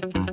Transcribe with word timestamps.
thank 0.00 0.16
you 0.16 0.23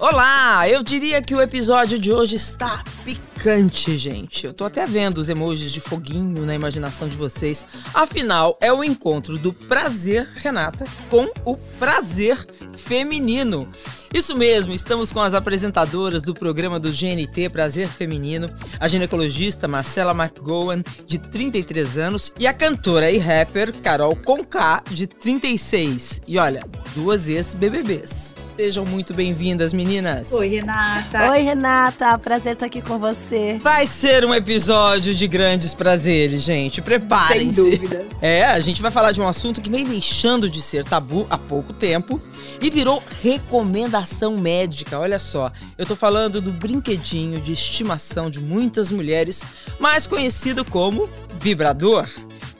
Olá! 0.00 0.66
Eu 0.66 0.82
diria 0.82 1.20
que 1.20 1.34
o 1.34 1.42
episódio 1.42 1.98
de 1.98 2.10
hoje 2.10 2.34
está 2.34 2.82
picante, 3.04 3.98
gente. 3.98 4.46
Eu 4.46 4.52
tô 4.54 4.64
até 4.64 4.86
vendo 4.86 5.18
os 5.18 5.28
emojis 5.28 5.70
de 5.70 5.78
foguinho 5.78 6.46
na 6.46 6.54
imaginação 6.54 7.06
de 7.06 7.18
vocês. 7.18 7.66
Afinal, 7.92 8.56
é 8.62 8.72
o 8.72 8.82
encontro 8.82 9.36
do 9.36 9.52
prazer, 9.52 10.26
Renata, 10.36 10.86
com 11.10 11.30
o 11.44 11.54
prazer 11.78 12.46
feminino. 12.72 13.68
Isso 14.14 14.34
mesmo, 14.34 14.72
estamos 14.72 15.12
com 15.12 15.20
as 15.20 15.34
apresentadoras 15.34 16.22
do 16.22 16.32
programa 16.32 16.80
do 16.80 16.90
GNT 16.90 17.50
Prazer 17.50 17.86
Feminino, 17.86 18.48
a 18.80 18.88
ginecologista 18.88 19.68
Marcela 19.68 20.14
McGowan, 20.14 20.82
de 21.06 21.18
33 21.18 21.98
anos, 21.98 22.32
e 22.38 22.46
a 22.46 22.54
cantora 22.54 23.10
e 23.10 23.18
rapper 23.18 23.74
Carol 23.82 24.16
Conká, 24.16 24.82
de 24.90 25.06
36. 25.06 26.22
E 26.26 26.38
olha, 26.38 26.62
duas 26.94 27.28
ex-BBBs. 27.28 28.34
Sejam 28.60 28.84
muito 28.84 29.14
bem-vindas, 29.14 29.72
meninas. 29.72 30.30
Oi, 30.32 30.48
Renata. 30.48 31.30
Oi, 31.30 31.40
Renata. 31.40 32.18
Prazer 32.18 32.52
estar 32.52 32.66
aqui 32.66 32.82
com 32.82 32.98
você. 32.98 33.58
Vai 33.62 33.86
ser 33.86 34.22
um 34.22 34.34
episódio 34.34 35.14
de 35.14 35.26
grandes 35.26 35.74
prazeres, 35.74 36.42
gente. 36.42 36.82
Preparem-se. 36.82 37.62
Sem 37.62 37.70
dúvidas. 37.70 38.22
É, 38.22 38.44
a 38.44 38.60
gente 38.60 38.82
vai 38.82 38.90
falar 38.90 39.12
de 39.12 39.22
um 39.22 39.26
assunto 39.26 39.62
que 39.62 39.70
vem 39.70 39.86
deixando 39.86 40.50
de 40.50 40.60
ser 40.60 40.84
tabu 40.84 41.26
há 41.30 41.38
pouco 41.38 41.72
tempo 41.72 42.20
e 42.60 42.68
virou 42.68 43.02
recomendação 43.22 44.36
médica. 44.36 44.98
Olha 44.98 45.18
só, 45.18 45.50
eu 45.78 45.86
tô 45.86 45.96
falando 45.96 46.38
do 46.38 46.52
brinquedinho 46.52 47.40
de 47.40 47.54
estimação 47.54 48.28
de 48.28 48.42
muitas 48.42 48.90
mulheres, 48.90 49.42
mais 49.78 50.06
conhecido 50.06 50.66
como 50.66 51.08
vibrador. 51.40 52.06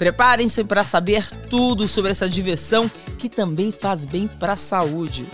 Preparem-se 0.01 0.65
para 0.65 0.83
saber 0.83 1.31
tudo 1.51 1.87
sobre 1.87 2.11
essa 2.11 2.27
diversão 2.27 2.91
que 3.19 3.29
também 3.29 3.71
faz 3.71 4.07
bem 4.07 4.27
para 4.27 4.55
a 4.55 4.57
saúde. 4.57 5.29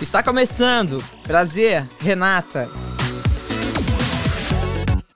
Está 0.00 0.24
começando. 0.24 1.00
Prazer, 1.22 1.88
Renata. 2.00 2.68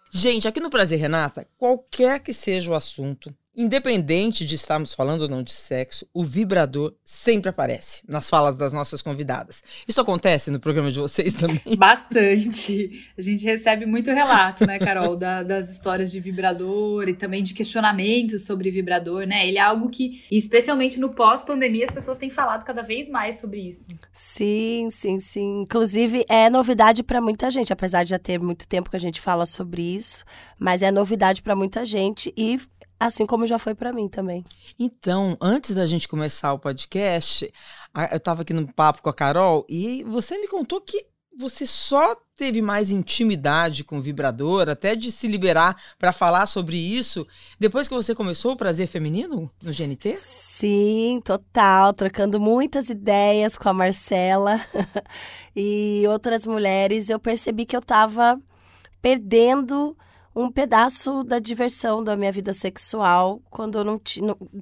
Gente, 0.08 0.46
aqui 0.46 0.60
no 0.60 0.70
Prazer 0.70 1.00
Renata, 1.00 1.48
qualquer 1.58 2.20
que 2.20 2.32
seja 2.32 2.70
o 2.70 2.76
assunto, 2.76 3.34
Independente 3.54 4.46
de 4.46 4.54
estarmos 4.54 4.94
falando 4.94 5.22
ou 5.22 5.28
não 5.28 5.42
de 5.42 5.52
sexo, 5.52 6.08
o 6.14 6.24
vibrador 6.24 6.94
sempre 7.04 7.50
aparece 7.50 8.02
nas 8.08 8.30
falas 8.30 8.56
das 8.56 8.72
nossas 8.72 9.02
convidadas. 9.02 9.62
Isso 9.86 10.00
acontece 10.00 10.50
no 10.50 10.58
programa 10.58 10.90
de 10.90 10.98
vocês 10.98 11.34
também? 11.34 11.60
Bastante. 11.76 13.06
A 13.16 13.20
gente 13.20 13.44
recebe 13.44 13.84
muito 13.84 14.10
relato, 14.10 14.66
né, 14.66 14.78
Carol, 14.78 15.16
da, 15.16 15.42
das 15.42 15.70
histórias 15.70 16.10
de 16.10 16.18
vibrador 16.18 17.06
e 17.08 17.14
também 17.14 17.42
de 17.42 17.52
questionamentos 17.52 18.46
sobre 18.46 18.70
vibrador, 18.70 19.26
né? 19.26 19.46
Ele 19.46 19.58
é 19.58 19.60
algo 19.60 19.90
que, 19.90 20.24
especialmente 20.30 20.98
no 20.98 21.10
pós-pandemia, 21.10 21.84
as 21.84 21.90
pessoas 21.90 22.16
têm 22.16 22.30
falado 22.30 22.64
cada 22.64 22.80
vez 22.80 23.10
mais 23.10 23.36
sobre 23.38 23.60
isso. 23.68 23.88
Sim, 24.14 24.88
sim, 24.90 25.20
sim. 25.20 25.60
Inclusive, 25.60 26.24
é 26.26 26.48
novidade 26.48 27.02
para 27.02 27.20
muita 27.20 27.50
gente, 27.50 27.70
apesar 27.70 28.02
de 28.04 28.10
já 28.10 28.18
ter 28.18 28.40
muito 28.40 28.66
tempo 28.66 28.88
que 28.88 28.96
a 28.96 29.00
gente 29.00 29.20
fala 29.20 29.44
sobre 29.44 29.82
isso, 29.82 30.24
mas 30.58 30.80
é 30.80 30.90
novidade 30.90 31.42
para 31.42 31.54
muita 31.54 31.84
gente 31.84 32.32
e 32.34 32.58
Assim 33.04 33.26
como 33.26 33.48
já 33.48 33.58
foi 33.58 33.74
para 33.74 33.92
mim 33.92 34.08
também. 34.08 34.44
Então, 34.78 35.36
antes 35.40 35.74
da 35.74 35.86
gente 35.86 36.06
começar 36.06 36.52
o 36.52 36.58
podcast, 36.58 37.52
eu 38.10 38.16
estava 38.16 38.42
aqui 38.42 38.52
no 38.52 38.72
papo 38.72 39.02
com 39.02 39.10
a 39.10 39.14
Carol 39.14 39.66
e 39.68 40.04
você 40.04 40.38
me 40.38 40.46
contou 40.46 40.80
que 40.80 41.06
você 41.36 41.66
só 41.66 42.14
teve 42.36 42.62
mais 42.62 42.92
intimidade 42.92 43.82
com 43.82 43.98
o 43.98 44.00
vibrador, 44.00 44.68
até 44.68 44.94
de 44.94 45.10
se 45.10 45.26
liberar 45.26 45.76
para 45.98 46.12
falar 46.12 46.46
sobre 46.46 46.76
isso, 46.76 47.26
depois 47.58 47.88
que 47.88 47.94
você 47.94 48.14
começou 48.14 48.52
o 48.52 48.56
prazer 48.56 48.86
feminino 48.86 49.50
no 49.60 49.72
GNT? 49.72 50.16
Sim, 50.18 51.20
total. 51.24 51.92
Trocando 51.92 52.40
muitas 52.40 52.88
ideias 52.88 53.58
com 53.58 53.68
a 53.68 53.74
Marcela 53.74 54.60
e 55.56 56.04
outras 56.06 56.46
mulheres, 56.46 57.08
eu 57.08 57.18
percebi 57.18 57.64
que 57.64 57.74
eu 57.74 57.80
estava 57.80 58.40
perdendo 59.00 59.96
um 60.34 60.50
pedaço 60.50 61.22
da 61.22 61.38
diversão 61.38 62.02
da 62.02 62.16
minha 62.16 62.32
vida 62.32 62.52
sexual 62.54 63.40
quando 63.50 63.78
eu 63.78 63.84
não 63.84 64.00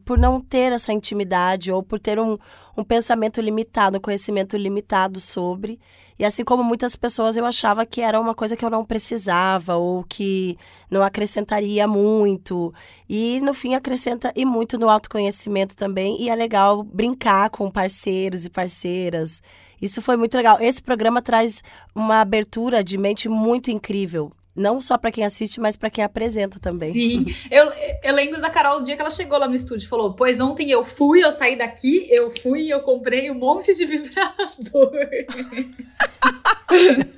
por 0.05 0.19
não 0.19 0.41
ter 0.41 0.73
essa 0.73 0.93
intimidade 0.93 1.71
ou 1.71 1.83
por 1.83 2.01
ter 2.01 2.19
um, 2.19 2.37
um 2.77 2.83
pensamento 2.83 3.41
limitado, 3.41 3.99
um 3.99 4.01
conhecimento 4.01 4.57
limitado 4.57 5.21
sobre. 5.21 5.79
E 6.19 6.25
assim 6.25 6.45
como 6.45 6.63
muitas 6.63 6.97
pessoas, 6.97 7.37
eu 7.37 7.47
achava 7.47 7.87
que 7.87 8.03
era 8.03 8.21
uma 8.21 8.35
coisa 8.35 8.57
que 8.57 8.65
eu 8.65 8.69
não 8.69 8.85
precisava 8.85 9.77
ou 9.77 10.05
que 10.05 10.59
não 10.91 11.03
acrescentaria 11.03 11.87
muito. 11.87 12.75
E 13.09 13.41
no 13.41 13.55
fim 13.55 13.75
acrescenta 13.75 14.33
e 14.37 14.45
muito 14.45 14.77
no 14.77 14.91
autoconhecimento 14.91 15.75
também. 15.75 16.21
E 16.21 16.29
é 16.29 16.35
legal 16.35 16.83
brincar 16.83 17.49
com 17.49 17.71
parceiros 17.71 18.45
e 18.45 18.51
parceiras. 18.51 19.41
Isso 19.81 20.03
foi 20.03 20.17
muito 20.17 20.37
legal. 20.37 20.59
Esse 20.61 20.83
programa 20.83 21.23
traz 21.23 21.63
uma 21.95 22.21
abertura 22.21 22.85
de 22.85 22.99
mente 22.99 23.29
muito 23.29 23.71
incrível 23.71 24.31
não 24.61 24.81
só 24.81 24.99
para 24.99 25.11
quem 25.11 25.25
assiste, 25.25 25.59
mas 25.59 25.77
para 25.77 25.91
quem 25.91 26.05
apresenta 26.05 26.61
também. 26.61 26.93
Sim. 26.93 27.27
Eu, 27.51 27.73
eu 28.03 28.15
lembro 28.15 28.41
da 28.41 28.51
Carol, 28.51 28.81
o 28.81 28.85
dia 28.85 28.95
que 28.95 29.01
ela 29.01 29.11
chegou 29.11 29.39
lá 29.39 29.49
no 29.49 29.55
estúdio, 29.55 29.89
falou: 29.89 30.13
Pois 30.13 30.41
ontem 30.41 30.71
eu 30.71 30.85
fui, 30.85 31.25
eu 31.25 31.33
saí 31.33 31.57
daqui, 31.57 32.07
eu 32.11 32.31
fui 32.31 32.65
e 32.65 32.71
eu 32.71 32.81
comprei 32.81 33.31
um 33.31 33.35
monte 33.35 33.75
de 33.75 33.87
vibrador. 33.87 34.93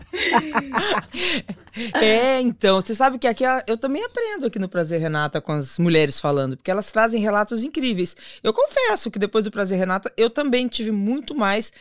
é, 2.00 2.40
então, 2.40 2.80
você 2.80 2.94
sabe 2.94 3.18
que 3.18 3.26
aqui 3.26 3.44
eu 3.66 3.76
também 3.76 4.04
aprendo 4.04 4.46
aqui 4.46 4.58
no 4.58 4.68
Prazer 4.68 5.00
Renata 5.00 5.40
com 5.40 5.52
as 5.52 5.78
mulheres 5.78 6.20
falando, 6.20 6.56
porque 6.56 6.70
elas 6.70 6.90
trazem 6.90 7.20
relatos 7.20 7.64
incríveis. 7.64 8.16
Eu 8.42 8.52
confesso 8.52 9.10
que 9.10 9.18
depois 9.18 9.44
do 9.44 9.50
Prazer 9.50 9.78
Renata, 9.78 10.12
eu 10.16 10.30
também 10.30 10.68
tive 10.68 10.90
muito 10.90 11.34
mais 11.34 11.72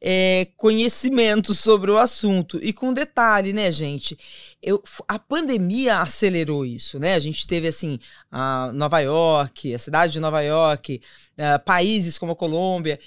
é, 0.00 0.48
conhecimento 0.56 1.54
sobre 1.54 1.90
o 1.90 1.98
assunto. 1.98 2.58
E 2.62 2.72
com 2.72 2.92
detalhe, 2.92 3.52
né, 3.52 3.70
gente? 3.70 4.18
Eu, 4.62 4.82
a 5.06 5.18
pandemia 5.18 5.98
acelerou 5.98 6.64
isso, 6.64 6.98
né? 6.98 7.14
A 7.14 7.18
gente 7.18 7.46
teve, 7.46 7.68
assim, 7.68 7.98
a 8.30 8.70
Nova 8.72 9.00
York, 9.00 9.74
a 9.74 9.78
cidade 9.78 10.12
de 10.12 10.20
Nova 10.20 10.40
York, 10.42 11.00
uh, 11.38 11.64
países 11.64 12.18
como 12.18 12.32
a 12.32 12.36
Colômbia, 12.36 12.98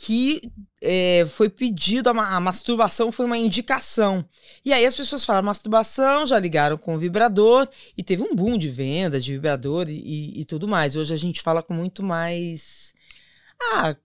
que 0.00 0.40
é, 0.80 1.26
foi 1.26 1.48
pedido, 1.48 2.08
a, 2.08 2.36
a, 2.36 2.40
masturbação 2.40 3.10
foi 3.10 3.26
uma 3.26 3.36
indicação. 3.36 4.24
E 4.64 4.72
aí 4.72 4.86
as 4.86 4.94
pessoas 4.94 5.24
falaram 5.24 5.46
masturbação, 5.46 6.24
já 6.24 6.38
ligaram 6.38 6.76
com 6.76 6.94
o 6.94 6.98
vibrador, 6.98 7.68
e 7.96 8.02
teve 8.04 8.22
um 8.22 8.34
boom 8.34 8.56
de 8.56 8.68
vendas 8.68 9.24
de 9.24 9.32
vibrador 9.32 9.90
e, 9.90 9.98
e, 9.98 10.40
e 10.40 10.44
tudo 10.44 10.68
mais. 10.68 10.94
Hoje 10.94 11.12
a 11.12 11.16
gente 11.16 11.42
fala 11.42 11.62
com 11.62 11.74
muito 11.74 12.02
mais. 12.02 12.94
Ah, 13.72 13.96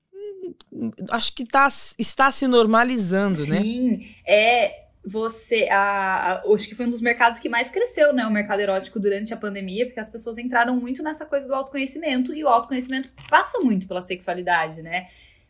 acho 1.09 1.33
que 1.35 1.45
tá, 1.45 1.67
está 1.97 2.31
se 2.31 2.47
normalizando, 2.47 3.35
Sim, 3.35 3.51
né? 3.51 3.61
Sim, 3.61 4.15
é 4.25 4.83
você, 5.05 5.67
a, 5.69 6.35
a, 6.35 6.53
acho 6.53 6.67
que 6.67 6.75
foi 6.75 6.85
um 6.85 6.89
dos 6.89 7.01
mercados 7.01 7.39
que 7.39 7.49
mais 7.49 7.69
cresceu, 7.69 8.13
né, 8.13 8.25
o 8.25 8.31
mercado 8.31 8.61
erótico 8.61 8.99
durante 8.99 9.33
a 9.33 9.37
pandemia, 9.37 9.85
porque 9.85 9.99
as 9.99 10.09
pessoas 10.09 10.37
entraram 10.37 10.77
muito 10.77 11.03
nessa 11.03 11.25
coisa 11.25 11.45
do 11.45 11.53
autoconhecimento 11.53 12.33
e 12.33 12.43
o 12.43 12.47
autoconhecimento 12.47 13.09
passa 13.29 13.59
muito 13.59 13.85
pela 13.85 14.01
sexualidade, 14.01 14.81
né? 14.81 15.07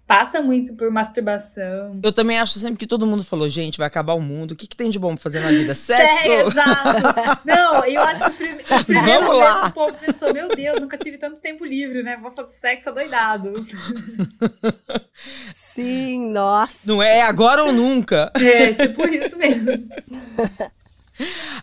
Passa 0.08 0.41
muito 0.41 0.75
por 0.75 0.91
masturbação. 0.91 2.00
Eu 2.03 2.12
também 2.12 2.40
acho 2.40 2.59
sempre 2.59 2.78
que 2.78 2.88
todo 2.88 3.08
mundo 3.08 3.24
falou, 3.24 3.47
gente, 3.47 3.78
vai 3.78 3.88
acabar 3.88 4.14
o 4.14 4.22
mundo. 4.22 4.52
O 4.52 4.56
que, 4.56 4.68
que 4.68 4.75
tem 4.75 4.90
de 4.90 5.00
bom 5.00 5.16
pra 5.16 5.24
fazer 5.24 5.40
na 5.40 5.50
vida? 5.50 5.74
Sexo? 5.75 6.30
É, 6.30 6.41
exato. 6.41 7.41
Não, 7.46 7.86
eu 7.86 8.02
acho 8.02 8.24
que 8.24 8.30
os, 8.30 8.36
prim 8.36 8.52
os 8.53 8.84
primeiros 8.84 9.28
Vamos 9.28 9.44
lá. 9.44 9.68
o 9.68 9.74
povo 9.74 9.94
pensou, 9.94 10.34
meu 10.34 10.50
Deus, 10.50 10.80
nunca 10.81 10.97
tive 10.97 11.18
tanto 11.18 11.40
tempo 11.40 11.66
livre, 11.66 12.03
né? 12.03 12.18
Vou 12.18 12.31
fazer 12.31 12.52
sexo 12.53 12.90
adoidado. 12.90 13.53
Sim, 15.52 16.31
nossa. 16.31 16.88
Não 16.88 17.02
é 17.02 17.22
agora 17.22 17.64
ou 17.64 17.72
nunca. 17.72 18.31
É, 18.35 18.74
tipo 18.74 19.08
isso 19.08 19.38
mesmo. 19.38 19.72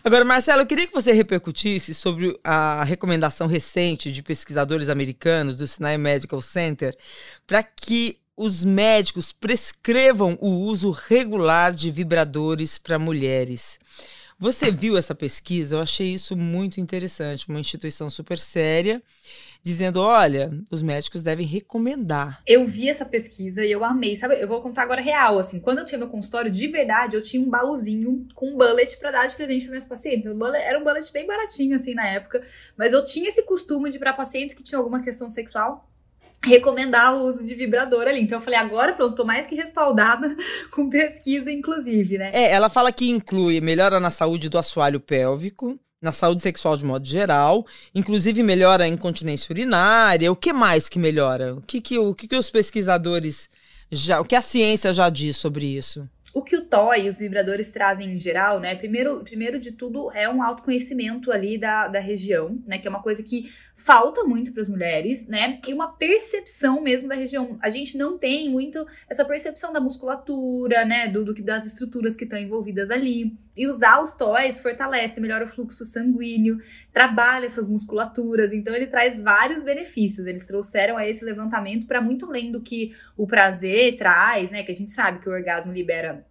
Agora, 0.03 0.25
Marcelo, 0.25 0.61
eu 0.61 0.65
queria 0.65 0.87
que 0.87 0.93
você 0.93 1.11
repercutisse 1.11 1.93
sobre 1.93 2.39
a 2.43 2.83
recomendação 2.83 3.47
recente 3.47 4.11
de 4.11 4.23
pesquisadores 4.23 4.89
americanos 4.89 5.57
do 5.57 5.67
Sinai 5.67 5.97
Medical 5.97 6.41
Center 6.41 6.97
para 7.45 7.61
que 7.61 8.17
os 8.35 8.63
médicos 8.63 9.31
prescrevam 9.31 10.37
o 10.41 10.49
uso 10.49 10.91
regular 10.91 11.73
de 11.73 11.91
vibradores 11.91 12.77
para 12.77 12.97
mulheres. 12.97 13.79
Você 14.41 14.71
viu 14.71 14.97
essa 14.97 15.13
pesquisa? 15.13 15.75
Eu 15.75 15.81
achei 15.81 16.13
isso 16.13 16.35
muito 16.35 16.81
interessante. 16.81 17.47
Uma 17.47 17.59
instituição 17.59 18.09
super 18.09 18.39
séria 18.39 18.99
dizendo: 19.63 20.01
olha, 20.01 20.51
os 20.71 20.81
médicos 20.81 21.21
devem 21.21 21.45
recomendar. 21.45 22.41
Eu 22.47 22.65
vi 22.65 22.89
essa 22.89 23.05
pesquisa 23.05 23.63
e 23.63 23.71
eu 23.71 23.83
amei. 23.83 24.15
Sabe, 24.15 24.41
eu 24.41 24.47
vou 24.47 24.59
contar 24.59 24.81
agora 24.81 24.99
real. 24.99 25.37
Assim, 25.37 25.59
quando 25.59 25.77
eu 25.77 25.85
tinha 25.85 25.99
meu 25.99 26.09
consultório, 26.09 26.49
de 26.49 26.67
verdade, 26.67 27.15
eu 27.15 27.21
tinha 27.21 27.39
um 27.39 27.51
baúzinho 27.51 28.27
com 28.33 28.49
um 28.49 28.57
bullet 28.57 28.97
para 28.97 29.11
dar 29.11 29.27
de 29.27 29.35
presente 29.35 29.65
para 29.65 29.73
meus 29.73 29.85
pacientes. 29.85 30.25
Era 30.25 30.79
um 30.79 30.83
bullet 30.83 31.13
bem 31.13 31.27
baratinho, 31.27 31.75
assim, 31.75 31.93
na 31.93 32.07
época. 32.07 32.41
Mas 32.75 32.93
eu 32.93 33.05
tinha 33.05 33.29
esse 33.29 33.43
costume 33.43 33.91
de, 33.91 33.99
para 33.99 34.11
pacientes 34.11 34.55
que 34.55 34.63
tinham 34.63 34.79
alguma 34.79 35.03
questão 35.03 35.29
sexual, 35.29 35.87
recomendar 36.43 37.15
o 37.15 37.25
uso 37.25 37.45
de 37.45 37.53
vibrador 37.55 38.07
ali. 38.07 38.21
Então 38.21 38.37
eu 38.37 38.41
falei, 38.41 38.59
agora 38.59 38.93
pronto, 38.93 39.15
tô 39.15 39.23
mais 39.23 39.45
que 39.45 39.55
respaldada 39.55 40.35
com 40.73 40.89
pesquisa, 40.89 41.51
inclusive, 41.51 42.17
né? 42.17 42.31
É, 42.33 42.51
ela 42.51 42.69
fala 42.69 42.91
que 42.91 43.09
inclui 43.09 43.61
melhora 43.61 43.99
na 43.99 44.09
saúde 44.09 44.49
do 44.49 44.57
assoalho 44.57 44.99
pélvico, 44.99 45.79
na 46.01 46.11
saúde 46.11 46.41
sexual 46.41 46.75
de 46.75 46.83
modo 46.83 47.05
geral, 47.05 47.65
inclusive 47.93 48.41
melhora 48.41 48.85
a 48.85 48.87
incontinência 48.87 49.53
urinária. 49.53 50.31
O 50.31 50.35
que 50.35 50.51
mais 50.51 50.89
que 50.89 50.97
melhora? 50.97 51.55
O 51.55 51.61
que, 51.61 51.79
que, 51.79 51.99
o 51.99 52.15
que, 52.15 52.27
que 52.27 52.35
os 52.35 52.49
pesquisadores 52.49 53.49
já, 53.91 54.19
o 54.19 54.25
que 54.25 54.35
a 54.35 54.41
ciência 54.41 54.91
já 54.93 55.09
diz 55.09 55.37
sobre 55.37 55.65
isso? 55.65 56.09
o 56.33 56.41
que 56.41 56.55
o 56.55 56.65
toy 56.65 57.05
e 57.05 57.09
os 57.09 57.19
vibradores 57.19 57.71
trazem 57.71 58.13
em 58.13 58.17
geral, 58.17 58.59
né? 58.59 58.75
Primeiro, 58.75 59.19
primeiro 59.19 59.59
de 59.59 59.71
tudo 59.71 60.09
é 60.11 60.29
um 60.29 60.41
autoconhecimento 60.41 61.31
ali 61.31 61.57
da, 61.57 61.87
da 61.87 61.99
região, 61.99 62.57
né? 62.65 62.77
Que 62.77 62.87
é 62.87 62.89
uma 62.89 63.01
coisa 63.01 63.21
que 63.21 63.51
falta 63.83 64.23
muito 64.23 64.51
para 64.51 64.61
as 64.61 64.69
mulheres, 64.69 65.27
né? 65.27 65.59
E 65.67 65.73
uma 65.73 65.91
percepção 65.91 66.81
mesmo 66.81 67.07
da 67.07 67.15
região. 67.15 67.57
A 67.61 67.69
gente 67.69 67.97
não 67.97 68.17
tem 68.17 68.49
muito 68.49 68.85
essa 69.09 69.25
percepção 69.25 69.73
da 69.73 69.79
musculatura, 69.79 70.85
né? 70.85 71.07
Do, 71.07 71.25
do 71.25 71.33
das 71.43 71.65
estruturas 71.65 72.15
que 72.15 72.23
estão 72.23 72.37
envolvidas 72.37 72.91
ali. 72.91 73.35
E 73.57 73.67
usar 73.67 74.01
os 74.01 74.15
toys 74.15 74.61
fortalece, 74.61 75.19
melhora 75.19 75.45
o 75.45 75.47
fluxo 75.47 75.83
sanguíneo, 75.83 76.59
trabalha 76.93 77.45
essas 77.45 77.67
musculaturas. 77.67 78.53
Então 78.53 78.73
ele 78.73 78.87
traz 78.87 79.21
vários 79.21 79.63
benefícios. 79.63 80.27
Eles 80.27 80.45
trouxeram 80.45 80.97
a 80.97 81.07
esse 81.07 81.25
levantamento 81.25 81.87
para 81.87 82.01
muito 82.01 82.25
além 82.25 82.51
do 82.51 82.61
que 82.61 82.91
o 83.17 83.25
prazer 83.25 83.95
traz, 83.95 84.51
né? 84.51 84.63
Que 84.63 84.71
a 84.71 84.75
gente 84.75 84.91
sabe 84.91 85.19
que 85.19 85.29
o 85.29 85.33
orgasmo 85.33 85.73
libera 85.73 86.25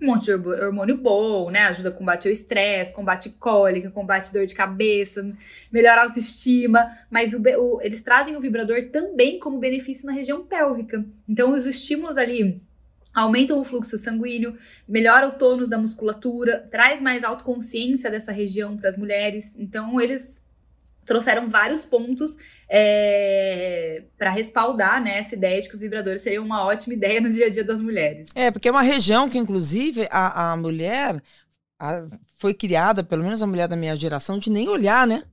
um 0.00 0.06
monte 0.06 0.26
de 0.26 0.32
hormônio 0.32 0.96
bom, 0.96 1.50
né? 1.50 1.60
Ajuda 1.62 1.88
a 1.88 1.92
combater 1.92 2.28
o 2.28 2.32
estresse, 2.32 2.92
combate 2.92 3.30
cólica, 3.30 3.90
combate 3.90 4.32
dor 4.32 4.46
de 4.46 4.54
cabeça, 4.54 5.28
melhora 5.72 6.02
a 6.02 6.04
autoestima. 6.04 6.90
Mas 7.10 7.34
o, 7.34 7.42
o, 7.58 7.80
eles 7.82 8.02
trazem 8.02 8.36
o 8.36 8.40
vibrador 8.40 8.90
também 8.92 9.38
como 9.38 9.58
benefício 9.58 10.06
na 10.06 10.12
região 10.12 10.44
pélvica. 10.44 11.04
Então, 11.28 11.52
os 11.52 11.66
estímulos 11.66 12.16
ali 12.16 12.60
aumentam 13.12 13.58
o 13.58 13.64
fluxo 13.64 13.98
sanguíneo, 13.98 14.56
melhora 14.86 15.26
o 15.26 15.32
tônus 15.32 15.68
da 15.68 15.78
musculatura, 15.78 16.68
traz 16.70 17.00
mais 17.00 17.24
autoconsciência 17.24 18.10
dessa 18.10 18.30
região 18.30 18.76
para 18.76 18.88
as 18.88 18.96
mulheres. 18.96 19.56
Então, 19.58 20.00
eles 20.00 20.46
trouxeram 21.08 21.48
vários 21.48 21.86
pontos 21.86 22.36
é, 22.68 24.04
para 24.18 24.30
respaldar 24.30 25.02
né, 25.02 25.18
essa 25.18 25.34
ideia 25.34 25.62
de 25.62 25.68
que 25.68 25.74
os 25.74 25.80
vibradores 25.80 26.20
seriam 26.20 26.44
uma 26.44 26.64
ótima 26.66 26.92
ideia 26.92 27.18
no 27.18 27.32
dia 27.32 27.46
a 27.46 27.50
dia 27.50 27.64
das 27.64 27.80
mulheres. 27.80 28.28
É, 28.34 28.50
porque 28.50 28.68
é 28.68 28.70
uma 28.70 28.82
região 28.82 29.26
que, 29.28 29.38
inclusive, 29.38 30.06
a, 30.10 30.52
a 30.52 30.56
mulher 30.56 31.20
a, 31.80 32.06
foi 32.36 32.52
criada, 32.52 33.02
pelo 33.02 33.24
menos 33.24 33.42
a 33.42 33.46
mulher 33.46 33.66
da 33.66 33.74
minha 33.74 33.96
geração, 33.96 34.38
de 34.38 34.50
nem 34.50 34.68
olhar, 34.68 35.06
né? 35.06 35.24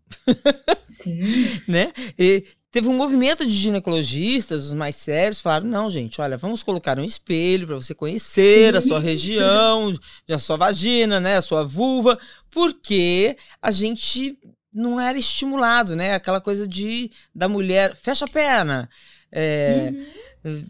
Sim. 0.88 1.20
né? 1.68 1.92
E 2.18 2.46
teve 2.72 2.88
um 2.88 2.96
movimento 2.96 3.46
de 3.46 3.52
ginecologistas, 3.52 4.68
os 4.68 4.74
mais 4.74 4.96
sérios, 4.96 5.42
falaram: 5.42 5.68
não, 5.68 5.90
gente, 5.90 6.22
olha, 6.22 6.38
vamos 6.38 6.64
colocar 6.64 6.98
um 6.98 7.04
espelho 7.04 7.68
para 7.68 7.76
você 7.76 7.94
conhecer 7.94 8.72
Sim. 8.72 8.78
a 8.78 8.82
sua 8.82 9.00
região, 9.00 9.94
a 10.30 10.40
sua 10.40 10.56
vagina, 10.56 11.20
né? 11.20 11.36
A 11.36 11.42
sua 11.42 11.64
vulva, 11.64 12.18
porque 12.50 13.36
a 13.62 13.72
gente 13.72 14.40
não 14.76 15.00
era 15.00 15.18
estimulado, 15.18 15.96
né? 15.96 16.14
Aquela 16.14 16.42
coisa 16.42 16.68
de 16.68 17.10
da 17.34 17.48
mulher 17.48 17.96
fecha 17.96 18.26
a 18.26 18.28
perna. 18.28 18.90
É, 19.32 19.92
uhum. 20.44 20.66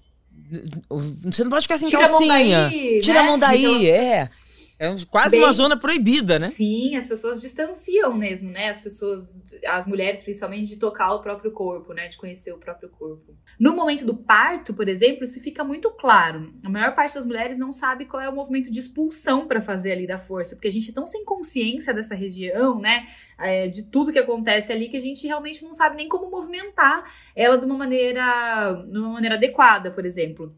Você 1.23 1.43
não 1.43 1.49
pode 1.49 1.63
ficar 1.63 1.77
sem 1.77 1.89
Tira 1.89 2.07
calcinha. 2.07 2.67
A 2.67 2.69
daí, 2.69 3.01
Tira 3.01 3.15
né? 3.15 3.19
a 3.19 3.23
mão 3.23 3.39
daí, 3.39 3.89
é. 3.89 4.29
É 4.77 4.93
quase 5.09 5.37
Bem, 5.37 5.45
uma 5.45 5.51
zona 5.51 5.77
proibida, 5.77 6.37
né? 6.37 6.49
Sim, 6.49 6.95
as 6.95 7.05
pessoas 7.05 7.41
distanciam 7.41 8.13
mesmo, 8.13 8.51
né? 8.51 8.69
As 8.69 8.77
pessoas, 8.77 9.37
as 9.65 9.85
mulheres 9.85 10.21
principalmente, 10.21 10.67
de 10.67 10.77
tocar 10.77 11.13
o 11.13 11.21
próprio 11.21 11.51
corpo, 11.51 11.93
né? 11.93 12.07
De 12.07 12.17
conhecer 12.17 12.51
o 12.51 12.57
próprio 12.57 12.89
corpo. 12.89 13.33
No 13.57 13.73
momento 13.73 14.05
do 14.05 14.13
parto, 14.13 14.73
por 14.73 14.89
exemplo, 14.89 15.23
isso 15.23 15.39
fica 15.39 15.63
muito 15.63 15.89
claro. 15.91 16.53
A 16.63 16.69
maior 16.69 16.93
parte 16.93 17.15
das 17.15 17.25
mulheres 17.25 17.57
não 17.57 17.71
sabe 17.71 18.05
qual 18.05 18.21
é 18.21 18.27
o 18.27 18.35
movimento 18.35 18.69
de 18.69 18.79
expulsão 18.79 19.47
para 19.47 19.61
fazer 19.61 19.93
ali 19.93 20.05
da 20.05 20.17
força, 20.17 20.55
porque 20.55 20.67
a 20.67 20.71
gente 20.71 20.91
é 20.91 20.93
tão 20.93 21.07
sem 21.07 21.23
consciência 21.23 21.93
dessa 21.93 22.13
região, 22.13 22.79
né? 22.79 23.05
É, 23.39 23.67
de 23.67 23.83
tudo 23.83 24.11
que 24.11 24.19
acontece 24.19 24.73
ali, 24.73 24.89
que 24.89 24.97
a 24.97 25.01
gente 25.01 25.25
realmente 25.25 25.63
não 25.63 25.73
sabe 25.73 25.95
nem 25.95 26.09
como 26.09 26.29
movimentar 26.29 27.03
ela 27.33 27.57
de 27.57 27.65
uma 27.65 27.77
maneira, 27.77 28.83
de 28.91 28.97
uma 28.97 29.09
maneira 29.09 29.35
adequada, 29.35 29.89
por 29.89 30.05
exemplo. 30.05 30.53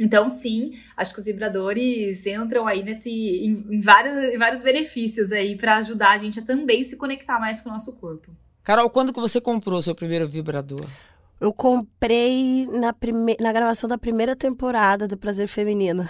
Então, 0.00 0.30
sim, 0.30 0.72
acho 0.96 1.12
que 1.12 1.20
os 1.20 1.26
vibradores 1.26 2.24
entram 2.24 2.66
aí 2.66 2.82
nesse 2.82 3.10
em, 3.10 3.58
em 3.68 3.80
vários, 3.80 4.32
em 4.32 4.38
vários 4.38 4.62
benefícios 4.62 5.30
aí 5.30 5.54
para 5.56 5.76
ajudar 5.76 6.12
a 6.12 6.18
gente 6.18 6.40
a 6.40 6.42
também 6.42 6.82
se 6.82 6.96
conectar 6.96 7.38
mais 7.38 7.60
com 7.60 7.68
o 7.68 7.72
nosso 7.72 7.92
corpo. 7.92 8.32
Carol, 8.64 8.88
quando 8.88 9.12
que 9.12 9.20
você 9.20 9.42
comprou 9.42 9.82
seu 9.82 9.94
primeiro 9.94 10.26
vibrador? 10.26 10.86
Eu 11.38 11.52
comprei 11.52 12.66
na, 12.72 12.94
prime... 12.94 13.36
na 13.38 13.52
gravação 13.52 13.86
da 13.86 13.98
primeira 13.98 14.34
temporada 14.34 15.06
do 15.06 15.18
Prazer 15.18 15.46
Feminino. 15.46 16.08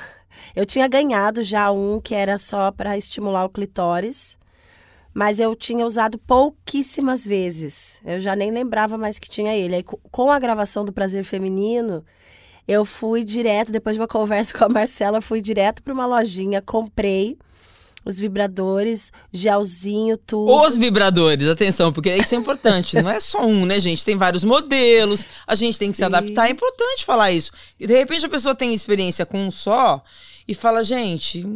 Eu 0.55 0.65
tinha 0.65 0.87
ganhado 0.87 1.43
já 1.43 1.73
um 1.73 2.01
que 2.01 2.15
era 2.15 2.39
só 2.39 2.71
para 2.71 2.97
estimular 2.97 3.45
o 3.45 3.51
clitóris, 3.51 4.39
mas 5.13 5.41
eu 5.41 5.57
tinha 5.57 5.85
usado 5.85 6.17
pouquíssimas 6.17 7.27
vezes. 7.27 8.01
Eu 8.05 8.21
já 8.21 8.37
nem 8.37 8.53
lembrava 8.53 8.97
mais 8.97 9.19
que 9.19 9.29
tinha 9.29 9.57
ele. 9.57 9.75
Aí, 9.75 9.83
com 9.83 10.31
a 10.31 10.39
gravação 10.39 10.85
do 10.85 10.93
Prazer 10.93 11.25
Feminino, 11.25 12.05
eu 12.67 12.85
fui 12.85 13.25
direto, 13.25 13.73
depois 13.73 13.97
de 13.97 14.01
uma 14.01 14.09
conversa 14.09 14.57
com 14.57 14.65
a 14.65 14.69
Marcela, 14.69 15.21
fui 15.21 15.41
direto 15.41 15.83
para 15.83 15.93
uma 15.93 16.07
lojinha, 16.07 16.63
comprei 16.63 17.37
os 18.05 18.19
vibradores, 18.19 19.13
gelzinho, 19.33 20.17
tudo. 20.17 20.53
Os 20.53 20.77
vibradores, 20.77 21.47
atenção, 21.49 21.93
porque 21.93 22.15
isso 22.17 22.35
é 22.35 22.39
importante. 22.39 23.01
não 23.01 23.11
é 23.11 23.21
só 23.21 23.45
um, 23.45 23.67
né, 23.67 23.79
gente? 23.79 24.05
Tem 24.05 24.17
vários 24.17 24.43
modelos, 24.43 25.27
a 25.47 25.55
gente 25.55 25.79
tem 25.79 25.91
que 25.91 25.97
Sim. 25.97 26.01
se 26.01 26.05
adaptar. 26.05 26.49
É 26.49 26.53
importante 26.53 27.05
falar 27.05 27.31
isso. 27.31 27.53
E 27.79 27.87
de 27.87 27.95
repente 27.95 28.25
a 28.25 28.29
pessoa 28.29 28.55
tem 28.55 28.73
experiência 28.73 29.27
com 29.27 29.47
um 29.47 29.51
só 29.51 30.03
e 30.51 30.55
fala, 30.55 30.83
gente, 30.83 31.47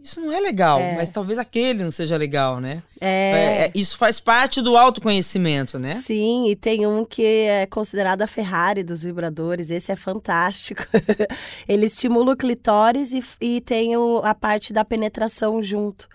isso 0.00 0.20
não 0.20 0.32
é 0.32 0.38
legal, 0.38 0.78
é. 0.78 0.94
mas 0.94 1.10
talvez 1.10 1.40
aquele 1.40 1.82
não 1.82 1.90
seja 1.90 2.16
legal, 2.16 2.60
né? 2.60 2.84
É. 3.00 3.64
é. 3.64 3.70
Isso 3.74 3.98
faz 3.98 4.20
parte 4.20 4.62
do 4.62 4.76
autoconhecimento, 4.76 5.76
né? 5.76 5.96
Sim, 5.96 6.48
e 6.48 6.54
tem 6.54 6.86
um 6.86 7.04
que 7.04 7.24
é 7.24 7.66
considerado 7.66 8.22
a 8.22 8.28
Ferrari 8.28 8.84
dos 8.84 9.02
vibradores, 9.02 9.70
esse 9.70 9.90
é 9.90 9.96
fantástico. 9.96 10.86
Ele 11.68 11.84
estimula 11.84 12.32
o 12.32 12.36
clitóris 12.36 13.12
e, 13.12 13.24
e 13.40 13.60
tem 13.60 13.96
o, 13.96 14.20
a 14.22 14.32
parte 14.32 14.72
da 14.72 14.84
penetração 14.84 15.60
junto. 15.60 16.08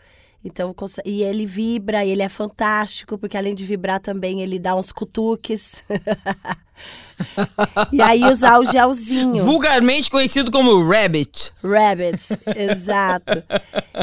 Então, 0.43 0.73
e 1.03 1.21
ele 1.21 1.45
vibra, 1.45 2.05
ele 2.05 2.21
é 2.21 2.29
fantástico, 2.29 3.17
porque 3.17 3.37
além 3.37 3.53
de 3.53 3.65
vibrar 3.65 3.99
também, 3.99 4.41
ele 4.41 4.57
dá 4.57 4.73
uns 4.73 4.89
cutuques. 4.89 5.83
e 7.91 8.01
aí 8.01 8.23
usar 8.23 8.57
o 8.57 8.65
gelzinho. 8.65 9.43
Vulgarmente 9.43 10.09
conhecido 10.09 10.49
como 10.49 10.87
rabbit. 10.87 11.51
Rabbit, 11.61 12.39
exato. 12.55 13.43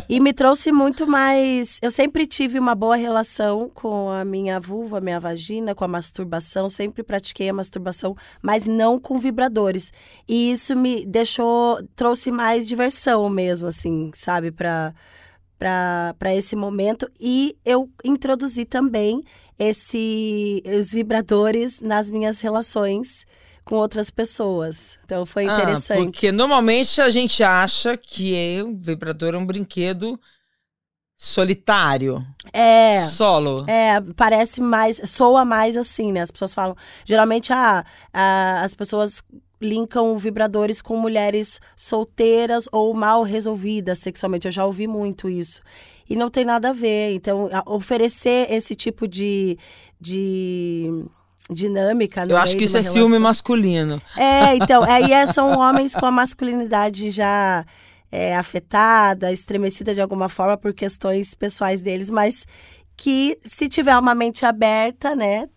E 0.09 0.21
me 0.21 0.35
trouxe 0.35 0.71
muito 0.71 1.07
mais. 1.07 1.79
Eu 1.81 1.91
sempre 1.91 2.27
tive 2.27 2.59
uma 2.59 2.75
boa 2.75 2.97
relação 2.97 3.71
com 3.73 4.11
a 4.11 4.23
minha 4.23 4.61
vulva, 4.61 5.01
minha 5.01 5.19
vagina, 5.19 5.75
com 5.75 5.85
a 5.85 5.89
masturbação. 5.89 6.69
Sempre 6.69 7.03
pratiquei 7.03 7.49
a 7.49 7.55
masturbação, 7.55 8.15
mas 8.43 8.67
não 8.67 9.01
com 9.01 9.19
vibradores. 9.19 9.91
E 10.29 10.53
isso 10.53 10.77
me 10.77 11.07
deixou. 11.07 11.83
trouxe 11.97 12.31
mais 12.31 12.69
diversão 12.69 13.31
mesmo, 13.31 13.69
assim, 13.69 14.11
sabe? 14.13 14.53
Pra 14.53 14.93
para 15.59 16.35
esse 16.35 16.55
momento 16.55 17.11
e 17.21 17.57
eu 17.65 17.91
introduzi 18.05 18.65
também 18.65 19.23
esse 19.59 20.63
os 20.79 20.91
vibradores 20.91 21.81
nas 21.81 22.11
minhas 22.11 22.41
relações 22.41 23.27
com 23.65 23.75
outras 23.77 24.11
pessoas. 24.11 24.99
Então 25.05 25.27
foi 25.27 25.49
ah, 25.49 25.55
interessante. 25.55 26.01
Ah, 26.01 26.05
porque 26.05 26.31
normalmente 26.31 27.01
a 27.01 27.11
gente 27.11 27.43
acha 27.43 27.97
que 27.97 28.63
o 28.63 28.77
vibrador 28.77 29.35
é 29.35 29.39
um 29.39 29.47
brinquedo 29.47 30.19
solitário. 31.19 32.25
É. 32.53 33.01
Solo. 33.07 33.65
É, 33.69 34.01
parece 34.15 34.61
mais, 34.61 35.01
soa 35.07 35.45
mais 35.45 35.77
assim, 35.77 36.13
né? 36.13 36.21
As 36.21 36.31
pessoas 36.31 36.55
falam, 36.55 36.77
geralmente 37.05 37.53
ah, 37.53 37.85
ah, 38.13 38.61
as 38.63 38.75
pessoas 38.75 39.23
linkam 39.61 40.17
vibradores 40.19 40.83
com 40.83 40.97
mulheres 40.97 41.61
solteiras 41.77 42.69
ou 42.73 42.93
mal 42.95 43.23
resolvidas 43.23 43.99
sexualmente. 43.99 44.47
Eu 44.47 44.53
já 44.53 44.65
ouvi 44.65 44.87
muito 44.87 45.29
isso. 45.29 45.61
E 46.09 46.15
não 46.15 46.31
tem 46.31 46.45
nada 46.45 46.71
a 46.71 46.73
ver. 46.73 47.15
Então, 47.15 47.49
oferecer 47.67 48.47
esse 48.51 48.75
tipo 48.75 49.09
de, 49.09 49.59
de 50.01 50.91
dinâmica. 51.51 52.25
Eu 52.29 52.37
acho 52.37 52.57
que 52.57 52.65
isso 52.65 52.77
é 52.77 52.81
relação... 52.81 53.03
ciúme 53.03 53.19
masculino. 53.19 54.01
É, 54.17 54.57
então, 54.57 54.83
aí 54.83 55.11
é, 55.13 55.27
são 55.27 55.59
homens 55.59 55.95
com 55.95 56.07
a 56.07 56.11
masculinidade 56.11 57.11
já 57.11 57.65
é, 58.11 58.37
afetada, 58.37 59.33
estremecida 59.33 59.95
de 59.95 60.01
alguma 60.01 60.29
forma 60.29 60.57
por 60.57 60.73
questões 60.73 61.35
pessoais 61.35 61.81
deles, 61.81 62.11
mas 62.11 62.47
que 62.97 63.39
se 63.43 63.69
tiver 63.69 63.97
uma 63.99 64.15
mente 64.15 64.47
aberta, 64.47 65.15
né, 65.15 65.49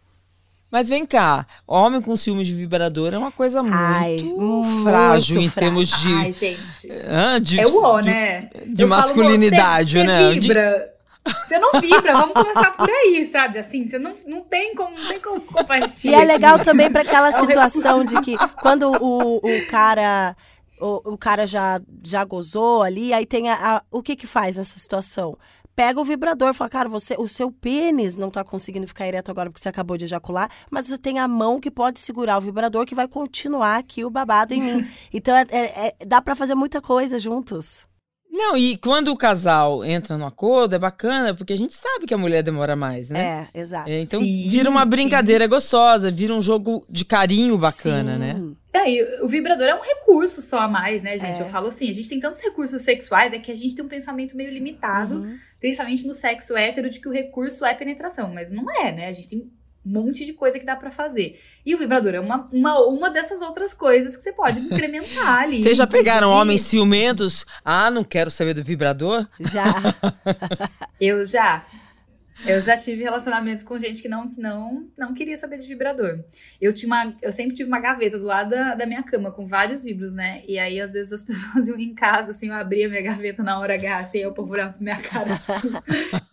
mas 0.72 0.90
vem 0.90 1.06
cá, 1.06 1.46
homem 1.66 2.02
com 2.02 2.16
ciúmes 2.16 2.48
de 2.48 2.54
vibrador 2.54 3.14
é 3.14 3.18
uma 3.18 3.32
coisa 3.32 3.64
muito, 3.64 3.76
Ai, 3.76 4.18
muito 4.22 4.84
frágil 4.84 5.42
em 5.42 5.50
termos 5.50 5.90
de. 5.90 6.14
Ai, 6.14 6.32
gente. 6.32 6.88
de 7.42 7.60
é 7.60 7.68
o 7.68 7.84
ó, 7.84 8.00
né? 8.00 8.50
De, 8.66 8.86
masculinidade, 8.86 9.98
falo, 9.98 10.06
você, 10.06 10.12
né? 10.12 10.34
Você 10.34 10.40
vibra. 10.40 10.94
De... 10.94 11.00
Você 11.46 11.60
não 11.60 11.80
vibra, 11.80 12.14
vamos 12.14 12.34
começar 12.34 12.72
por 12.72 12.90
aí, 12.90 13.30
sabe? 13.32 13.60
Assim, 13.60 13.88
você 13.88 14.00
não, 14.00 14.16
não 14.26 14.42
tem 14.42 14.74
como, 14.74 14.98
não 14.98 15.08
tem 15.08 15.20
como 15.20 15.42
compartilhar. 15.42 16.18
E 16.18 16.22
é 16.22 16.26
legal 16.26 16.60
também 16.60 16.90
para 16.90 17.02
aquela 17.02 17.32
situação 17.34 18.04
de 18.04 18.20
que 18.22 18.36
quando 18.62 18.92
o, 19.02 19.38
o 19.38 19.68
cara 19.68 20.36
o, 20.80 21.14
o 21.14 21.18
cara 21.18 21.46
já, 21.46 21.82
já 22.04 22.24
gozou 22.24 22.82
ali, 22.82 23.14
aí 23.14 23.26
tem 23.26 23.50
a, 23.50 23.78
a, 23.78 23.84
o 23.92 24.02
que 24.02 24.16
que 24.16 24.28
faz 24.28 24.58
nessa 24.58 24.80
situação? 24.80 25.38
Pega 25.80 26.02
o 26.02 26.04
vibrador, 26.04 26.54
fala, 26.54 26.70
cara, 26.70 26.90
você, 26.90 27.16
o 27.18 27.26
seu 27.26 27.50
pênis 27.50 28.18
não 28.18 28.30
tá 28.30 28.44
conseguindo 28.44 28.86
ficar 28.86 29.08
ereto 29.08 29.32
agora 29.32 29.50
porque 29.50 29.62
você 29.62 29.70
acabou 29.70 29.96
de 29.96 30.04
ejacular, 30.04 30.52
mas 30.70 30.88
você 30.88 30.98
tem 30.98 31.20
a 31.20 31.26
mão 31.26 31.58
que 31.58 31.72
pode 31.72 32.02
segurar 32.02 32.38
o 32.38 32.42
vibrador 32.42 32.86
que 32.86 32.94
vai 32.94 33.08
continuar 33.08 33.78
aqui 33.78 34.04
o 34.04 34.10
babado 34.10 34.54
em 34.54 34.60
mim. 34.62 34.88
Então 35.14 35.34
é, 35.34 35.46
é, 35.50 35.88
é, 35.88 36.06
dá 36.06 36.22
para 36.22 36.36
fazer 36.36 36.54
muita 36.54 36.82
coisa 36.82 37.18
juntos. 37.18 37.86
Não, 38.30 38.58
e 38.58 38.76
quando 38.76 39.08
o 39.08 39.16
casal 39.16 39.86
entra 39.86 40.18
no 40.18 40.26
acordo, 40.26 40.76
é 40.76 40.80
bacana, 40.80 41.34
porque 41.34 41.54
a 41.54 41.58
gente 41.58 41.74
sabe 41.74 42.06
que 42.06 42.14
a 42.14 42.18
mulher 42.18 42.44
demora 42.44 42.76
mais, 42.76 43.10
né? 43.10 43.48
É, 43.54 43.60
exato. 43.62 43.90
É, 43.90 44.02
então 44.02 44.20
sim, 44.20 44.50
vira 44.50 44.70
uma 44.70 44.84
brincadeira 44.84 45.46
sim. 45.46 45.50
gostosa, 45.50 46.12
vira 46.12 46.34
um 46.34 46.42
jogo 46.42 46.86
de 46.90 47.06
carinho 47.06 47.58
bacana, 47.58 48.14
sim. 48.14 48.20
né? 48.20 48.40
É, 48.72 48.90
e 48.90 49.22
o 49.22 49.28
vibrador 49.28 49.68
é 49.68 49.76
um 49.76 49.82
recurso 49.82 50.42
só 50.42 50.60
a 50.60 50.68
mais, 50.68 51.02
né, 51.02 51.18
gente? 51.18 51.40
É. 51.40 51.42
Eu 51.42 51.50
falo 51.50 51.68
assim, 51.68 51.90
a 51.90 51.94
gente 51.94 52.08
tem 52.08 52.20
tantos 52.20 52.40
recursos 52.42 52.82
sexuais, 52.84 53.34
é 53.34 53.40
que 53.40 53.52
a 53.52 53.56
gente 53.56 53.76
tem 53.76 53.84
um 53.84 53.90
pensamento 53.90 54.38
meio 54.38 54.52
limitado, 54.52 55.16
uhum. 55.16 55.40
principalmente 55.60 56.06
no 56.06 56.14
sexo 56.14 56.56
hétero, 56.56 56.90
de 56.90 57.00
que 57.00 57.08
o 57.08 57.12
recurso 57.12 57.66
é 57.66 57.74
penetração, 57.74 58.32
mas 58.32 58.52
não 58.52 58.70
é, 58.72 58.92
né? 58.92 59.08
A 59.08 59.12
gente 59.12 59.30
tem 59.30 59.40
um 59.40 59.50
monte 59.84 60.26
de 60.26 60.34
coisa 60.34 60.60
que 60.60 60.66
dá 60.66 60.76
para 60.76 60.92
fazer. 60.92 61.40
E 61.66 61.74
o 61.74 61.78
vibrador 61.78 62.14
é 62.14 62.20
uma, 62.20 62.48
uma, 62.52 62.80
uma 62.86 63.10
dessas 63.10 63.42
outras 63.42 63.74
coisas 63.74 64.16
que 64.16 64.22
você 64.22 64.32
pode 64.32 64.60
incrementar 64.60 65.44
ali. 65.44 65.64
Vocês 65.64 65.78
já 65.78 65.88
pegaram 65.88 66.30
homens 66.30 66.62
ciumentos? 66.62 67.46
Ah, 67.66 67.90
não 67.90 68.04
quero 68.04 68.30
saber 68.30 68.54
do 68.54 68.64
vibrador? 68.64 69.28
Já. 69.40 69.74
Eu 71.02 71.26
já. 71.26 71.66
Eu 72.46 72.62
já 72.62 72.78
tive 72.78 73.04
relacionamentos 73.04 73.64
com 73.64 73.78
gente 73.78 74.02
que 74.02 74.08
não, 74.08 74.30
não, 74.38 74.88
não 74.98 75.14
queria 75.14 75.36
saber 75.36 75.58
de 75.58 75.68
vibrador. 75.68 76.24
Eu, 76.60 76.74
tinha 76.74 76.88
uma, 76.88 77.16
eu 77.22 77.32
sempre 77.32 77.56
tive 77.56 77.68
uma 77.68 77.80
gaveta 77.80 78.18
do 78.18 78.26
lado 78.26 78.52
da, 78.52 78.76
da 78.76 78.86
minha 78.86 79.04
cama 79.04 79.32
com 79.32 79.46
vários 79.46 79.84
vibros, 79.84 80.16
né? 80.16 80.42
E 80.48 80.58
aí, 80.58 80.80
às 80.80 80.94
vezes, 80.94 81.12
as 81.12 81.24
pessoas 81.26 81.68
iam 81.68 81.78
em 81.78 81.94
casa, 81.94 82.32
assim, 82.32 82.48
eu 82.48 82.54
abria 82.54 82.88
minha 82.88 83.02
gaveta 83.02 83.44
na 83.44 83.60
hora 83.60 83.76
H, 83.76 84.00
assim, 84.00 84.20
eu 84.20 84.34
povo 84.34 84.54
olhava 84.54 84.74
pra 84.74 84.82
minha 84.82 85.02
cara, 85.02 85.38
tipo... 85.38 85.54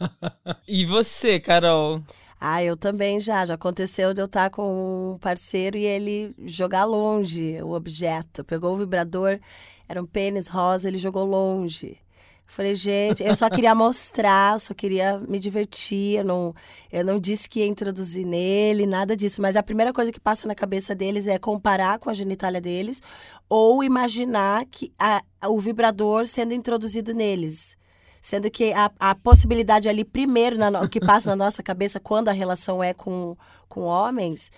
e 0.67 0.85
você, 0.85 1.41
Carol? 1.41 2.03
Ah, 2.41 2.63
eu 2.63 2.77
também 2.77 3.19
já. 3.19 3.45
Já 3.47 3.55
aconteceu 3.55 4.13
de 4.15 4.21
eu 4.21 4.27
estar 4.27 4.51
com 4.51 5.15
um 5.15 5.19
parceiro 5.19 5.77
e 5.77 5.85
ele 5.85 6.35
jogar 6.45 6.85
longe 6.85 7.61
o 7.63 7.73
objeto. 7.73 8.45
Pegou 8.45 8.75
o 8.75 8.79
vibrador, 8.79 9.41
era 9.89 10.03
um 10.03 10.07
pênis 10.07 10.47
rosa, 10.47 10.89
ele 10.89 10.99
jogou 10.99 11.25
longe. 11.25 11.99
Falei, 12.47 12.75
gente, 12.75 13.23
eu 13.23 13.35
só 13.35 13.51
queria 13.51 13.75
mostrar, 13.75 14.55
eu 14.55 14.61
só 14.61 14.73
queria 14.73 15.19
me 15.19 15.39
divertir. 15.39 16.19
Eu 16.19 16.25
não, 16.25 16.55
eu 16.91 17.05
não 17.05 17.19
disse 17.19 17.51
que 17.51 17.61
ia 17.61 17.67
introduzir 17.67 18.25
nele, 18.25 18.87
nada 18.87 19.17
disso. 19.17 19.43
Mas 19.43 19.57
a 19.57 19.63
primeira 19.63 19.93
coisa 19.93 20.13
que 20.13 20.21
passa 20.21 20.47
na 20.47 20.55
cabeça 20.55 20.95
deles 20.95 21.27
é 21.27 21.39
comparar 21.39 21.99
com 21.99 22.09
a 22.09 22.15
genitália 22.15 22.61
deles 22.61 23.03
ou 23.49 23.83
imaginar 23.83 24.65
que 24.67 24.93
a, 24.99 25.21
o 25.49 25.61
vibrador 25.61 26.27
sendo 26.27 26.55
introduzido 26.55 27.13
neles. 27.13 27.77
Sendo 28.23 28.51
que 28.51 28.73
a, 28.73 28.91
a 28.99 29.15
possibilidade 29.15 29.89
ali, 29.89 30.05
primeiro, 30.05 30.57
na, 30.57 30.81
o 30.81 30.89
que 30.89 30.99
passa 30.99 31.31
na 31.31 31.37
nossa 31.37 31.63
cabeça 31.63 32.01
quando 32.01 32.29
a 32.29 32.33
relação 32.33 32.83
é 32.83 32.95
com, 32.95 33.37
com 33.69 33.83
homens, 33.83 34.51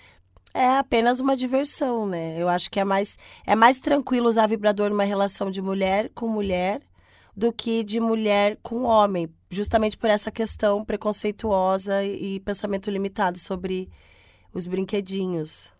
é 0.54 0.78
apenas 0.78 1.20
uma 1.20 1.36
diversão, 1.36 2.06
né? 2.06 2.40
Eu 2.40 2.48
acho 2.48 2.70
que 2.70 2.80
é 2.80 2.84
mais, 2.84 3.18
é 3.46 3.54
mais 3.54 3.80
tranquilo 3.80 4.28
usar 4.28 4.46
vibrador 4.46 4.88
numa 4.88 5.04
relação 5.04 5.50
de 5.50 5.60
mulher 5.60 6.10
com 6.14 6.28
mulher 6.28 6.80
do 7.38 7.52
que 7.52 7.84
de 7.84 8.00
mulher 8.00 8.58
com 8.64 8.82
homem, 8.82 9.32
justamente 9.48 9.96
por 9.96 10.10
essa 10.10 10.28
questão 10.28 10.84
preconceituosa 10.84 12.04
e 12.04 12.40
pensamento 12.40 12.90
limitado 12.90 13.38
sobre 13.38 13.88
os 14.52 14.66
brinquedinhos. 14.66 15.70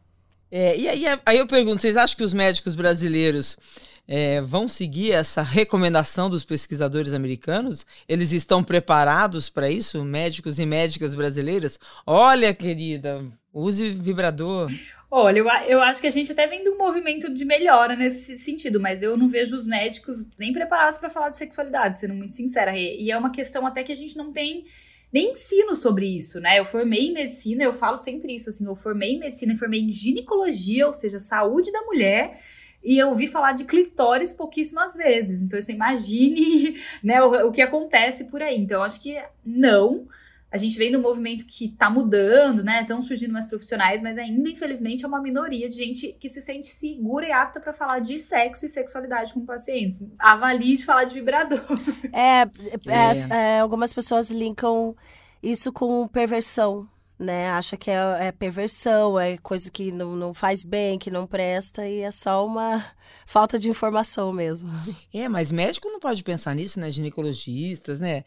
É, 0.53 0.79
e 0.79 0.88
aí, 0.88 1.03
aí 1.27 1.37
eu 1.37 1.49
pergunto, 1.49 1.83
vocês 1.83 1.97
acham 1.97 2.17
que 2.17 2.23
os 2.23 2.33
médicos 2.33 2.77
brasileiros 2.77 3.59
é, 4.07 4.41
vão 4.41 4.69
seguir 4.69 5.11
essa 5.11 5.43
recomendação 5.43 6.31
dos 6.31 6.45
pesquisadores 6.45 7.12
americanos? 7.12 7.85
Eles 8.09 8.31
estão 8.31 8.62
preparados 8.62 9.50
para 9.50 9.69
isso, 9.69 10.05
médicos 10.05 10.61
e 10.61 10.65
médicas 10.65 11.12
brasileiras? 11.12 11.81
Olha, 12.07 12.55
querida, 12.55 13.27
use 13.53 13.91
vibrador. 13.91 14.71
Olha, 15.11 15.38
eu, 15.38 15.47
eu 15.67 15.81
acho 15.81 16.00
que 16.00 16.07
a 16.07 16.11
gente 16.11 16.33
até 16.33 16.47
vem 16.47 16.62
de 16.62 16.69
um 16.69 16.77
movimento 16.77 17.33
de 17.33 17.45
melhora 17.45 17.97
nesse 17.97 18.37
sentido, 18.37 18.79
mas 18.79 19.03
eu 19.03 19.17
não 19.17 19.29
vejo 19.29 19.57
os 19.57 19.67
médicos 19.67 20.23
nem 20.38 20.53
preparados 20.53 20.99
para 20.99 21.09
falar 21.09 21.31
de 21.31 21.38
sexualidade, 21.38 21.99
sendo 21.99 22.12
muito 22.12 22.35
sincera. 22.35 22.77
E 22.77 23.11
é 23.11 23.17
uma 23.17 23.31
questão 23.31 23.67
até 23.67 23.83
que 23.83 23.93
a 23.93 23.97
gente 23.97 24.17
não 24.19 24.33
tem 24.33 24.67
nem 25.11 25.33
ensino 25.33 25.75
sobre 25.75 26.05
isso, 26.05 26.38
né? 26.41 26.59
Eu 26.59 26.65
formei 26.67 27.09
em 27.09 27.12
medicina, 27.15 27.65
eu 27.65 27.73
falo 27.73 27.97
sempre 27.97 28.35
isso, 28.35 28.50
assim, 28.50 28.67
eu 28.67 28.77
formei 28.77 29.15
em 29.15 29.19
medicina, 29.19 29.55
eu 29.55 29.57
formei 29.57 29.81
em 29.81 29.91
ginecologia, 29.91 30.87
ou 30.87 30.93
seja, 30.93 31.19
saúde 31.19 31.73
da 31.73 31.81
mulher, 31.83 32.41
e 32.85 32.99
eu 32.99 33.09
ouvi 33.09 33.27
falar 33.27 33.53
de 33.53 33.65
clitóris 33.65 34.33
pouquíssimas 34.33 34.95
vezes. 34.95 35.41
Então, 35.41 35.61
você 35.61 35.73
imagine 35.73 36.79
né, 37.03 37.23
o, 37.23 37.49
o 37.49 37.53
que 37.53 37.62
acontece 37.62 38.25
por 38.25 38.43
aí. 38.43 38.59
Então, 38.59 38.79
eu 38.79 38.85
acho 38.85 39.03
que 39.03 39.17
não. 39.45 40.07
A 40.50 40.57
gente 40.57 40.78
vem 40.78 40.90
num 40.90 41.00
movimento 41.00 41.45
que 41.45 41.67
está 41.67 41.90
mudando, 41.90 42.64
né? 42.64 42.81
Estão 42.81 43.02
surgindo 43.02 43.33
mais 43.33 43.47
profissionais, 43.47 44.00
mas 44.00 44.17
ainda, 44.17 44.49
infelizmente, 44.49 45.05
é 45.05 45.09
uma 45.09 45.21
minoria 45.21 45.69
de 45.69 45.76
gente 45.76 46.12
que 46.14 46.28
se 46.28 46.40
sente 46.40 46.69
segura 46.69 47.28
e 47.28 47.33
apta 47.33 47.61
para 47.61 47.73
falar 47.73 47.99
de 47.99 48.19
sexo 48.19 48.64
e 48.64 48.69
sexualidade 48.69 49.35
com 49.35 49.45
pacientes. 49.45 50.02
Avalie 50.19 50.76
de 50.76 50.85
falar 50.85 51.05
de 51.05 51.14
vibrador. 51.14 51.64
É, 52.12 52.43
é. 52.43 52.47
é, 52.87 53.57
é 53.57 53.61
algumas 53.61 53.93
pessoas 53.93 54.31
linkam 54.31 54.97
isso 55.43 55.71
com 55.73 56.09
perversão, 56.09 56.88
né? 57.19 57.50
Acha 57.50 57.76
que 57.76 57.90
é, 57.90 58.28
é, 58.28 58.33
perversão, 58.33 59.19
é 59.19 59.37
coisa 59.38 59.71
que 59.71 59.93
não, 59.93 60.17
não 60.17 60.33
faz 60.33 60.62
bem, 60.62 60.99
que 60.99 61.11
não 61.11 61.26
presta, 61.26 61.87
e 61.87 62.00
é 62.00 62.11
só 62.11 62.47
uma 62.47 62.85
falta 63.26 63.59
de 63.59 63.69
informação 63.69 64.33
mesmo. 64.33 64.71
É, 65.12 65.28
mas 65.28 65.50
médico 65.50 65.88
não 65.88 66.00
pode 66.00 66.23
pensar 66.23 66.55
nisso, 66.55 66.81
né? 66.81 66.90
Ginecologistas, 66.90 68.00
né? 68.00 68.25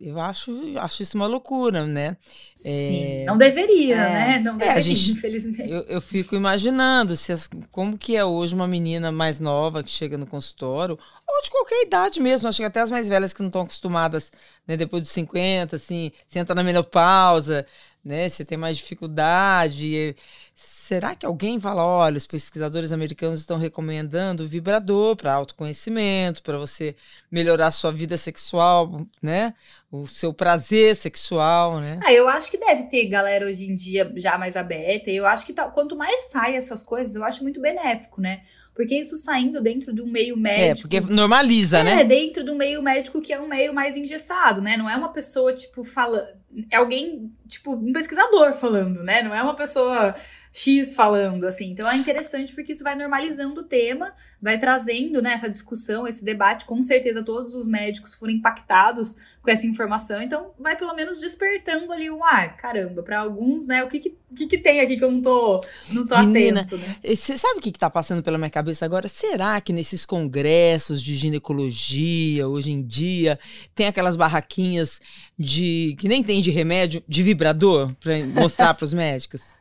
Eu 0.00 0.20
acho, 0.20 0.78
acho 0.78 1.02
isso 1.02 1.16
uma 1.16 1.26
loucura, 1.26 1.86
né? 1.86 2.16
Sim, 2.56 3.22
é... 3.22 3.24
não 3.26 3.36
deveria, 3.36 3.96
é... 3.96 3.98
né? 3.98 4.38
Não 4.38 4.56
deveria, 4.56 4.78
é, 4.78 4.80
gente, 4.80 5.12
infelizmente. 5.12 5.70
Eu, 5.70 5.82
eu, 5.82 6.00
fico 6.00 6.36
imaginando 6.36 7.16
se 7.16 7.32
as, 7.32 7.48
como 7.70 7.98
que 7.98 8.16
é 8.16 8.24
hoje 8.24 8.54
uma 8.54 8.68
menina 8.68 9.10
mais 9.10 9.40
nova 9.40 9.82
que 9.82 9.90
chega 9.90 10.16
no 10.16 10.26
consultório, 10.26 10.98
ou 11.26 11.42
de 11.42 11.50
qualquer 11.50 11.82
idade 11.82 12.20
mesmo, 12.20 12.48
acho 12.48 12.58
que 12.58 12.64
até 12.64 12.80
as 12.80 12.90
mais 12.90 13.08
velhas 13.08 13.32
que 13.32 13.40
não 13.40 13.48
estão 13.48 13.62
acostumadas, 13.62 14.32
né, 14.66 14.76
depois 14.76 15.02
dos 15.02 15.10
50, 15.12 15.76
assim, 15.76 16.12
se 16.26 16.38
entra 16.38 16.54
na 16.54 16.62
menopausa, 16.62 17.66
né? 18.04 18.28
Você 18.28 18.44
tem 18.44 18.56
mais 18.56 18.78
dificuldade. 18.78 20.16
Será 20.54 21.14
que 21.14 21.24
alguém 21.24 21.60
fala, 21.60 21.84
olha, 21.84 22.16
os 22.16 22.26
pesquisadores 22.26 22.92
americanos 22.92 23.40
estão 23.40 23.58
recomendando 23.58 24.44
o 24.44 24.48
vibrador 24.48 25.16
para 25.16 25.32
autoconhecimento, 25.32 26.42
para 26.42 26.58
você 26.58 26.96
melhorar 27.30 27.68
a 27.68 27.72
sua 27.72 27.92
vida 27.92 28.16
sexual, 28.16 29.06
né? 29.22 29.54
O 29.90 30.06
seu 30.06 30.32
prazer 30.32 30.96
sexual, 30.96 31.80
né? 31.80 32.00
Ah, 32.04 32.12
eu 32.12 32.28
acho 32.28 32.50
que 32.50 32.58
deve 32.58 32.84
ter 32.84 33.06
galera 33.06 33.46
hoje 33.46 33.70
em 33.70 33.74
dia 33.74 34.10
já 34.16 34.38
mais 34.38 34.56
aberta. 34.56 35.10
Eu 35.10 35.26
acho 35.26 35.44
que 35.44 35.52
tá, 35.52 35.68
quanto 35.68 35.96
mais 35.96 36.30
sai 36.30 36.56
essas 36.56 36.82
coisas, 36.82 37.14
eu 37.14 37.24
acho 37.24 37.42
muito 37.42 37.60
benéfico, 37.60 38.20
né? 38.20 38.42
Porque 38.74 38.94
isso 38.94 39.16
saindo 39.18 39.60
dentro 39.60 39.92
de 39.92 40.00
um 40.00 40.06
meio 40.06 40.34
é, 40.34 40.38
médico. 40.38 40.94
É, 40.96 41.00
porque 41.00 41.12
normaliza, 41.12 41.80
é, 41.80 41.84
né? 41.84 42.00
É, 42.00 42.04
dentro 42.04 42.42
do 42.42 42.54
meio 42.54 42.82
médico 42.82 43.20
que 43.20 43.32
é 43.32 43.40
um 43.40 43.46
meio 43.48 43.74
mais 43.74 43.96
engessado, 43.96 44.62
né? 44.62 44.76
Não 44.76 44.88
é 44.88 44.96
uma 44.96 45.12
pessoa, 45.12 45.52
tipo, 45.52 45.84
falando. 45.84 46.28
É 46.70 46.76
alguém, 46.76 47.30
tipo, 47.50 47.74
um 47.74 47.92
pesquisador 47.92 48.54
falando, 48.54 49.02
né? 49.02 49.22
Não 49.22 49.34
é 49.34 49.42
uma 49.42 49.54
pessoa 49.54 50.14
X 50.52 50.94
falando, 50.94 51.44
assim. 51.44 51.70
Então 51.70 51.90
é 51.90 51.96
interessante 51.96 52.54
porque 52.54 52.72
isso 52.72 52.82
vai 52.82 52.96
normalizando 52.96 53.60
o 53.60 53.64
tema, 53.64 54.12
vai 54.40 54.58
trazendo 54.58 55.20
né, 55.22 55.32
essa 55.34 55.48
discussão, 55.48 56.06
esse 56.06 56.24
debate. 56.24 56.64
Com 56.64 56.82
certeza 56.82 57.22
todos 57.22 57.54
os 57.54 57.68
médicos 57.68 58.14
foram 58.14 58.32
impactados 58.32 59.16
com 59.42 59.50
essa 59.50 59.66
informação, 59.66 60.20
então 60.20 60.52
vai 60.58 60.76
pelo 60.76 60.94
menos 60.94 61.18
despertando 61.18 61.90
ali 61.92 62.10
um, 62.10 62.22
ah, 62.22 62.46
caramba, 62.48 63.02
para 63.02 63.20
alguns, 63.20 63.66
né, 63.66 63.82
o 63.82 63.88
que 63.88 63.98
que, 63.98 64.14
que 64.36 64.46
que, 64.46 64.58
tem 64.58 64.80
aqui 64.80 64.98
que 64.98 65.04
eu 65.04 65.10
não 65.10 65.22
tô, 65.22 65.64
não 65.88 66.04
tô 66.04 66.18
Menina, 66.18 66.60
atento, 66.60 66.76
né? 66.76 66.96
Você 67.02 67.38
sabe 67.38 67.58
o 67.58 67.62
que 67.62 67.72
que 67.72 67.78
tá 67.78 67.88
passando 67.88 68.22
pela 68.22 68.36
minha 68.36 68.50
cabeça 68.50 68.84
agora? 68.84 69.08
Será 69.08 69.58
que 69.62 69.72
nesses 69.72 70.04
congressos 70.04 71.02
de 71.02 71.16
ginecologia, 71.16 72.46
hoje 72.46 72.70
em 72.70 72.82
dia, 72.82 73.38
tem 73.74 73.86
aquelas 73.86 74.14
barraquinhas 74.14 75.00
de 75.38 75.96
que 75.98 76.06
nem 76.06 76.22
tem 76.22 76.42
de 76.42 76.50
remédio, 76.50 77.02
de 77.08 77.22
vibrador, 77.40 77.90
para 77.98 78.18
mostrar 78.26 78.74
para 78.74 78.84
os 78.84 78.92
médicos? 78.92 79.58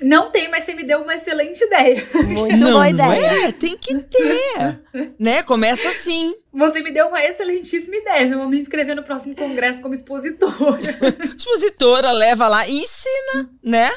Não 0.00 0.30
tem, 0.30 0.50
mas 0.50 0.64
você 0.64 0.72
me 0.72 0.84
deu 0.84 1.02
uma 1.02 1.14
excelente 1.14 1.62
ideia. 1.62 2.06
Muito 2.28 2.56
não, 2.64 2.72
boa 2.72 2.88
ideia. 2.88 3.48
É, 3.48 3.52
tem 3.52 3.76
que 3.76 3.94
ter. 3.94 4.80
né? 5.18 5.42
Começa 5.42 5.90
assim. 5.90 6.32
Você 6.52 6.80
me 6.80 6.90
deu 6.90 7.08
uma 7.08 7.20
excelentíssima 7.22 7.96
ideia. 7.96 8.26
Eu 8.26 8.38
vou 8.38 8.48
me 8.48 8.58
inscrever 8.58 8.96
no 8.96 9.02
próximo 9.02 9.36
congresso 9.36 9.82
como 9.82 9.92
expositora. 9.92 10.96
expositora, 11.36 12.12
leva 12.12 12.48
lá 12.48 12.66
e 12.66 12.80
ensina, 12.80 13.50
né? 13.62 13.90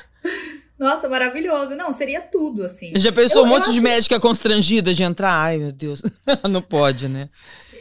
Nossa, 0.78 1.08
maravilhoso. 1.08 1.76
Não, 1.76 1.94
seria 1.94 2.20
tudo, 2.20 2.64
assim. 2.64 2.92
Já 2.96 3.14
pensou 3.14 3.44
eu, 3.44 3.46
um 3.46 3.50
monte 3.50 3.72
de 3.72 3.80
médica 3.80 4.20
constrangida 4.20 4.94
de 4.94 5.04
entrar? 5.04 5.46
Ai, 5.46 5.58
meu 5.58 5.72
Deus. 5.72 6.02
não 6.50 6.62
pode, 6.62 7.08
né? 7.08 7.30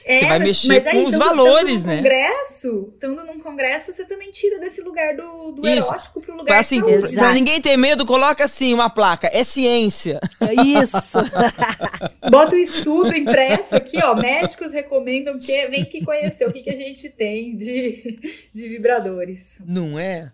É, 0.04 0.18
você 0.18 0.26
vai 0.26 0.38
mas- 0.38 0.48
mexer 0.48 0.68
mas 0.68 0.86
aí, 0.86 0.92
com 1.02 1.08
os 1.08 1.16
valores, 1.16 1.84
né? 1.84 1.96
Congresso, 1.98 2.90
estando 2.94 3.24
num 3.24 3.38
congresso, 3.40 3.92
você 3.92 4.04
também 4.04 4.30
tira 4.30 4.58
desse 4.58 4.80
lugar 4.82 5.16
do, 5.16 5.52
do 5.52 5.68
Isso. 5.68 5.88
erótico 5.92 6.20
pro 6.20 6.36
lugar 6.36 6.58
Assim, 6.58 6.80
de 6.80 6.88
saúde. 6.88 7.04
Exato. 7.04 7.18
pra 7.18 7.32
ninguém 7.34 7.60
ter 7.60 7.76
medo, 7.76 8.04
coloca 8.06 8.44
assim 8.44 8.72
uma 8.74 8.90
placa. 8.90 9.28
É 9.32 9.44
ciência. 9.44 10.20
Isso. 10.80 11.18
Bota 12.30 12.56
o 12.56 12.58
estudo 12.58 13.14
impresso 13.14 13.76
aqui, 13.76 13.98
ó. 14.02 14.14
Médicos 14.14 14.72
recomendam 14.72 15.38
que 15.38 15.66
vem 15.68 15.82
aqui 15.82 16.04
conhecer 16.04 16.46
o 16.48 16.52
que, 16.52 16.62
que 16.62 16.70
a 16.70 16.76
gente 16.76 17.08
tem 17.10 17.56
de, 17.56 18.18
de 18.52 18.68
vibradores. 18.68 19.58
Não 19.66 19.98
é? 19.98 20.32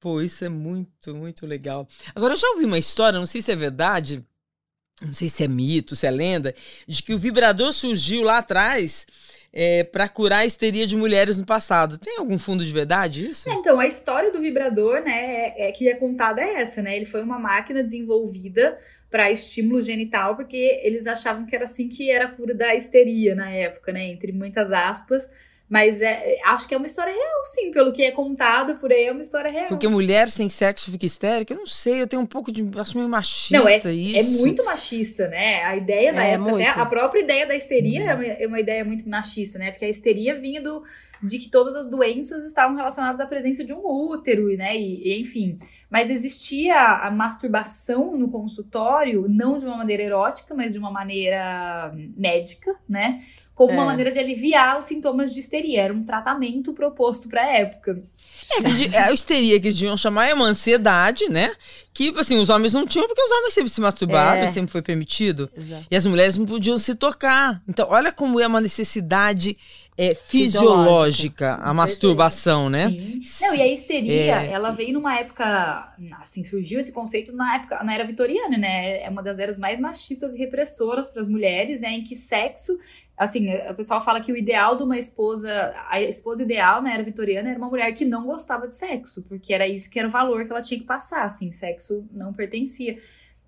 Pô, 0.00 0.22
isso 0.22 0.44
é 0.44 0.48
muito, 0.48 1.14
muito 1.14 1.46
legal. 1.46 1.86
Agora, 2.14 2.32
eu 2.32 2.36
já 2.38 2.48
ouvi 2.50 2.64
uma 2.64 2.78
história, 2.78 3.18
não 3.18 3.26
sei 3.26 3.42
se 3.42 3.52
é 3.52 3.56
verdade, 3.56 4.24
não 5.00 5.14
sei 5.14 5.28
se 5.28 5.44
é 5.44 5.48
mito, 5.48 5.96
se 5.96 6.06
é 6.06 6.10
lenda, 6.10 6.54
de 6.86 7.02
que 7.02 7.14
o 7.14 7.18
vibrador 7.18 7.72
surgiu 7.72 8.22
lá 8.22 8.38
atrás 8.38 9.06
é, 9.52 9.84
para 9.84 10.08
curar 10.08 10.40
a 10.40 10.46
histeria 10.46 10.86
de 10.86 10.96
mulheres 10.96 11.38
no 11.38 11.44
passado. 11.44 11.98
Tem 11.98 12.18
algum 12.18 12.38
fundo 12.38 12.64
de 12.64 12.72
verdade 12.72 13.28
isso? 13.28 13.48
É, 13.48 13.54
Então, 13.54 13.80
a 13.80 13.86
história 13.86 14.30
do 14.30 14.40
vibrador, 14.40 15.02
né, 15.02 15.52
é, 15.56 15.68
é 15.68 15.72
que 15.72 15.88
é 15.88 15.94
contada 15.94 16.40
é 16.40 16.60
essa, 16.60 16.82
né? 16.82 16.96
Ele 16.96 17.06
foi 17.06 17.22
uma 17.22 17.38
máquina 17.38 17.82
desenvolvida 17.82 18.78
para 19.10 19.30
estímulo 19.30 19.80
genital, 19.80 20.36
porque 20.36 20.80
eles 20.84 21.06
achavam 21.06 21.44
que 21.44 21.54
era 21.54 21.64
assim 21.64 21.88
que 21.88 22.10
era 22.10 22.26
a 22.26 22.30
cura 22.30 22.54
da 22.54 22.74
histeria 22.76 23.34
na 23.34 23.50
época, 23.50 23.92
né? 23.92 24.04
Entre 24.06 24.30
muitas 24.30 24.70
aspas. 24.70 25.28
Mas 25.70 26.02
é, 26.02 26.36
acho 26.46 26.66
que 26.66 26.74
é 26.74 26.76
uma 26.76 26.88
história 26.88 27.12
real, 27.12 27.44
sim, 27.44 27.70
pelo 27.70 27.92
que 27.92 28.02
é 28.02 28.10
contado 28.10 28.74
por 28.78 28.90
aí, 28.90 29.04
é 29.04 29.12
uma 29.12 29.22
história 29.22 29.52
real. 29.52 29.68
Porque 29.68 29.86
mulher 29.86 30.28
sem 30.28 30.48
sexo 30.48 30.90
fica 30.90 31.06
histérica? 31.06 31.54
Eu 31.54 31.58
não 31.58 31.66
sei, 31.66 32.02
eu 32.02 32.08
tenho 32.08 32.20
um 32.20 32.26
pouco 32.26 32.50
de. 32.50 32.68
Acho 32.76 32.98
meio 32.98 33.08
machista 33.08 33.56
Não, 33.56 33.68
É 33.68 33.92
isso. 33.92 34.40
muito 34.40 34.64
machista, 34.64 35.28
né? 35.28 35.62
A 35.62 35.76
ideia 35.76 36.12
da 36.12 36.24
É, 36.24 36.32
época, 36.32 36.50
até 36.50 36.64
muito. 36.64 36.80
a 36.80 36.86
própria 36.86 37.20
ideia 37.20 37.46
da 37.46 37.54
histeria 37.54 38.02
era 38.02 38.14
uma, 38.16 38.26
é 38.26 38.46
uma 38.48 38.58
ideia 38.58 38.84
muito 38.84 39.08
machista, 39.08 39.60
né? 39.60 39.70
Porque 39.70 39.84
a 39.84 39.88
histeria 39.88 40.34
vinha 40.34 40.60
do, 40.60 40.82
de 41.22 41.38
que 41.38 41.48
todas 41.48 41.76
as 41.76 41.86
doenças 41.88 42.44
estavam 42.44 42.74
relacionadas 42.76 43.20
à 43.20 43.26
presença 43.26 43.62
de 43.64 43.72
um 43.72 43.80
útero, 43.86 44.48
né? 44.56 44.76
E, 44.76 45.08
e, 45.08 45.20
enfim. 45.20 45.56
Mas 45.88 46.10
existia 46.10 46.74
a 46.76 47.12
masturbação 47.12 48.16
no 48.16 48.28
consultório, 48.28 49.26
não 49.28 49.56
de 49.56 49.66
uma 49.66 49.76
maneira 49.76 50.02
erótica, 50.02 50.52
mas 50.52 50.72
de 50.72 50.80
uma 50.80 50.90
maneira 50.90 51.92
médica, 52.16 52.74
né? 52.88 53.20
Como 53.60 53.74
uma 53.74 53.82
É. 53.82 53.86
maneira 53.86 54.10
de 54.10 54.18
aliviar 54.18 54.78
os 54.78 54.86
sintomas 54.86 55.34
de 55.34 55.40
histeria. 55.40 55.82
Era 55.82 55.92
um 55.92 56.02
tratamento 56.02 56.72
proposto 56.72 57.28
para 57.28 57.42
a 57.42 57.52
época. 57.58 58.02
É, 58.56 58.62
de- 58.62 58.96
a 58.96 59.12
histeria 59.12 59.60
que 59.60 59.66
eles 59.66 59.78
deviam 59.78 59.98
chamar 59.98 60.28
é 60.28 60.32
uma 60.32 60.46
ansiedade, 60.46 61.28
né? 61.28 61.52
Que, 61.92 62.10
assim, 62.18 62.38
os 62.38 62.48
homens 62.48 62.72
não 62.72 62.86
tinham, 62.86 63.06
porque 63.06 63.20
os 63.20 63.30
homens 63.30 63.52
sempre 63.52 63.68
se 63.70 63.78
masturbavam, 63.82 64.44
É. 64.44 64.50
sempre 64.50 64.72
foi 64.72 64.80
permitido. 64.80 65.50
Exato. 65.54 65.84
E 65.90 65.94
as 65.94 66.06
mulheres 66.06 66.38
não 66.38 66.46
podiam 66.46 66.78
se 66.78 66.94
tocar. 66.94 67.60
Então, 67.68 67.86
olha 67.90 68.10
como 68.10 68.40
é 68.40 68.46
uma 68.46 68.62
necessidade 68.62 69.58
é, 69.98 70.14
Fisiológica. 70.14 71.56
a 71.62 71.74
masturbação, 71.74 72.70
né? 72.70 72.88
Sim. 73.22 73.46
Não, 73.46 73.54
e 73.54 73.60
a 73.60 73.66
histeria, 73.68 74.42
É. 74.42 74.50
ela 74.50 74.70
veio 74.70 74.94
numa 74.94 75.14
época, 75.18 75.92
assim, 76.18 76.42
surgiu 76.44 76.80
esse 76.80 76.92
conceito 76.92 77.32
na 77.36 77.56
época, 77.56 77.84
na 77.84 77.92
era 77.94 78.04
vitoriana, 78.04 78.56
né? 78.56 79.02
É 79.02 79.08
uma 79.10 79.22
das 79.22 79.38
eras 79.38 79.58
mais 79.58 79.78
machistas 79.78 80.34
e 80.34 80.38
repressoras 80.38 81.08
para 81.10 81.20
as 81.20 81.28
mulheres, 81.28 81.80
né? 81.82 81.90
Em 81.92 82.02
que 82.02 82.16
sexo, 82.16 82.78
assim, 83.20 83.54
o 83.68 83.74
pessoal 83.74 84.00
fala 84.00 84.18
que 84.18 84.32
o 84.32 84.36
ideal 84.36 84.74
de 84.74 84.82
uma 84.82 84.96
esposa, 84.96 85.74
a 85.90 86.00
esposa 86.00 86.42
ideal 86.42 86.80
na 86.80 86.94
era 86.94 87.02
vitoriana 87.02 87.50
era 87.50 87.58
uma 87.58 87.68
mulher 87.68 87.92
que 87.92 88.02
não 88.02 88.24
gostava 88.24 88.66
de 88.66 88.74
sexo, 88.74 89.22
porque 89.28 89.52
era 89.52 89.68
isso 89.68 89.90
que 89.90 89.98
era 89.98 90.08
o 90.08 90.10
valor 90.10 90.46
que 90.46 90.50
ela 90.50 90.62
tinha 90.62 90.80
que 90.80 90.86
passar, 90.86 91.26
assim, 91.26 91.52
sexo 91.52 92.02
não 92.10 92.32
pertencia. 92.32 92.98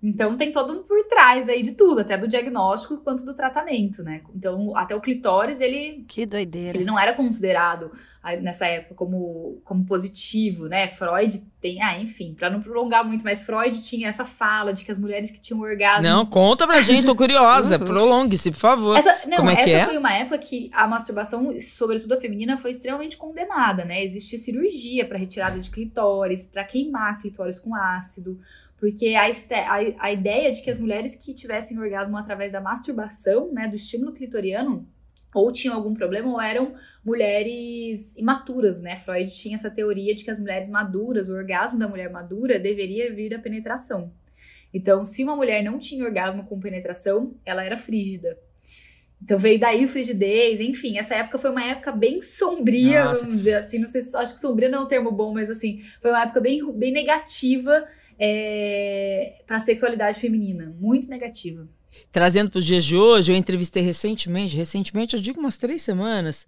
Então 0.03 0.35
tem 0.35 0.51
todo 0.51 0.73
um 0.73 0.83
por 0.83 1.01
trás 1.07 1.47
aí 1.47 1.63
de 1.63 1.71
tudo, 1.71 2.01
até 2.01 2.17
do 2.17 2.27
diagnóstico 2.27 2.97
quanto 2.97 3.23
do 3.23 3.33
tratamento, 3.33 4.03
né? 4.03 4.21
Então, 4.35 4.75
até 4.75 4.93
o 4.93 4.99
clitóris, 4.99 5.61
ele 5.61 6.03
Que 6.07 6.25
doideira. 6.25 6.77
ele 6.77 6.85
não 6.85 6.99
era 6.99 7.13
considerado 7.13 7.89
nessa 8.41 8.65
época 8.65 8.95
como, 8.95 9.61
como 9.63 9.85
positivo, 9.85 10.67
né? 10.67 10.87
Freud 10.89 11.41
tem, 11.59 11.81
ah, 11.81 11.97
enfim, 11.99 12.33
pra 12.33 12.49
não 12.49 12.61
prolongar 12.61 13.05
muito, 13.05 13.23
mas 13.23 13.41
Freud 13.43 13.81
tinha 13.81 14.09
essa 14.09 14.25
fala 14.25 14.73
de 14.73 14.83
que 14.83 14.91
as 14.91 14.97
mulheres 14.97 15.31
que 15.31 15.39
tinham 15.39 15.61
orgasmo. 15.61 16.03
Não, 16.03 16.25
conta 16.25 16.67
pra 16.67 16.81
gente, 16.81 17.05
tô 17.05 17.15
curiosa. 17.15 17.77
Uhum. 17.83 17.85
Prolongue-se, 17.85 18.51
por 18.51 18.59
favor. 18.59 18.97
Essa, 18.97 19.27
não, 19.27 19.37
Como 19.37 19.49
é 19.49 19.55
que 19.55 19.61
essa 19.71 19.83
é? 19.83 19.85
foi 19.85 19.97
uma 19.97 20.13
época 20.13 20.37
que 20.37 20.69
a 20.73 20.87
masturbação, 20.87 21.57
sobretudo 21.59 22.13
a 22.13 22.17
feminina, 22.17 22.57
foi 22.57 22.71
extremamente 22.71 23.15
condenada, 23.17 23.83
né? 23.85 24.03
Existia 24.03 24.37
cirurgia 24.37 25.05
pra 25.05 25.17
retirada 25.17 25.59
de 25.59 25.69
clitóris, 25.69 26.47
pra 26.47 26.63
queimar 26.63 27.19
clitóris 27.19 27.59
com 27.59 27.75
ácido, 27.75 28.39
porque 28.83 29.15
a, 29.15 29.27
a, 29.27 30.07
a 30.07 30.11
ideia 30.11 30.51
de 30.51 30.61
que 30.61 30.69
as 30.69 30.77
mulheres 30.77 31.15
que 31.15 31.33
tivessem 31.33 31.79
orgasmo 31.79 32.17
através 32.17 32.51
da 32.51 32.59
masturbação, 32.59 33.49
né, 33.49 33.65
do 33.65 33.77
estímulo 33.77 34.11
clitoriano, 34.11 34.85
ou 35.33 35.53
tinham 35.53 35.73
algum 35.73 35.93
problema 35.93 36.29
ou 36.29 36.41
eram 36.41 36.75
mulheres 37.01 38.13
imaturas, 38.17 38.81
né? 38.81 38.97
Freud 38.97 39.33
tinha 39.33 39.55
essa 39.55 39.71
teoria 39.71 40.13
de 40.13 40.25
que 40.25 40.29
as 40.29 40.37
mulheres 40.37 40.67
maduras, 40.67 41.29
o 41.29 41.33
orgasmo 41.33 41.79
da 41.79 41.87
mulher 41.87 42.11
madura 42.11 42.59
deveria 42.59 43.09
vir 43.15 43.29
da 43.29 43.39
penetração. 43.39 44.11
Então, 44.73 45.05
se 45.05 45.23
uma 45.23 45.37
mulher 45.37 45.63
não 45.63 45.79
tinha 45.79 46.03
orgasmo 46.03 46.43
com 46.43 46.59
penetração, 46.59 47.35
ela 47.45 47.63
era 47.63 47.77
frígida. 47.77 48.37
Então 49.23 49.39
veio 49.39 49.57
daí 49.57 49.87
frigidez, 49.87 50.59
enfim, 50.59 50.97
essa 50.97 51.15
época 51.15 51.37
foi 51.37 51.49
uma 51.49 51.63
época 51.63 51.93
bem 51.93 52.21
sombria, 52.21 53.05
Nossa. 53.05 53.21
vamos 53.21 53.37
dizer 53.37 53.53
assim, 53.55 53.79
não 53.79 53.87
sei 53.87 54.01
se 54.01 54.15
acho 54.17 54.33
que 54.33 54.39
sombria 54.39 54.67
não 54.67 54.79
é 54.79 54.81
um 54.81 54.87
termo 54.87 55.11
bom, 55.13 55.33
mas 55.33 55.49
assim, 55.49 55.79
foi 56.01 56.11
uma 56.11 56.23
época 56.23 56.41
bem, 56.41 56.59
bem 56.73 56.91
negativa 56.91 57.87
é, 58.19 59.41
para 59.47 59.57
a 59.57 59.59
sexualidade 59.61 60.19
feminina, 60.19 60.75
muito 60.77 61.07
negativa. 61.07 61.67
Trazendo 62.11 62.49
para 62.49 62.59
os 62.59 62.65
dias 62.65 62.83
de 62.83 62.97
hoje, 62.97 63.31
eu 63.31 63.35
entrevistei 63.35 63.81
recentemente, 63.81 64.57
recentemente, 64.57 65.15
eu 65.15 65.21
digo 65.21 65.39
umas 65.39 65.57
três 65.57 65.81
semanas, 65.81 66.45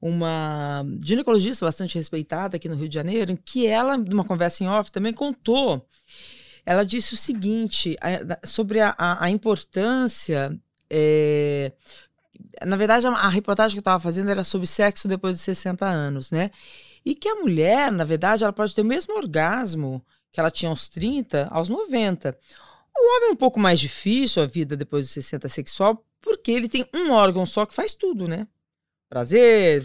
uma 0.00 0.84
ginecologista 1.02 1.64
bastante 1.64 1.96
respeitada 1.96 2.56
aqui 2.56 2.68
no 2.68 2.74
Rio 2.74 2.88
de 2.88 2.94
Janeiro, 2.94 3.38
que 3.42 3.66
ela, 3.66 3.96
numa 3.96 4.24
conversa 4.24 4.62
em 4.64 4.68
off, 4.68 4.92
também 4.92 5.12
contou. 5.14 5.86
Ela 6.66 6.84
disse 6.84 7.14
o 7.14 7.16
seguinte 7.16 7.96
a- 8.00 8.46
sobre 8.46 8.80
a- 8.80 8.94
a 8.98 9.30
importância. 9.30 10.58
É, 10.94 11.72
na 12.66 12.76
verdade, 12.76 13.06
a, 13.06 13.28
reportagem 13.28 13.74
que 13.74 13.78
eu 13.78 13.80
estava 13.82 13.98
fazendo 13.98 14.30
era 14.30 14.44
sobre 14.44 14.66
sexo 14.66 15.08
depois 15.08 15.34
dos 15.34 15.42
60 15.42 15.86
anos, 15.86 16.30
né? 16.30 16.50
E 17.02 17.14
que 17.14 17.28
a 17.28 17.36
mulher, 17.36 17.90
na 17.90 18.04
verdade, 18.04 18.44
ela 18.44 18.52
pode 18.52 18.74
ter 18.74 18.82
o 18.82 18.84
mesmo 18.84 19.16
orgasmo 19.16 20.04
que 20.30 20.38
ela 20.38 20.50
tinha 20.50 20.68
aos 20.68 20.88
30, 20.88 21.48
aos 21.50 21.70
90. 21.70 22.38
O 22.94 23.16
homem 23.16 23.30
é 23.30 23.32
um 23.32 23.36
pouco 23.36 23.58
mais 23.58 23.80
difícil 23.80 24.42
a 24.42 24.46
vida 24.46 24.76
depois 24.76 25.06
dos 25.06 25.14
60 25.14 25.48
sexual, 25.48 26.04
porque 26.20 26.52
ele 26.52 26.68
tem 26.68 26.86
um 26.94 27.10
órgão 27.12 27.46
só 27.46 27.64
que 27.64 27.74
faz 27.74 27.94
tudo, 27.94 28.28
né? 28.28 28.46
Prazer, 29.08 29.82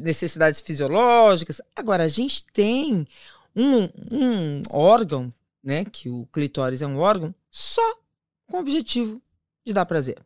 necessidades 0.00 0.60
fisiológicas. 0.60 1.60
Agora, 1.76 2.04
a 2.04 2.08
gente 2.08 2.44
tem 2.44 3.06
um, 3.54 3.82
um 4.10 4.62
órgão, 4.70 5.32
né? 5.62 5.84
Que 5.84 6.08
o 6.08 6.26
clitóris 6.32 6.80
é 6.80 6.86
um 6.86 6.98
órgão, 6.98 7.34
só 7.50 7.82
com 8.46 8.56
o 8.56 8.60
objetivo 8.60 9.22
de 9.64 9.72
dar 9.72 9.86
prazer. 9.86 10.18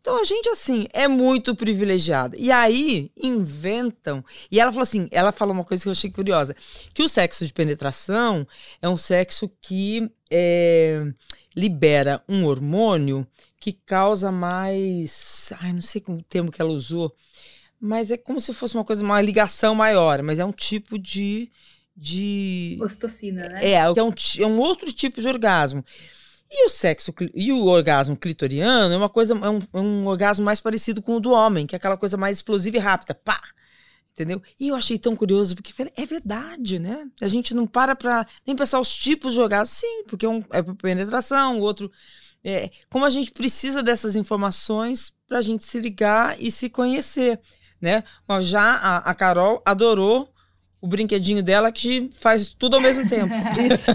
Então 0.00 0.20
a 0.20 0.24
gente, 0.24 0.48
assim, 0.48 0.86
é 0.92 1.08
muito 1.08 1.54
privilegiada. 1.54 2.36
E 2.38 2.50
aí 2.50 3.10
inventam. 3.16 4.24
E 4.50 4.60
ela 4.60 4.70
falou 4.70 4.82
assim: 4.82 5.08
ela 5.10 5.32
falou 5.32 5.54
uma 5.54 5.64
coisa 5.64 5.82
que 5.82 5.88
eu 5.88 5.92
achei 5.92 6.10
curiosa: 6.10 6.54
que 6.92 7.02
o 7.02 7.08
sexo 7.08 7.44
de 7.44 7.52
penetração 7.52 8.46
é 8.80 8.88
um 8.88 8.96
sexo 8.96 9.50
que 9.60 10.10
é, 10.30 11.12
libera 11.56 12.22
um 12.28 12.44
hormônio 12.44 13.26
que 13.60 13.72
causa 13.72 14.30
mais. 14.30 15.52
Ai, 15.60 15.72
não 15.72 15.82
sei 15.82 16.02
o 16.06 16.22
termo 16.22 16.52
que 16.52 16.62
ela 16.62 16.70
usou, 16.70 17.14
mas 17.80 18.10
é 18.10 18.16
como 18.16 18.38
se 18.38 18.52
fosse 18.52 18.76
uma 18.76 18.84
coisa, 18.84 19.02
uma 19.02 19.20
ligação 19.20 19.74
maior, 19.74 20.22
mas 20.22 20.38
é 20.38 20.44
um 20.44 20.52
tipo 20.52 20.98
de. 20.98 21.50
de 21.96 22.78
Ocitocina, 22.80 23.48
né? 23.48 23.64
é, 23.64 23.72
é 23.72 24.02
um, 24.02 24.12
é 24.38 24.46
um 24.46 24.58
outro 24.58 24.92
tipo 24.92 25.20
de 25.20 25.26
orgasmo. 25.26 25.84
E 26.56 26.66
o 26.66 26.68
sexo 26.68 27.12
e 27.34 27.50
o 27.50 27.66
orgasmo 27.66 28.16
clitoriano 28.16 28.94
é 28.94 28.96
uma 28.96 29.08
coisa, 29.08 29.34
é 29.34 29.50
um, 29.50 29.58
é 29.58 29.80
um 29.80 30.06
orgasmo 30.06 30.44
mais 30.44 30.60
parecido 30.60 31.02
com 31.02 31.16
o 31.16 31.20
do 31.20 31.32
homem, 31.32 31.66
que 31.66 31.74
é 31.74 31.78
aquela 31.78 31.96
coisa 31.96 32.16
mais 32.16 32.36
explosiva 32.36 32.76
e 32.76 32.80
rápida, 32.80 33.12
pá! 33.12 33.42
Entendeu? 34.12 34.40
E 34.60 34.68
eu 34.68 34.76
achei 34.76 34.96
tão 34.96 35.16
curioso, 35.16 35.56
porque 35.56 35.72
falei, 35.72 35.92
é 35.96 36.06
verdade, 36.06 36.78
né? 36.78 37.08
A 37.20 37.26
gente 37.26 37.52
não 37.52 37.66
para 37.66 37.96
pra 37.96 38.24
nem 38.46 38.54
pensar 38.54 38.78
os 38.78 38.88
tipos 38.88 39.34
de 39.34 39.40
orgasmo. 39.40 39.74
Sim, 39.74 40.04
porque 40.06 40.24
um 40.24 40.44
é 40.50 40.62
penetração, 40.62 41.58
o 41.58 41.62
outro. 41.62 41.90
É, 42.44 42.70
como 42.88 43.04
a 43.04 43.10
gente 43.10 43.32
precisa 43.32 43.82
dessas 43.82 44.14
informações 44.14 45.12
pra 45.26 45.40
gente 45.40 45.64
se 45.64 45.80
ligar 45.80 46.40
e 46.40 46.52
se 46.52 46.70
conhecer, 46.70 47.40
né? 47.80 48.04
Mas 48.28 48.46
já 48.46 48.76
a, 48.76 48.98
a 48.98 49.14
Carol 49.14 49.60
adorou 49.64 50.32
o 50.84 50.86
brinquedinho 50.86 51.42
dela 51.42 51.72
que 51.72 52.10
faz 52.14 52.46
tudo 52.46 52.76
ao 52.76 52.82
mesmo 52.82 53.08
tempo. 53.08 53.32
Isso. 53.72 53.90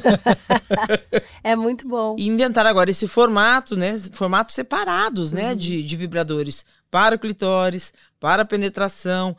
é 1.43 1.55
muito 1.55 1.87
bom. 1.87 2.15
E 2.17 2.27
inventaram 2.27 2.67
agora 2.67 2.89
esse 2.89 3.07
formato, 3.07 3.75
né? 3.75 3.95
Formatos 4.11 4.55
separados, 4.55 5.31
né? 5.31 5.51
Uhum. 5.51 5.55
De, 5.55 5.83
de 5.83 5.95
vibradores 5.95 6.65
para 6.89 7.15
o 7.15 7.19
clitóris, 7.19 7.93
para 8.19 8.41
a 8.41 8.45
penetração. 8.45 9.37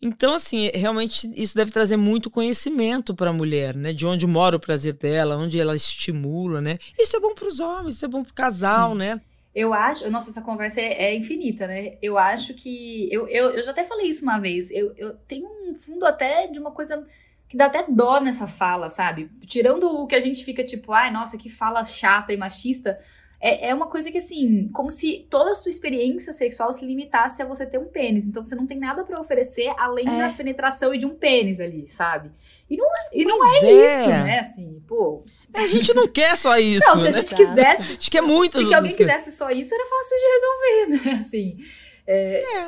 Então, 0.00 0.34
assim, 0.34 0.70
realmente 0.72 1.28
isso 1.34 1.56
deve 1.56 1.72
trazer 1.72 1.96
muito 1.96 2.30
conhecimento 2.30 3.12
para 3.12 3.30
a 3.30 3.32
mulher, 3.32 3.74
né? 3.74 3.92
De 3.92 4.06
onde 4.06 4.24
mora 4.24 4.54
o 4.54 4.60
prazer 4.60 4.92
dela, 4.92 5.36
onde 5.36 5.60
ela 5.60 5.74
estimula, 5.74 6.60
né? 6.60 6.78
Isso 6.96 7.16
é 7.16 7.20
bom 7.20 7.34
para 7.34 7.48
os 7.48 7.58
homens, 7.58 7.96
isso 7.96 8.04
é 8.04 8.08
bom 8.08 8.22
para 8.22 8.30
o 8.30 8.34
casal, 8.34 8.92
Sim. 8.92 8.98
né? 8.98 9.20
Eu 9.58 9.74
acho. 9.74 10.08
Nossa, 10.08 10.30
essa 10.30 10.40
conversa 10.40 10.80
é, 10.80 11.06
é 11.06 11.14
infinita, 11.16 11.66
né? 11.66 11.98
Eu 12.00 12.16
acho 12.16 12.54
que. 12.54 13.08
Eu, 13.12 13.26
eu, 13.26 13.50
eu 13.50 13.62
já 13.64 13.72
até 13.72 13.82
falei 13.82 14.06
isso 14.06 14.22
uma 14.22 14.38
vez. 14.38 14.70
Eu, 14.70 14.94
eu 14.96 15.16
tenho 15.26 15.48
um 15.48 15.74
fundo 15.74 16.06
até 16.06 16.46
de 16.46 16.60
uma 16.60 16.70
coisa 16.70 17.04
que 17.48 17.56
dá 17.56 17.66
até 17.66 17.84
dó 17.88 18.20
nessa 18.20 18.46
fala, 18.46 18.88
sabe? 18.88 19.28
Tirando 19.48 19.88
o 19.88 20.06
que 20.06 20.14
a 20.14 20.20
gente 20.20 20.44
fica 20.44 20.62
tipo, 20.62 20.92
ai, 20.92 21.10
nossa, 21.10 21.36
que 21.36 21.48
fala 21.48 21.84
chata 21.84 22.32
e 22.32 22.36
machista. 22.36 23.00
É, 23.40 23.70
é 23.70 23.74
uma 23.74 23.88
coisa 23.88 24.12
que, 24.12 24.18
assim, 24.18 24.68
como 24.68 24.90
se 24.92 25.26
toda 25.28 25.50
a 25.50 25.54
sua 25.56 25.70
experiência 25.70 26.32
sexual 26.32 26.72
se 26.72 26.86
limitasse 26.86 27.42
a 27.42 27.46
você 27.46 27.66
ter 27.66 27.78
um 27.78 27.86
pênis. 27.86 28.28
Então 28.28 28.44
você 28.44 28.54
não 28.54 28.66
tem 28.66 28.78
nada 28.78 29.02
para 29.02 29.20
oferecer 29.20 29.74
além 29.76 30.08
É. 30.08 30.28
da 30.28 30.32
penetração 30.34 30.94
e 30.94 30.98
de 30.98 31.06
um 31.06 31.16
pênis 31.16 31.58
ali, 31.58 31.88
sabe? 31.88 32.30
E 32.70 32.76
não 32.76 32.86
é, 32.86 33.08
e 33.12 33.24
não 33.24 33.44
é, 33.44 33.58
é. 33.64 34.00
isso, 34.00 34.08
né? 34.10 34.38
Assim, 34.38 34.80
pô. 34.86 35.24
A 35.54 35.66
gente 35.66 35.92
não 35.94 36.06
quer 36.06 36.36
só 36.36 36.56
isso, 36.58 36.86
Não, 36.86 36.98
se 36.98 37.08
a 37.08 37.10
né? 37.10 37.12
gente 37.12 37.34
Exato. 37.34 37.36
quisesse. 37.48 37.82
A 37.82 37.84
gente 37.86 38.10
quer 38.10 38.20
muitas 38.20 38.66
Se 38.66 38.74
alguém 38.74 38.94
coisas. 38.96 39.16
quisesse 39.16 39.36
só 39.36 39.50
isso, 39.50 39.74
era 39.74 39.84
fácil 39.86 40.16
de 40.18 40.24
resolver, 40.34 41.10
né? 41.10 41.18
Assim. 41.20 41.56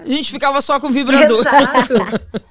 A 0.05 0.09
gente 0.09 0.31
ficava 0.31 0.61
só 0.61 0.79
com 0.81 0.91
vibrador. 0.91 1.41
Exato. 1.41 1.95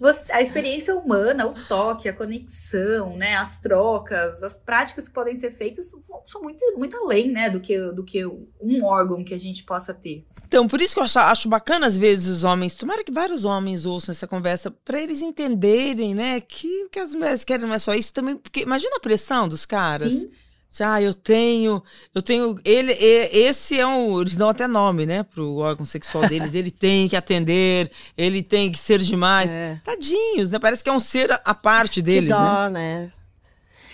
Você- 0.00 0.30
a 0.32 0.40
experiência 0.40 0.94
humana, 0.96 1.46
o 1.46 1.54
toque, 1.66 2.08
a 2.08 2.12
conexão, 2.12 3.16
né, 3.16 3.36
as 3.36 3.58
trocas, 3.58 4.42
as 4.42 4.56
práticas 4.56 5.08
que 5.08 5.14
podem 5.14 5.34
ser 5.34 5.50
feitas 5.50 5.90
são- 5.90 6.42
muito, 6.42 6.64
muito 6.76 6.96
além, 6.96 7.30
né, 7.30 7.50
do 7.50 7.58
que, 7.60 7.76
do 7.92 8.04
que 8.04 8.24
um 8.26 8.84
órgão 8.84 9.24
que 9.24 9.34
a 9.34 9.38
gente 9.38 9.64
possa 9.64 9.92
ter. 9.92 10.24
Então, 10.46 10.66
por 10.66 10.80
isso 10.80 10.94
que 10.94 11.00
eu 11.00 11.04
acho, 11.04 11.18
acho 11.18 11.48
bacana, 11.48 11.86
às 11.86 11.96
vezes, 11.98 12.28
os 12.28 12.44
homens, 12.44 12.74
tomara 12.74 13.04
que 13.04 13.12
vários 13.12 13.44
homens 13.44 13.84
ouçam 13.84 14.12
essa 14.12 14.26
conversa, 14.26 14.70
para 14.70 15.00
eles 15.02 15.20
entenderem, 15.20 16.14
né, 16.14 16.40
que 16.40 16.84
o 16.84 16.88
que 16.88 16.98
as 16.98 17.14
mulheres 17.14 17.44
querem 17.44 17.66
não 17.66 17.74
é 17.74 17.78
só 17.78 17.92
isso 17.94 18.12
também, 18.12 18.36
porque 18.36 18.60
imagina 18.60 18.96
a 18.96 19.00
pressão 19.00 19.46
dos 19.48 19.66
caras. 19.66 20.14
Sim, 20.14 20.30
Ah, 20.80 21.02
eu 21.02 21.12
tenho, 21.14 21.82
eu 22.14 22.22
tenho, 22.22 22.58
ele, 22.64 22.92
esse 22.92 23.80
é 23.80 23.86
um, 23.86 24.20
eles 24.20 24.36
dão 24.36 24.48
até 24.48 24.66
nome, 24.68 25.06
né, 25.06 25.22
pro 25.24 25.56
órgão 25.56 25.84
sexual 25.84 26.28
deles, 26.28 26.54
ele 26.54 26.70
tem 26.72 27.08
que 27.08 27.16
atender, 27.16 27.90
ele 28.16 28.42
tem 28.42 28.70
que 28.70 28.78
ser 28.78 28.98
demais. 29.00 29.50
É. 29.50 29.80
Tadinhos, 29.84 30.50
né, 30.52 30.58
parece 30.58 30.84
que 30.84 30.90
é 30.90 30.92
um 30.92 31.00
ser 31.00 31.32
à 31.44 31.54
parte 31.54 32.00
deles, 32.02 32.32
que 32.32 32.38
né. 32.38 32.38
dó, 32.38 32.68
né? 32.68 33.10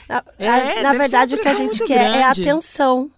Na, 0.08 0.22
É, 0.38 0.48
a- 0.48 0.58
deve 0.58 0.82
na 0.82 0.92
verdade, 0.92 1.34
o 1.34 1.38
que 1.38 1.48
a 1.48 1.54
gente 1.54 1.84
quer 1.84 2.10
é 2.10 2.18
grande. 2.18 2.42
atenção. 2.48 3.10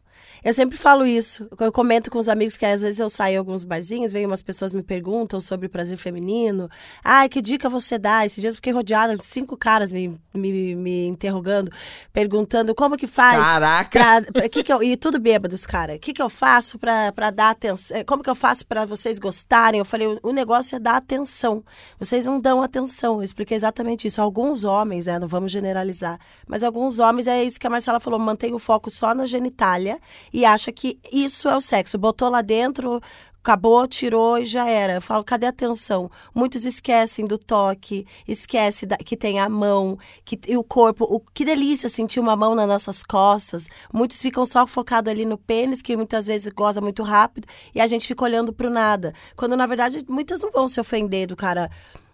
Eu 0.45 0.55
sempre 0.55 0.77
falo 0.77 1.07
isso. 1.07 1.49
Eu 1.59 1.73
comento 1.73 2.11
com 2.11 2.19
os 2.19 2.29
amigos 2.29 2.57
que 2.57 2.65
às 2.65 2.83
vezes 2.83 2.99
eu 2.99 3.09
saio 3.09 3.35
em 3.35 3.39
alguns 3.39 3.65
barzinhos, 3.65 4.13
vem 4.13 4.27
umas 4.27 4.43
pessoas 4.43 4.73
me 4.73 4.83
perguntam 4.83 5.41
sobre 5.41 5.69
prazer 5.69 5.99
feminino. 5.99 6.69
Ai, 7.03 7.29
que 7.29 7.43
dica 7.43 7.69
você 7.69 7.99
dá? 7.99 8.25
Esses 8.25 8.41
dias 8.41 8.55
eu 8.55 8.57
fiquei 8.57 8.73
rodeada 8.73 9.17
de 9.17 9.25
cinco 9.25 9.57
caras 9.57 9.91
me, 9.91 10.19
me, 10.35 10.75
me 10.75 11.07
interrogando, 11.07 11.71
perguntando 12.13 12.75
como 12.75 12.97
que 12.97 13.07
faz. 13.07 13.39
Caraca. 13.39 13.91
Pra, 13.91 14.33
pra 14.33 14.49
que 14.49 14.63
que 14.63 14.73
eu, 14.73 14.83
e 14.83 14.97
tudo 14.97 15.19
bêbados, 15.19 15.67
cara. 15.67 15.95
O 15.95 15.99
que, 15.99 16.13
que 16.13 16.23
eu 16.23 16.29
faço 16.29 16.79
pra 16.79 17.31
dar 17.31 17.51
atenção? 17.51 18.05
Como 18.05 18.23
que 18.23 18.31
eu 18.31 18.35
faço 18.35 18.67
pra 18.67 18.85
vocês 18.85 19.19
gostarem? 19.19 19.79
Eu 19.79 19.85
falei, 19.85 20.07
o, 20.07 20.21
o 20.23 20.33
negócio 20.33 20.77
é 20.77 20.79
dar 20.79 20.97
atenção. 20.97 21.65
Vocês 21.99 22.27
não 22.27 22.41
dão 22.41 22.63
atenção. 22.63 23.17
Eu 23.17 23.23
expliquei 23.23 23.57
exatamente 23.57 24.07
isso. 24.07 24.21
Alguns 24.21 24.65
homens, 24.65 25.07
né? 25.07 25.19
Não 25.19 25.29
vamos 25.29 25.53
generalizar. 25.53 26.19
Mas 26.47 26.63
alguns 26.63 26.99
homens, 26.99 27.27
é 27.27 27.43
isso 27.43 27.59
que 27.59 27.67
a 27.67 27.71
Marcela 27.71 28.01
falou, 28.01 28.19
mantém 28.19 28.55
o 28.55 28.59
foco 28.59 28.91
só 28.91 29.15
na 29.15 29.27
genitália 29.27 29.99
e 30.37 30.45
acha 30.45 30.71
que 30.71 31.01
isso 31.11 31.49
é 31.49 31.57
o 31.57 31.63
sexo. 31.63 31.97
Botou 31.97 32.29
lá 32.29 32.43
dentro, 32.43 33.01
acabou, 33.39 33.89
tirou 33.89 34.37
e 34.37 34.45
já 34.45 34.69
era. 34.69 34.93
Eu 34.97 35.01
falo, 35.01 35.25
cadê 35.25 35.47
a 35.47 35.49
atenção? 35.49 36.11
Muitos 36.35 36.67
esquecem 36.67 37.27
do 37.27 37.39
toque, 37.39 38.07
esquece 38.29 38.85
da- 38.85 38.99
que 38.99 39.17
tem 39.17 39.41
a 39.41 39.49
mão, 39.49 39.99
que 40.27 40.39
e 40.47 40.55
o 40.55 40.63
corpo. 40.63 41.05
O, 41.05 41.21
que 41.21 41.43
delícia 41.43 41.89
sentir 41.89 42.21
uma 42.21 42.37
mão 42.37 42.55
nas 42.55 42.69
nossas 42.69 43.03
costas. 43.03 43.67
Muitos 43.91 44.21
ficam 44.21 44.45
só 44.45 44.67
focados 44.67 45.11
ali 45.11 45.25
no 45.25 45.39
pênis, 45.39 45.81
que 45.81 45.97
muitas 45.97 46.27
vezes 46.27 46.53
goza 46.53 46.83
muito 46.83 47.03
rápido, 47.03 47.49
e 47.75 47.81
a 47.81 47.87
gente 47.87 48.07
fica 48.07 48.23
olhando 48.23 48.53
pro 48.53 48.69
nada. 48.69 49.15
Quando, 49.35 49.57
na 49.57 49.67
verdade, 49.67 50.05
muitas 50.07 50.43
não 50.43 50.51
vão 50.51 50.69
se 50.69 50.79
ofender 50.79 51.27
do 51.27 51.35
cara 51.35 51.71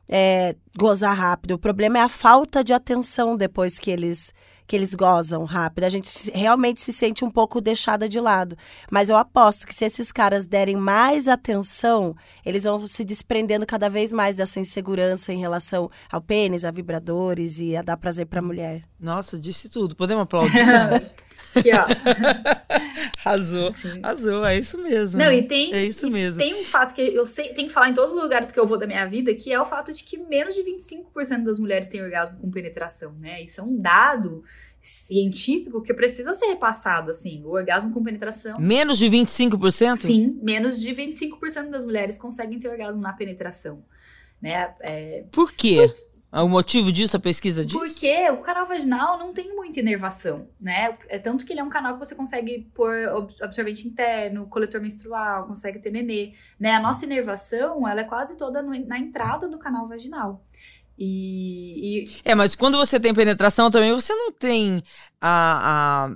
é, 0.09 0.55
gozar 0.79 1.17
rápido. 1.17 1.55
O 1.55 1.59
problema 1.59 1.99
é 1.99 2.03
a 2.03 2.09
falta 2.09 2.63
de 2.63 2.73
atenção 2.73 3.37
depois 3.37 3.81
que 3.81 3.91
eles 3.91 4.33
que 4.73 4.77
eles 4.77 4.95
gozam 4.95 5.45
rápido. 5.45 5.85
A 5.85 5.91
gente 5.91 6.09
realmente 6.33 6.81
se 6.81 6.95
sente 6.95 7.27
um 7.27 7.31
pouco 7.31 7.61
deixada 7.61 8.09
de 8.09 8.19
lado. 8.19 8.57
Mas 8.91 9.11
eu 9.11 9.17
aposto 9.19 9.67
que 9.67 9.75
se 9.75 9.85
esses 9.85 10.11
caras 10.11 10.47
derem 10.47 10.77
mais 10.77 11.29
atenção, 11.29 12.17
eles 12.43 12.65
vão 12.65 12.87
se 12.87 13.05
desprendendo 13.05 13.67
cada 13.67 13.91
vez 13.91 14.11
mais 14.11 14.37
dessa 14.37 14.59
insegurança 14.59 15.31
em 15.31 15.39
relação 15.39 15.91
ao 16.11 16.23
pênis, 16.23 16.65
a 16.65 16.71
vibradores 16.71 17.61
e 17.61 17.77
a 17.77 17.83
dar 17.83 17.99
prazer 17.99 18.25
pra 18.25 18.41
mulher. 18.41 18.83
Nossa, 18.99 19.39
disse 19.39 19.69
tudo. 19.69 19.95
Podemos 19.95 20.23
aplaudir? 20.23 20.57
aqui, 21.59 21.71
ó. 21.73 21.87
Arrasou. 23.25 23.73
Sim. 23.75 24.01
Arrasou, 24.03 24.45
é 24.45 24.59
isso 24.59 24.79
mesmo. 24.79 25.19
Não, 25.19 25.33
e 25.33 25.43
tem, 25.43 25.73
É 25.73 25.85
isso 25.85 26.11
mesmo. 26.11 26.41
tem 26.41 26.55
um 26.55 26.65
fato 26.65 26.95
que 26.95 27.01
eu 27.01 27.27
sei, 27.27 27.53
tenho 27.53 27.69
que 27.69 27.75
falar 27.75 27.91
em 27.91 27.95
todos 27.95 28.15
os 28.15 28.23
lugares 28.23 28.51
que 28.51 28.59
eu 28.59 28.67
vou 28.67 28.79
da 28.79 28.87
minha 28.87 29.07
vida, 29.07 29.35
que 29.35 29.53
é 29.53 29.61
o 29.61 29.65
fato 29.65 29.93
de 29.93 30.03
que 30.03 30.19
menos 30.19 30.55
de 30.55 30.63
25% 30.63 31.43
das 31.45 31.59
mulheres 31.59 31.89
têm 31.89 32.03
orgasmo 32.03 32.39
com 32.39 32.51
penetração, 32.51 33.13
né? 33.19 33.43
Isso 33.43 33.61
é 33.61 33.65
um 33.65 33.77
dado 33.77 34.43
científico 34.81 35.81
que 35.81 35.95
precisa 35.95 36.35
ser 36.35 36.47
repassado, 36.47 37.11
assim. 37.11 37.43
O 37.45 37.51
orgasmo 37.51 37.93
com 37.93 38.03
penetração. 38.03 38.59
Menos 38.59 38.99
de 38.99 39.07
25%? 39.09 39.99
Sim, 39.99 40.39
menos 40.43 40.81
de 40.81 40.93
25% 40.95 41.71
das 41.71 41.85
mulheres 41.85 42.19
conseguem 42.19 42.59
ter 42.59 42.69
orgasmo 42.69 43.01
na 43.01 43.13
penetração. 43.13 43.85
Né? 44.41 44.75
É, 44.81 45.25
Por 45.31 45.53
quê? 45.53 45.93
O 46.33 46.49
motivo 46.49 46.91
disso, 46.91 47.17
a 47.17 47.21
pesquisa 47.21 47.65
diz? 47.65 47.77
Porque 47.77 48.31
o 48.31 48.39
canal 48.39 48.67
vaginal 48.67 49.19
não 49.19 49.35
tem 49.35 49.55
muita 49.55 49.81
inervação, 49.81 50.49
né? 50.59 50.97
É 51.09 51.19
tanto 51.19 51.45
que 51.45 51.53
ele 51.53 51.61
é 51.61 51.65
um 51.65 51.69
canal 51.69 51.93
que 51.93 51.99
você 51.99 52.15
consegue 52.15 52.71
pôr 52.75 52.95
absorvente 53.43 53.87
interno, 53.87 54.47
coletor 54.47 54.81
menstrual, 54.81 55.47
consegue 55.47 55.79
ter 55.79 55.91
nenê, 55.91 56.33
né? 56.59 56.73
A 56.75 56.81
nossa 56.81 57.05
inervação, 57.05 57.87
ela 57.87 58.01
é 58.01 58.05
quase 58.05 58.39
toda 58.39 58.63
na 58.63 58.99
entrada 58.99 59.47
do 59.47 59.59
canal 59.59 59.87
vaginal. 59.87 60.43
E, 60.99 62.05
e- 62.05 62.21
É, 62.25 62.35
mas 62.35 62.55
quando 62.55 62.79
você 62.79 62.99
tem 62.99 63.13
penetração 63.15 63.71
também, 63.71 63.93
você 63.93 64.15
não 64.15 64.33
tem 64.33 64.83
a. 65.21 66.11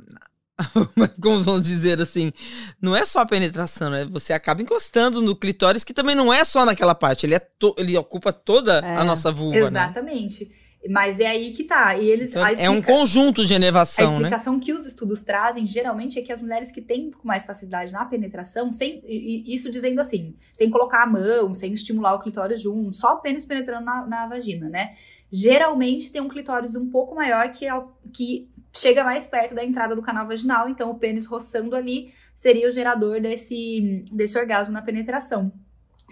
a- 0.59 0.65
Como 1.23 1.41
vamos 1.43 1.67
dizer 1.67 2.01
assim? 2.01 2.33
Não 2.81 2.95
é 2.97 3.05
só 3.05 3.21
a 3.21 3.27
penetração, 3.27 3.91
né? 3.91 4.05
Você 4.07 4.33
acaba 4.33 4.63
encostando 4.63 5.21
no 5.21 5.37
clitóris, 5.37 5.85
que 5.85 5.95
também 5.95 6.15
não 6.15 6.33
é 6.33 6.45
só 6.45 6.65
naquela 6.65 6.95
parte, 6.95 7.27
ele, 7.27 7.35
é 7.35 7.39
to- 7.39 7.75
ele 7.79 7.97
ocupa 7.97 8.33
toda 8.33 8.79
É. 8.81 8.97
a 8.97 9.05
nossa 9.05 9.31
vulva, 9.31 9.59
né? 9.61 9.67
exatamente. 9.67 10.51
Mas 10.89 11.19
é 11.19 11.27
aí 11.27 11.51
que 11.51 11.65
tá. 11.65 11.97
E 11.97 12.09
eles 12.09 12.31
Então, 12.31 12.45
a 12.45 12.53
é 12.53 12.71
um 12.71 12.75
explica- 12.79 12.93
conjunto 12.93 13.45
de 13.45 13.53
A 13.53 13.57
enervação, 13.57 14.05
né? 14.07 14.13
explicação 14.13 14.61
que 14.61 14.73
os 14.73 14.87
estudos 14.87 15.21
trazem, 15.21 15.67
geralmente, 15.67 16.17
é 16.17 16.23
que 16.23 16.33
as 16.33 16.41
mulheres 16.41 16.71
que 16.71 16.81
têm 16.81 17.11
com 17.11 17.27
mais 17.27 17.45
facilidade 17.45 17.93
na 17.93 18.05
penetração, 18.05 18.71
sem, 18.71 19.03
isso 19.05 19.69
dizendo 19.69 20.01
assim, 20.01 20.37
sem 20.53 20.71
colocar 20.71 21.03
a 21.03 21.07
mão, 21.07 21.53
sem 21.53 21.73
estimular 21.73 22.15
o 22.15 22.21
clitóris 22.21 22.61
junto, 22.63 22.97
só 22.97 23.15
o 23.15 23.17
pênis 23.21 23.45
penetrando 23.45 23.85
na, 23.85 24.07
na 24.07 24.27
vagina, 24.29 24.69
né? 24.69 24.93
Geralmente 25.33 26.13
tem 26.13 26.21
um 26.23 26.29
clitóris 26.29 26.77
um 26.77 26.89
pouco 26.89 27.17
maior 27.17 27.51
que, 27.51 27.67
que 28.13 28.49
chega 28.81 29.05
mais 29.05 29.27
perto 29.27 29.55
da 29.55 29.65
entrada 29.65 29.95
do 29.95 30.03
canal 30.03 30.27
vaginal, 30.27 30.69
então 30.69 30.91
o 30.91 30.99
pênis 30.99 31.27
roçando 31.27 31.75
ali 31.75 32.13
seria 32.35 32.69
o 32.69 32.71
gerador 32.71 33.21
desse, 33.21 34.05
desse 34.13 34.39
orgasmo 34.39 34.73
na 34.73 34.83
penetração. 34.83 35.53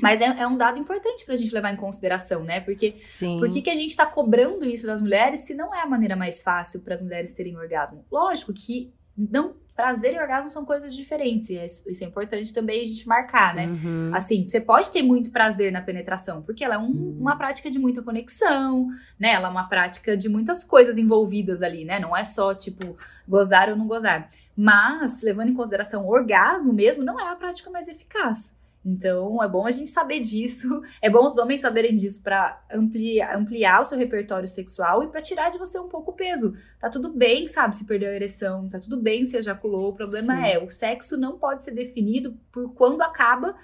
Mas 0.01 0.21
é, 0.21 0.25
é 0.25 0.47
um 0.47 0.57
dado 0.57 0.79
importante 0.79 1.25
pra 1.25 1.37
gente 1.37 1.55
levar 1.55 1.73
em 1.73 1.77
consideração, 1.77 2.43
né? 2.43 2.61
Porque 2.61 2.97
Sim. 3.05 3.39
por 3.39 3.49
que, 3.51 3.63
que 3.63 3.71
a 3.71 3.75
gente 3.75 3.97
tá 3.97 4.05
cobrando 4.05 4.65
isso 4.65 4.87
das 4.87 5.01
mulheres 5.01 5.41
se 5.41 5.55
não 5.55 5.73
é 5.73 5.83
a 5.83 5.87
maneira 5.87 6.17
mais 6.17 6.43
fácil 6.43 6.81
para 6.81 6.95
as 6.95 7.03
mulheres 7.03 7.33
terem 7.33 7.57
orgasmo? 7.57 8.05
Lógico 8.11 8.53
que 8.53 8.93
não, 9.17 9.55
prazer 9.77 10.15
e 10.15 10.19
orgasmo 10.21 10.49
são 10.51 10.65
coisas 10.65 10.95
diferentes, 10.95 11.51
e 11.51 11.59
é 11.59 11.67
isso, 11.67 11.83
isso 11.91 12.05
é 12.05 12.07
importante 12.07 12.55
também 12.55 12.81
a 12.81 12.85
gente 12.85 13.09
marcar, 13.09 13.55
né? 13.57 13.67
Uhum. 13.67 14.11
Assim, 14.15 14.49
você 14.49 14.61
pode 14.61 14.89
ter 14.91 15.03
muito 15.03 15.33
prazer 15.33 15.73
na 15.73 15.83
penetração, 15.83 16.43
porque 16.43 16.63
ela 16.65 16.77
é 16.77 16.79
um- 16.79 17.17
uma 17.21 17.37
prática 17.37 17.69
de 17.69 17.79
muita 17.79 18.01
conexão, 18.01 18.87
né? 19.19 19.33
Ela 19.33 19.49
é 19.49 19.51
uma 19.51 19.69
prática 19.69 20.17
de 20.17 20.29
muitas 20.29 20.63
coisas 20.63 20.97
envolvidas 20.97 21.61
ali, 21.61 21.85
né? 21.85 21.99
Não 21.99 22.17
é 22.17 22.23
só, 22.23 22.55
tipo, 22.55 22.97
gozar 23.27 23.69
ou 23.69 23.75
não 23.77 23.89
gozar. 23.89 24.29
Mas, 24.57 25.23
levando 25.23 25.49
em 25.49 25.55
consideração 25.55 26.07
o 26.07 26.11
orgasmo 26.13 26.73
mesmo, 26.73 27.03
não 27.03 27.19
é 27.19 27.29
a 27.29 27.37
prática 27.37 27.69
mais 27.71 27.89
eficaz. 27.89 28.57
Então, 28.85 29.43
é 29.43 29.49
bom 29.49 29.67
a 29.67 29.71
gente 29.71 29.89
saber 29.91 30.21
disso. 30.21 30.83
É 31.01 31.09
bom 31.11 31.27
os 31.27 31.39
homens 31.39 31.61
saberem 31.61 31.95
disso 31.97 32.23
pra 32.23 32.63
ampliar, 32.73 33.37
ampliar 33.37 33.81
o 33.81 33.85
seu 33.85 33.97
repertório 33.99 34.47
sexual 34.49 35.03
e 35.03 35.09
pra 35.09 35.23
tirar 35.23 35.51
de 35.51 35.59
você 35.59 35.79
um 35.79 35.89
pouco 35.89 36.11
o 36.11 36.15
peso. 36.15 36.55
Tá 36.79 36.89
tudo 36.91 37.11
bem, 37.13 37.47
sabe, 37.49 37.77
se 37.77 37.85
perdeu 37.85 38.11
a 38.11 38.15
ereção, 38.15 38.69
tá 38.69 38.79
tudo 38.79 38.97
bem 39.01 39.25
se 39.25 39.37
ejaculou. 39.37 39.91
O 39.91 39.95
problema 39.95 40.35
Sim. 40.37 40.45
é, 40.47 40.59
o 40.59 40.71
sexo 40.71 41.17
não 41.17 41.39
pode 41.39 41.65
ser 41.65 41.73
definido 41.73 42.37
por 42.53 42.73
quando 42.75 43.01
acaba 43.03 43.55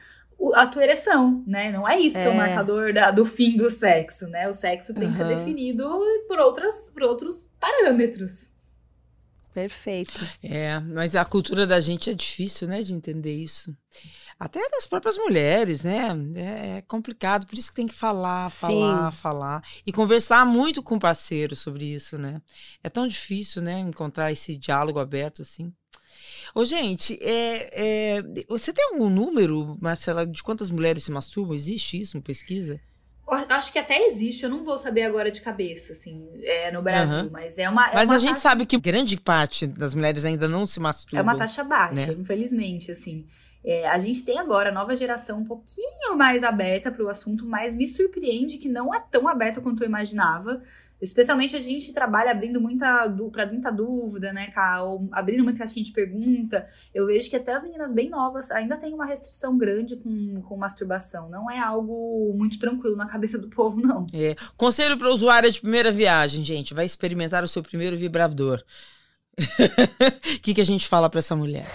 a 0.54 0.66
tua 0.66 0.82
ereção, 0.82 1.44
né? 1.46 1.70
Não 1.70 1.86
é 1.86 2.00
isso 2.00 2.16
que 2.18 2.24
é 2.24 2.28
o 2.28 2.32
É. 2.32 2.36
marcador 2.36 2.94
da- 2.94 3.10
do 3.10 3.26
fim 3.26 3.56
do 3.56 3.68
sexo, 3.68 4.26
né? 4.28 4.48
O 4.48 4.54
sexo 4.54 4.94
tem 4.94 5.10
que 5.10 5.18
ser 5.18 5.26
definido 5.26 5.86
por, 6.26 6.38
outras, 6.38 6.88
por 6.90 7.02
outros 7.02 7.48
parâmetros. 7.60 8.50
Perfeito. 9.60 10.26
É, 10.42 10.78
mas 10.80 11.14
a 11.14 11.24
cultura 11.24 11.66
da 11.66 11.80
gente 11.80 12.08
é 12.08 12.14
difícil, 12.14 12.66
né, 12.66 12.82
de 12.82 12.94
entender 12.94 13.34
isso. 13.34 13.76
Até 14.38 14.66
das 14.70 14.86
próprias 14.86 15.18
mulheres, 15.18 15.82
né? 15.82 16.08
É, 16.34 16.78
é 16.78 16.82
complicado, 16.82 17.46
por 17.46 17.58
isso 17.58 17.68
que 17.68 17.76
tem 17.76 17.86
que 17.86 17.94
falar, 17.94 18.48
falar, 18.48 19.12
Sim. 19.12 19.18
falar. 19.18 19.62
E 19.86 19.92
conversar 19.92 20.46
muito 20.46 20.82
com 20.82 20.96
o 20.96 21.00
parceiro 21.00 21.54
sobre 21.54 21.84
isso, 21.84 22.16
né? 22.16 22.40
É 22.82 22.88
tão 22.88 23.06
difícil, 23.06 23.60
né, 23.60 23.78
encontrar 23.78 24.32
esse 24.32 24.56
diálogo 24.56 24.98
aberto 24.98 25.42
assim. 25.42 25.72
Ô, 26.54 26.64
gente, 26.64 27.18
é, 27.22 28.16
é, 28.18 28.22
você 28.48 28.72
tem 28.72 28.84
algum 28.86 29.10
número, 29.10 29.76
Marcela, 29.80 30.26
de 30.26 30.42
quantas 30.42 30.70
mulheres 30.70 31.04
se 31.04 31.12
masturbam? 31.12 31.54
Existe 31.54 32.00
isso 32.00 32.16
em 32.16 32.20
pesquisa? 32.20 32.80
Acho 33.48 33.72
que 33.72 33.78
até 33.78 34.06
existe, 34.08 34.42
eu 34.44 34.50
não 34.50 34.64
vou 34.64 34.76
saber 34.76 35.02
agora 35.02 35.30
de 35.30 35.40
cabeça, 35.40 35.92
assim, 35.92 36.28
é, 36.42 36.70
no 36.72 36.82
Brasil, 36.82 37.24
uhum. 37.24 37.30
mas 37.30 37.58
é 37.58 37.68
uma. 37.68 37.88
É 37.90 37.94
mas 37.94 38.10
uma 38.10 38.16
a 38.16 38.18
gente 38.18 38.30
taxa... 38.30 38.40
sabe 38.40 38.66
que 38.66 38.78
grande 38.78 39.16
parte 39.16 39.66
das 39.66 39.94
mulheres 39.94 40.24
ainda 40.24 40.48
não 40.48 40.66
se 40.66 40.80
masturba. 40.80 41.18
É 41.18 41.22
uma 41.22 41.36
taxa 41.36 41.62
baixa, 41.62 42.08
né? 42.08 42.16
infelizmente, 42.18 42.90
assim. 42.90 43.26
É, 43.62 43.86
a 43.88 43.98
gente 43.98 44.24
tem 44.24 44.38
agora 44.38 44.70
a 44.70 44.72
nova 44.72 44.96
geração 44.96 45.40
um 45.40 45.44
pouquinho 45.44 46.16
mais 46.16 46.42
aberta 46.42 46.90
para 46.90 47.04
o 47.04 47.08
assunto, 47.08 47.44
mas 47.46 47.74
me 47.74 47.86
surpreende 47.86 48.56
que 48.56 48.68
não 48.68 48.94
é 48.94 48.98
tão 48.98 49.28
aberta 49.28 49.60
quanto 49.60 49.82
eu 49.82 49.86
imaginava. 49.86 50.62
Especialmente 51.00 51.56
a 51.56 51.60
gente 51.60 51.92
trabalha 51.92 52.30
abrindo 52.30 52.60
muita 52.60 53.08
para 53.32 53.46
muita 53.46 53.70
dúvida, 53.70 54.32
né, 54.32 54.48
Cal? 54.48 55.08
Abrindo 55.12 55.42
muita 55.42 55.60
caixinha 55.60 55.84
de 55.84 55.92
pergunta. 55.92 56.66
Eu 56.94 57.06
vejo 57.06 57.30
que 57.30 57.36
até 57.36 57.52
as 57.52 57.62
meninas 57.62 57.92
bem 57.92 58.10
novas 58.10 58.50
ainda 58.50 58.76
têm 58.76 58.92
uma 58.92 59.06
restrição 59.06 59.56
grande 59.56 59.96
com, 59.96 60.42
com 60.42 60.56
masturbação. 60.56 61.28
Não 61.28 61.50
é 61.50 61.58
algo 61.58 62.32
muito 62.34 62.58
tranquilo 62.58 62.96
na 62.96 63.06
cabeça 63.06 63.38
do 63.38 63.48
povo, 63.48 63.80
não. 63.80 64.06
É. 64.12 64.36
Conselho 64.56 64.98
para 64.98 65.08
usuária 65.08 65.50
de 65.50 65.60
primeira 65.60 65.90
viagem, 65.90 66.44
gente. 66.44 66.74
Vai 66.74 66.84
experimentar 66.84 67.42
o 67.42 67.48
seu 67.48 67.62
primeiro 67.62 67.96
vibrador. 67.96 68.62
O 69.40 70.40
que, 70.42 70.54
que 70.54 70.60
a 70.60 70.64
gente 70.64 70.86
fala 70.86 71.08
para 71.08 71.18
essa 71.18 71.34
mulher? 71.34 71.66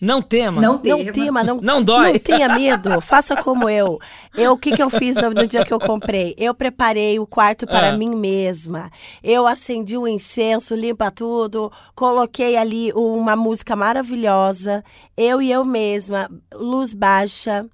Não 0.00 0.22
tema. 0.22 0.60
Não 0.60 0.78
tema. 0.78 1.02
Não, 1.02 1.12
tema, 1.12 1.44
não, 1.44 1.60
não 1.60 1.82
dói. 1.82 2.12
Não 2.12 2.18
tenha 2.18 2.48
medo. 2.54 3.00
Faça 3.00 3.34
como 3.42 3.68
eu. 3.68 3.98
Eu 4.36 4.52
o 4.52 4.58
que, 4.58 4.72
que 4.72 4.82
eu 4.82 4.90
fiz 4.90 5.16
no, 5.16 5.30
no, 5.30 5.46
dia 5.46 5.64
que 5.64 5.72
eu 5.72 5.80
comprei? 5.80 6.34
Eu 6.36 6.54
preparei 6.54 7.18
o 7.18 7.26
quarto 7.26 7.66
para 7.66 7.88
ah. 7.88 7.96
mim 7.96 8.14
mesma. 8.14 8.90
Eu 9.22 9.46
acendi 9.46 9.96
o 9.96 10.02
um 10.02 10.08
incenso, 10.08 10.74
limpa 10.74 11.10
tudo, 11.10 11.72
coloquei 11.94 12.56
ali 12.56 12.92
uma 12.92 13.34
música 13.34 13.74
maravilhosa. 13.74 14.84
Eu 15.16 15.40
e 15.40 15.50
eu 15.50 15.64
mesma, 15.64 16.28
luz 16.52 16.92
baixa 16.92 17.66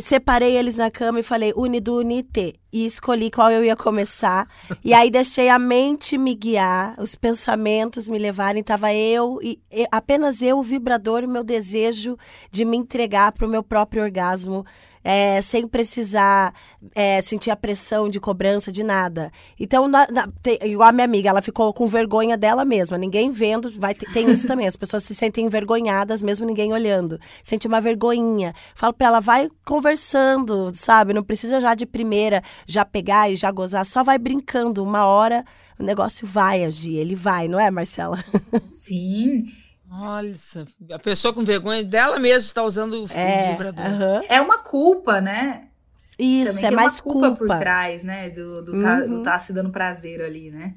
separei 0.00 0.56
eles 0.56 0.76
na 0.76 0.90
cama 0.90 1.20
e 1.20 1.22
falei 1.22 1.52
unido 1.54 1.96
unite 1.96 2.54
e 2.72 2.86
escolhi 2.86 3.30
qual 3.30 3.50
eu 3.50 3.64
ia 3.64 3.76
começar. 3.76 4.48
E 4.84 4.92
aí 4.92 5.10
deixei 5.10 5.48
a 5.48 5.58
mente 5.58 6.18
me 6.18 6.34
guiar 6.34 6.94
os 6.98 7.14
pensamentos 7.14 8.08
me 8.08 8.18
levarem. 8.18 8.62
Tava 8.62 8.92
eu 8.92 9.38
e, 9.42 9.60
e 9.70 9.86
apenas 9.92 10.42
eu 10.42 10.58
o 10.58 10.62
vibrador 10.62 11.22
e 11.22 11.26
meu 11.26 11.44
desejo 11.44 12.16
de 12.50 12.64
me 12.64 12.76
entregar 12.76 13.32
para 13.32 13.46
o 13.46 13.50
meu 13.50 13.62
próprio 13.62 14.02
orgasmo 14.02 14.64
é, 15.04 15.42
sem 15.42 15.68
precisar 15.68 16.54
é, 16.94 17.20
sentir 17.20 17.50
a 17.50 17.56
pressão 17.56 18.08
de 18.08 18.18
cobrança 18.18 18.72
de 18.72 18.82
nada. 18.82 19.30
Então, 19.60 19.86
na, 19.86 20.06
na, 20.10 20.28
tem, 20.42 20.58
igual 20.62 20.88
a 20.88 20.92
minha 20.92 21.04
amiga, 21.04 21.28
ela 21.28 21.42
ficou 21.42 21.72
com 21.74 21.86
vergonha 21.86 22.38
dela 22.38 22.64
mesma. 22.64 22.96
Ninguém 22.96 23.30
vendo, 23.30 23.70
vai 23.78 23.94
tem 23.94 24.30
isso 24.30 24.46
também. 24.48 24.66
As 24.66 24.76
pessoas 24.76 25.04
se 25.04 25.14
sentem 25.14 25.44
envergonhadas, 25.44 26.22
mesmo 26.22 26.46
ninguém 26.46 26.72
olhando. 26.72 27.20
Sente 27.42 27.66
uma 27.66 27.80
vergonhinha. 27.80 28.54
Falo 28.74 28.94
pra 28.94 29.08
ela, 29.08 29.20
vai 29.20 29.50
conversando, 29.64 30.72
sabe? 30.74 31.12
Não 31.12 31.22
precisa 31.22 31.60
já 31.60 31.74
de 31.74 31.84
primeira 31.84 32.42
já 32.66 32.84
pegar 32.84 33.30
e 33.30 33.36
já 33.36 33.50
gozar. 33.50 33.84
Só 33.84 34.02
vai 34.02 34.18
brincando. 34.18 34.82
Uma 34.82 35.04
hora 35.04 35.44
o 35.78 35.82
negócio 35.82 36.26
vai 36.26 36.64
agir. 36.64 36.96
Ele 36.96 37.14
vai, 37.14 37.48
não 37.48 37.58
é, 37.58 37.70
Marcela? 37.70 38.24
Sim. 38.72 39.44
Olha, 39.96 40.32
a 40.92 40.98
pessoa 40.98 41.32
com 41.32 41.44
vergonha 41.44 41.84
dela 41.84 42.18
mesma 42.18 42.46
está 42.48 42.62
usando 42.64 43.04
o 43.04 43.08
é, 43.12 43.52
vibrador. 43.52 43.86
Uh 43.86 43.88
-huh. 43.88 44.26
É 44.28 44.40
uma 44.40 44.58
culpa, 44.58 45.20
né? 45.20 45.68
Isso, 46.18 46.54
Também 46.54 46.66
é 46.66 46.70
mais 46.70 46.94
uma 46.94 47.02
culpa, 47.02 47.28
culpa, 47.28 47.46
por 47.46 47.58
trás, 47.58 48.02
né? 48.02 48.30
Do, 48.30 48.62
do, 48.62 48.80
tá, 48.80 48.98
uhum. 48.98 49.22
tá 49.22 49.38
se 49.38 49.52
dando 49.52 49.70
prazer 49.70 50.20
ali, 50.20 50.50
né? 50.50 50.74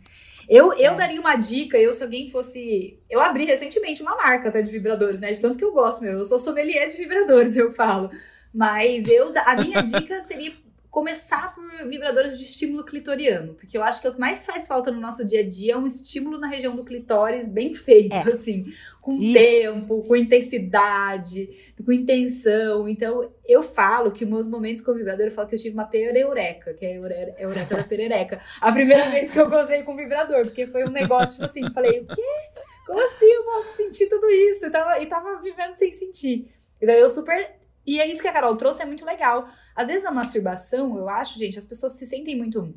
Eu, 0.47 0.71
eu 0.73 0.93
é. 0.93 0.95
daria 0.95 1.19
uma 1.19 1.35
dica, 1.35 1.77
eu, 1.77 1.93
se 1.93 2.03
alguém 2.03 2.29
fosse. 2.29 2.99
Eu 3.09 3.19
abri 3.19 3.45
recentemente 3.45 4.01
uma 4.01 4.15
marca 4.15 4.51
tá, 4.51 4.61
de 4.61 4.71
vibradores, 4.71 5.19
né? 5.19 5.31
De 5.31 5.41
tanto 5.41 5.57
que 5.57 5.63
eu 5.63 5.73
gosto, 5.73 6.01
meu. 6.01 6.13
Eu 6.13 6.25
sou 6.25 6.39
sommelier 6.39 6.87
de 6.87 6.97
vibradores, 6.97 7.55
eu 7.55 7.71
falo. 7.71 8.09
Mas 8.53 9.07
eu, 9.07 9.33
a 9.45 9.55
minha 9.55 9.81
dica 9.83 10.21
seria 10.21 10.53
começar 10.97 11.53
por 11.53 11.63
vibradores 11.87 12.39
de 12.39 12.43
estímulo 12.43 12.83
clitoriano, 12.83 13.53
porque 13.53 13.77
eu 13.77 13.83
acho 13.83 14.01
que 14.01 14.07
o 14.07 14.13
que 14.15 14.19
mais 14.19 14.43
faz 14.47 14.65
falta 14.65 14.89
no 14.89 14.99
nosso 14.99 15.23
dia 15.23 15.41
a 15.41 15.47
dia 15.47 15.73
é 15.73 15.77
um 15.77 15.85
estímulo 15.85 16.39
na 16.39 16.47
região 16.47 16.75
do 16.75 16.83
clitóris 16.83 17.47
bem 17.47 17.69
feito, 17.69 18.15
é. 18.15 18.31
assim, 18.31 18.65
com 18.99 19.13
Isso. 19.13 19.33
tempo, 19.33 20.01
com 20.01 20.15
intensidade, 20.15 21.49
com 21.85 21.91
intenção. 21.91 22.89
Então, 22.89 23.31
eu 23.47 23.61
falo 23.61 24.11
que 24.11 24.25
meus 24.25 24.47
momentos 24.47 24.81
com 24.81 24.89
o 24.89 24.95
vibrador, 24.95 25.27
eu 25.27 25.31
falo 25.31 25.47
que 25.47 25.53
eu 25.53 25.59
tive 25.59 25.75
uma 25.75 25.85
pereureca, 25.85 26.73
que 26.73 26.83
é 26.83 26.97
eureka 26.97 27.75
da 27.75 27.83
perereca. 27.83 28.39
A 28.59 28.71
primeira 28.71 29.05
vez 29.13 29.29
que 29.29 29.39
eu 29.39 29.47
gozei 29.47 29.83
com 29.83 29.95
vibrador, 29.95 30.45
porque 30.45 30.65
foi 30.65 30.83
um 30.83 30.89
negócio, 30.89 31.35
tipo 31.35 31.45
assim, 31.45 31.73
falei, 31.75 31.99
o 31.99 32.07
quê? 32.07 32.23
Como 32.87 32.99
assim 33.05 33.27
eu 33.27 33.43
posso 33.43 33.77
sentir 33.77 34.09
tudo 34.09 34.27
isso? 34.31 34.65
E 34.65 34.71
tava, 34.71 34.99
e 34.99 35.05
tava 35.05 35.43
vivendo 35.43 35.75
sem 35.75 35.93
sentir. 35.93 36.51
E 36.81 36.87
daí 36.87 36.99
eu 36.99 37.07
super 37.07 37.55
e 37.87 38.01
é 38.01 38.05
isso 38.05 38.21
que 38.21 38.27
a 38.27 38.33
Carol 38.33 38.57
trouxe, 38.57 38.83
é 38.83 38.85
muito 38.85 39.05
legal. 39.05 39.47
Às 39.77 39.89
vezes 39.89 40.05
a 40.05 40.11
masturbação, 40.11 40.97
eu 40.97 41.07
acho, 41.07 41.37
gente, 41.37 41.59
as 41.59 41.63
pessoas 41.63 41.91
se 41.91 42.07
sentem 42.07 42.35
muito 42.35 42.73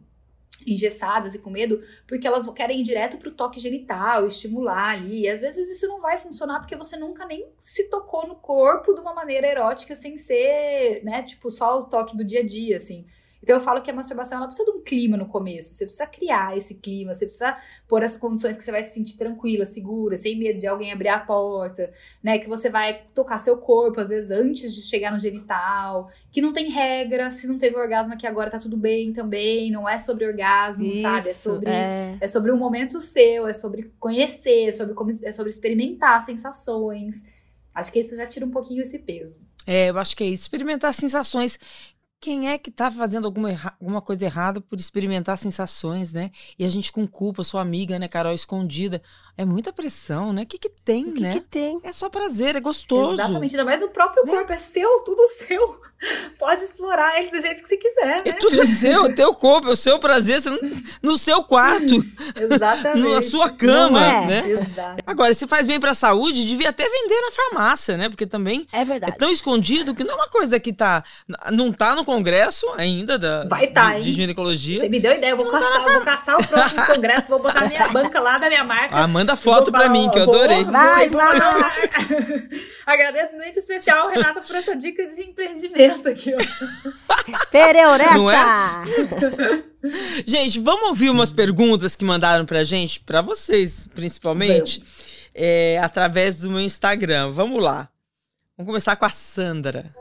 engessadas 0.66 1.34
e 1.34 1.38
com 1.38 1.48
medo, 1.48 1.82
porque 2.06 2.26
elas 2.26 2.46
querem 2.50 2.80
ir 2.80 2.82
direto 2.82 3.16
pro 3.16 3.30
toque 3.30 3.58
genital, 3.58 4.26
estimular 4.26 4.90
ali. 4.90 5.22
E 5.22 5.28
às 5.30 5.40
vezes 5.40 5.70
isso 5.70 5.88
não 5.88 5.98
vai 5.98 6.18
funcionar 6.18 6.60
porque 6.60 6.76
você 6.76 6.98
nunca 6.98 7.24
nem 7.24 7.50
se 7.58 7.84
tocou 7.88 8.28
no 8.28 8.34
corpo 8.34 8.92
de 8.92 9.00
uma 9.00 9.14
maneira 9.14 9.46
erótica 9.46 9.96
sem 9.96 10.18
ser, 10.18 11.02
né, 11.02 11.22
tipo, 11.22 11.48
só 11.48 11.80
o 11.80 11.84
toque 11.84 12.14
do 12.14 12.22
dia 12.22 12.40
a 12.40 12.46
dia, 12.46 12.76
assim. 12.76 13.06
Então 13.42 13.57
eu 13.57 13.61
falo 13.61 13.81
que 13.81 13.90
a 13.90 13.94
masturbação 13.94 14.38
ela 14.38 14.46
precisa 14.46 14.70
de 14.70 14.76
um 14.76 14.83
clima 14.83 15.16
no 15.16 15.26
começo. 15.26 15.70
Você 15.70 15.85
precisa 15.85 16.07
criar 16.07 16.57
esse 16.57 16.74
clima, 16.74 17.14
você 17.14 17.24
precisa 17.24 17.57
pôr 17.88 18.05
as 18.05 18.16
condições 18.16 18.57
que 18.57 18.62
você 18.62 18.70
vai 18.70 18.85
se 18.85 18.94
sentir 18.94 19.16
tranquila, 19.16 19.64
segura, 19.64 20.16
sem 20.16 20.38
medo 20.38 20.59
de 20.59 20.66
alguém 20.66 20.92
abrir 20.92 21.09
a 21.09 21.18
porta, 21.18 21.90
né? 22.22 22.38
Que 22.38 22.48
você 22.48 22.68
vai 22.68 23.03
tocar 23.14 23.38
seu 23.38 23.57
corpo, 23.57 24.00
às 24.00 24.11
vezes, 24.11 24.31
antes 24.31 24.74
de 24.74 24.83
chegar 24.83 25.11
no 25.11 25.18
genital, 25.18 26.09
que 26.31 26.40
não 26.40 26.53
tem 26.53 26.68
regra, 26.68 27.31
se 27.31 27.46
não 27.46 27.59
teve 27.59 27.76
orgasmo 27.76 28.14
aqui 28.14 28.26
agora 28.26 28.50
tá 28.50 28.59
tudo 28.59 28.76
bem 28.76 29.12
também, 29.12 29.70
não 29.70 29.88
é 29.88 29.98
sobre 29.98 30.26
orgasmo, 30.26 30.87
Isso, 30.87 31.03
sabe? 31.03 31.29
É 31.29 31.33
sobre, 31.33 31.70
é... 31.70 32.18
é 32.20 32.29
sobre 32.29 32.53
um 32.53 32.57
momento 32.57 33.00
seu, 33.00 33.46
é 33.46 33.53
sobre 33.53 33.90
conhecer, 33.98 34.68
é 34.68 34.72
sobre, 34.72 34.94
é 35.24 35.33
sobre 35.33 35.50
experimentar 35.50 36.20
sensações. 36.22 37.24
Acho 37.74 37.92
que 37.92 38.00
isso 38.00 38.16
já 38.16 38.26
tira 38.26 38.44
um 38.44 38.50
pouquinho 38.50 38.83
esse 38.83 38.98
peso. 38.98 39.40
É, 39.66 39.90
eu 39.90 39.98
acho 39.98 40.16
que 40.16 40.24
é 40.24 40.26
isso. 40.26 40.44
Experimentar 40.44 40.92
sensações 40.92 41.59
quem 42.20 42.50
é 42.50 42.59
que 42.59 42.70
tá 42.70 42.90
fazendo 42.90 43.24
alguma, 43.24 43.50
alguma 43.80 44.02
coisa 44.02 44.24
errada 44.26 44.61
por 44.61 44.78
experimentar 44.78 45.38
sensações, 45.38 46.12
né? 46.12 46.30
E 46.59 46.64
a 46.64 46.68
gente 46.68 46.92
com 46.92 47.06
culpa, 47.09 47.42
sua 47.42 47.62
amiga, 47.62 47.98
né, 47.98 48.09
Carol, 48.09 48.35
escondida. 48.35 49.02
É 49.37 49.44
muita 49.44 49.72
pressão, 49.72 50.33
né? 50.33 50.42
O 50.42 50.46
que 50.46 50.59
que 50.59 50.68
tem, 50.68 51.09
o 51.09 51.14
que 51.14 51.22
né? 51.22 51.33
que 51.33 51.40
tem? 51.40 51.80
É 51.83 51.92
só 51.92 52.11
prazer, 52.11 52.56
é 52.56 52.61
gostoso. 52.61 53.14
Exatamente, 53.14 53.56
ainda 53.56 53.64
mais 53.64 53.83
o 53.83 53.88
próprio 53.88 54.24
né? 54.26 54.33
corpo, 54.33 54.52
é 54.52 54.59
seu, 54.59 55.00
tudo 55.00 55.26
seu. 55.33 55.80
Pode 56.38 56.62
explorar 56.62 57.18
ele 57.18 57.30
do 57.30 57.40
jeito 57.40 57.62
que 57.62 57.68
você 57.68 57.76
quiser, 57.76 58.02
é 58.02 58.06
né? 58.06 58.22
É 58.26 58.32
tudo 58.32 58.64
seu, 58.66 59.06
é 59.06 59.12
teu 59.12 59.34
corpo, 59.34 59.68
é 59.68 59.72
o 59.72 59.76
seu 59.76 59.98
prazer, 59.98 60.40
você, 60.40 60.50
no 61.02 61.18
seu 61.18 61.44
quarto. 61.44 62.04
Exatamente. 62.36 63.08
Na 63.08 63.22
sua 63.22 63.50
cama, 63.50 64.04
é? 64.04 64.26
né? 64.26 64.50
Exato. 64.50 65.02
Agora, 65.06 65.34
se 65.34 65.46
faz 65.46 65.66
bem 65.66 65.78
pra 65.78 65.94
saúde, 65.94 66.46
devia 66.46 66.70
até 66.70 66.88
vender 66.88 67.20
na 67.20 67.30
farmácia, 67.30 67.96
né? 67.96 68.08
Porque 68.08 68.26
também 68.26 68.66
é, 68.72 68.84
verdade. 68.84 69.12
é 69.12 69.16
tão 69.16 69.30
escondido 69.30 69.94
que 69.94 70.04
não 70.04 70.12
é 70.12 70.16
uma 70.16 70.28
coisa 70.28 70.58
que 70.58 70.72
tá, 70.72 71.04
não 71.52 71.72
tá 71.72 71.94
no 71.94 72.04
congresso 72.04 72.66
ainda 72.76 73.18
da, 73.18 73.44
Vai 73.44 73.66
tá, 73.66 73.94
de, 73.94 74.02
de 74.02 74.12
ginecologia. 74.12 74.80
Você 74.80 74.88
me 74.88 75.00
deu 75.00 75.12
ideia, 75.12 75.32
eu 75.32 75.36
vou, 75.36 75.50
tá 75.50 75.58
caçar, 75.58 75.84
tá 75.84 75.92
vou 75.92 76.00
caçar 76.00 76.40
o 76.40 76.46
próximo 76.46 76.86
congresso, 76.86 77.28
vou 77.28 77.42
botar 77.42 77.68
minha 77.68 77.88
banca 77.88 78.20
lá 78.20 78.38
da 78.38 78.48
minha 78.48 78.64
marca. 78.64 78.96
Ah, 78.96 79.06
manda 79.06 79.36
foto 79.36 79.70
pra 79.70 79.88
mim, 79.88 80.08
que 80.10 80.18
eu 80.18 80.22
adorei. 80.22 80.64
Vai, 80.64 81.08
vai. 81.08 81.30
Agradeço 82.86 83.36
muito 83.36 83.58
especial, 83.58 84.08
Renata, 84.08 84.40
por 84.40 84.56
essa 84.56 84.74
dica 84.76 85.06
de 85.06 85.22
empreendimento 85.22 86.08
aqui. 86.08 86.32
Pereureca! 87.50 88.14
Não 88.14 88.30
é? 88.30 89.64
gente, 90.26 90.60
vamos 90.60 90.88
ouvir 90.88 91.10
umas 91.10 91.30
perguntas 91.30 91.94
que 91.96 92.04
mandaram 92.04 92.44
pra 92.44 92.64
gente, 92.64 93.00
pra 93.00 93.20
vocês, 93.20 93.88
principalmente, 93.94 94.80
é, 95.34 95.78
através 95.82 96.40
do 96.40 96.50
meu 96.50 96.60
Instagram. 96.60 97.30
Vamos 97.30 97.62
lá. 97.62 97.88
Vamos 98.56 98.68
começar 98.68 98.96
com 98.96 99.04
a 99.04 99.10
Sandra. 99.10 99.94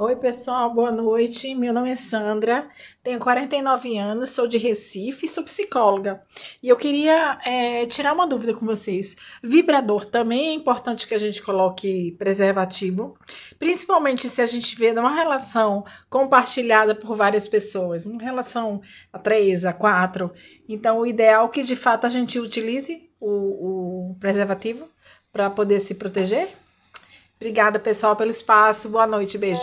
Oi, 0.00 0.14
pessoal, 0.14 0.72
boa 0.72 0.92
noite. 0.92 1.56
Meu 1.56 1.72
nome 1.74 1.90
é 1.90 1.96
Sandra, 1.96 2.70
tenho 3.02 3.18
49 3.18 3.98
anos, 3.98 4.30
sou 4.30 4.46
de 4.46 4.56
Recife 4.56 5.24
e 5.24 5.28
sou 5.28 5.42
psicóloga. 5.42 6.22
E 6.62 6.68
eu 6.68 6.76
queria 6.76 7.36
é, 7.44 7.84
tirar 7.84 8.12
uma 8.12 8.24
dúvida 8.24 8.54
com 8.54 8.64
vocês. 8.64 9.16
Vibrador 9.42 10.04
também 10.04 10.50
é 10.50 10.52
importante 10.52 11.04
que 11.04 11.14
a 11.14 11.18
gente 11.18 11.42
coloque 11.42 12.12
preservativo, 12.12 13.18
principalmente 13.58 14.28
se 14.28 14.40
a 14.40 14.46
gente 14.46 14.78
vê 14.78 14.92
uma 14.92 15.16
relação 15.16 15.84
compartilhada 16.08 16.94
por 16.94 17.16
várias 17.16 17.48
pessoas, 17.48 18.06
uma 18.06 18.22
relação 18.22 18.80
a 19.12 19.18
três, 19.18 19.64
a 19.64 19.72
quatro. 19.72 20.30
Então, 20.68 21.00
o 21.00 21.06
ideal 21.08 21.46
é 21.46 21.48
que 21.48 21.64
de 21.64 21.74
fato 21.74 22.06
a 22.06 22.08
gente 22.08 22.38
utilize 22.38 23.10
o, 23.18 24.10
o 24.10 24.14
preservativo 24.20 24.88
para 25.32 25.50
poder 25.50 25.80
se 25.80 25.92
proteger. 25.96 26.56
Obrigada, 27.40 27.78
pessoal, 27.78 28.16
pelo 28.16 28.32
espaço. 28.32 28.88
Boa 28.88 29.06
noite, 29.06 29.38
beijo. 29.38 29.62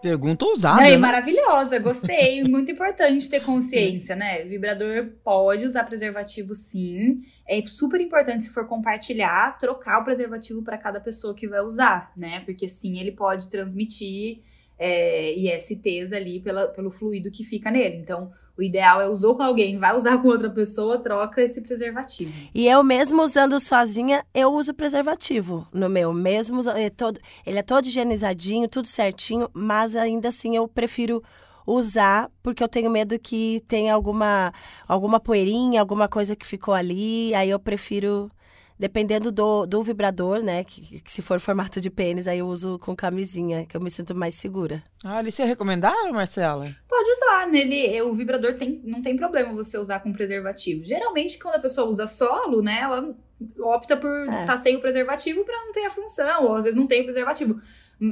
Pergunta 0.00 0.44
ousada. 0.44 0.86
É, 0.86 0.92
né? 0.92 0.96
maravilhosa, 0.96 1.78
gostei. 1.78 2.42
Muito 2.46 2.70
importante 2.70 3.28
ter 3.28 3.42
consciência, 3.42 4.14
né? 4.14 4.44
Vibrador 4.44 5.10
pode 5.24 5.64
usar 5.64 5.84
preservativo 5.84 6.54
sim. 6.54 7.20
É 7.48 7.60
super 7.66 8.00
importante, 8.00 8.44
se 8.44 8.50
for 8.50 8.66
compartilhar, 8.66 9.58
trocar 9.58 10.00
o 10.00 10.04
preservativo 10.04 10.62
para 10.62 10.78
cada 10.78 11.00
pessoa 11.00 11.34
que 11.34 11.48
vai 11.48 11.60
usar, 11.60 12.12
né? 12.16 12.40
Porque 12.44 12.68
sim, 12.68 12.98
ele 12.98 13.12
pode 13.12 13.48
transmitir 13.48 14.42
é, 14.78 15.32
ISTs 15.34 16.12
ali 16.12 16.40
pela, 16.40 16.68
pelo 16.68 16.90
fluido 16.90 17.30
que 17.30 17.44
fica 17.44 17.70
nele. 17.70 17.96
Então, 17.96 18.32
o 18.56 18.62
ideal 18.62 19.00
é 19.00 19.08
usou 19.08 19.34
com 19.34 19.42
alguém, 19.42 19.78
vai 19.78 19.96
usar 19.96 20.18
com 20.18 20.28
outra 20.28 20.50
pessoa, 20.50 20.98
troca 20.98 21.40
esse 21.40 21.62
preservativo. 21.62 22.32
E 22.54 22.68
eu 22.68 22.82
mesmo 22.84 23.22
usando 23.22 23.58
sozinha, 23.58 24.24
eu 24.34 24.52
uso 24.52 24.74
preservativo 24.74 25.66
no 25.72 25.88
meu. 25.88 26.12
Mesmo 26.12 26.68
é 26.70 26.90
todo, 26.90 27.18
ele 27.46 27.58
é 27.58 27.62
todo 27.62 27.86
higienizadinho, 27.86 28.68
tudo 28.68 28.86
certinho, 28.86 29.48
mas 29.54 29.96
ainda 29.96 30.28
assim 30.28 30.54
eu 30.56 30.68
prefiro 30.68 31.22
usar 31.66 32.30
porque 32.42 32.62
eu 32.62 32.68
tenho 32.68 32.90
medo 32.90 33.18
que 33.18 33.62
tenha 33.68 33.94
alguma 33.94 34.52
alguma 34.86 35.20
poeirinha, 35.20 35.80
alguma 35.80 36.08
coisa 36.08 36.36
que 36.36 36.44
ficou 36.44 36.74
ali, 36.74 37.34
aí 37.34 37.48
eu 37.50 37.58
prefiro 37.58 38.30
dependendo 38.78 39.30
do, 39.30 39.66
do 39.66 39.82
vibrador, 39.82 40.42
né? 40.42 40.64
Que, 40.64 41.00
que, 41.00 41.12
se 41.12 41.22
for 41.22 41.40
formato 41.40 41.80
de 41.80 41.90
pênis, 41.90 42.26
aí 42.26 42.38
eu 42.38 42.46
uso 42.46 42.78
com 42.78 42.94
camisinha, 42.94 43.66
que 43.66 43.76
eu 43.76 43.80
me 43.80 43.90
sinto 43.90 44.14
mais 44.14 44.34
segura. 44.34 44.82
Ah, 45.04 45.22
isso 45.22 45.42
é 45.42 45.44
recomendável, 45.44 46.12
Marcela? 46.12 46.74
Pode 46.88 47.10
usar. 47.10 47.46
Nele, 47.48 48.00
o 48.02 48.14
vibrador 48.14 48.54
tem, 48.54 48.80
não 48.84 49.02
tem 49.02 49.16
problema 49.16 49.52
você 49.52 49.78
usar 49.78 50.00
com 50.00 50.12
preservativo. 50.12 50.84
Geralmente, 50.84 51.38
quando 51.38 51.56
a 51.56 51.60
pessoa 51.60 51.88
usa 51.88 52.06
solo, 52.06 52.62
né? 52.62 52.80
Ela 52.80 53.14
opta 53.60 53.96
por 53.96 54.24
estar 54.24 54.42
é. 54.42 54.46
tá 54.46 54.56
sem 54.56 54.76
o 54.76 54.80
preservativo 54.80 55.44
para 55.44 55.56
não 55.64 55.72
ter 55.72 55.84
a 55.84 55.90
função, 55.90 56.44
ou 56.44 56.54
às 56.54 56.64
vezes 56.64 56.78
não 56.78 56.86
tem 56.86 57.00
o 57.00 57.04
preservativo. 57.04 57.60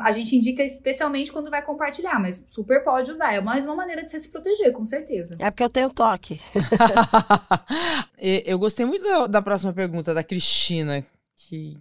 A 0.02 0.12
gente 0.12 0.36
indica 0.36 0.62
especialmente 0.62 1.32
quando 1.32 1.50
vai 1.50 1.62
compartilhar, 1.62 2.18
mas 2.20 2.46
super 2.48 2.84
pode 2.84 3.10
usar. 3.10 3.34
É 3.34 3.40
mais 3.40 3.64
uma 3.64 3.74
maneira 3.74 4.04
de 4.04 4.10
você 4.10 4.20
se 4.20 4.30
proteger, 4.30 4.72
com 4.72 4.84
certeza. 4.84 5.34
É 5.38 5.50
porque 5.50 5.64
eu 5.64 5.70
tenho 5.70 5.88
toque. 5.88 6.40
eu 8.18 8.58
gostei 8.58 8.86
muito 8.86 9.02
da, 9.02 9.26
da, 9.26 9.42
próxima 9.42 9.72
pergunta, 9.72 10.14
da 10.14 10.22
Cristina, 10.22 11.04
que, 11.34 11.76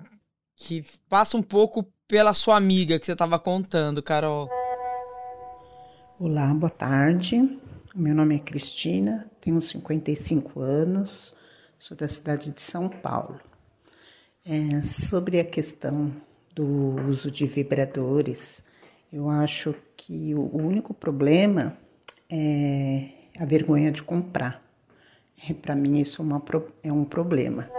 que 0.55 0.83
passa 1.07 1.37
um 1.37 1.43
pouco 1.43 1.85
pela 2.07 2.33
sua 2.33 2.57
amiga 2.57 2.97
que 2.97 3.05
você 3.05 3.11
estava 3.11 3.37
contando, 3.37 4.01
Carol. 4.01 4.49
Olá, 6.19 6.51
boa 6.53 6.71
tarde. 6.71 7.59
Meu 7.95 8.15
nome 8.15 8.35
é 8.35 8.39
Cristina, 8.39 9.29
tenho 9.39 9.61
55 9.61 10.59
anos, 10.59 11.33
sou 11.77 11.95
da 11.95 12.07
cidade 12.07 12.51
de 12.51 12.61
São 12.61 12.89
Paulo. 12.89 13.39
É, 14.45 14.81
sobre 14.81 15.39
a 15.39 15.45
questão 15.45 16.11
do 16.59 17.09
uso 17.09 17.31
de 17.31 17.45
vibradores, 17.45 18.65
eu 19.13 19.29
acho 19.29 19.73
que 19.95 20.35
o 20.35 20.57
único 20.57 20.93
problema 20.93 21.77
é 22.29 23.11
a 23.39 23.45
vergonha 23.45 23.89
de 23.93 24.03
comprar. 24.03 24.61
É, 25.49 25.53
Para 25.53 25.73
mim, 25.73 26.01
isso 26.01 26.21
é, 26.21 26.25
uma, 26.25 26.43
é 26.83 26.91
um 26.91 27.05
problema. 27.05 27.69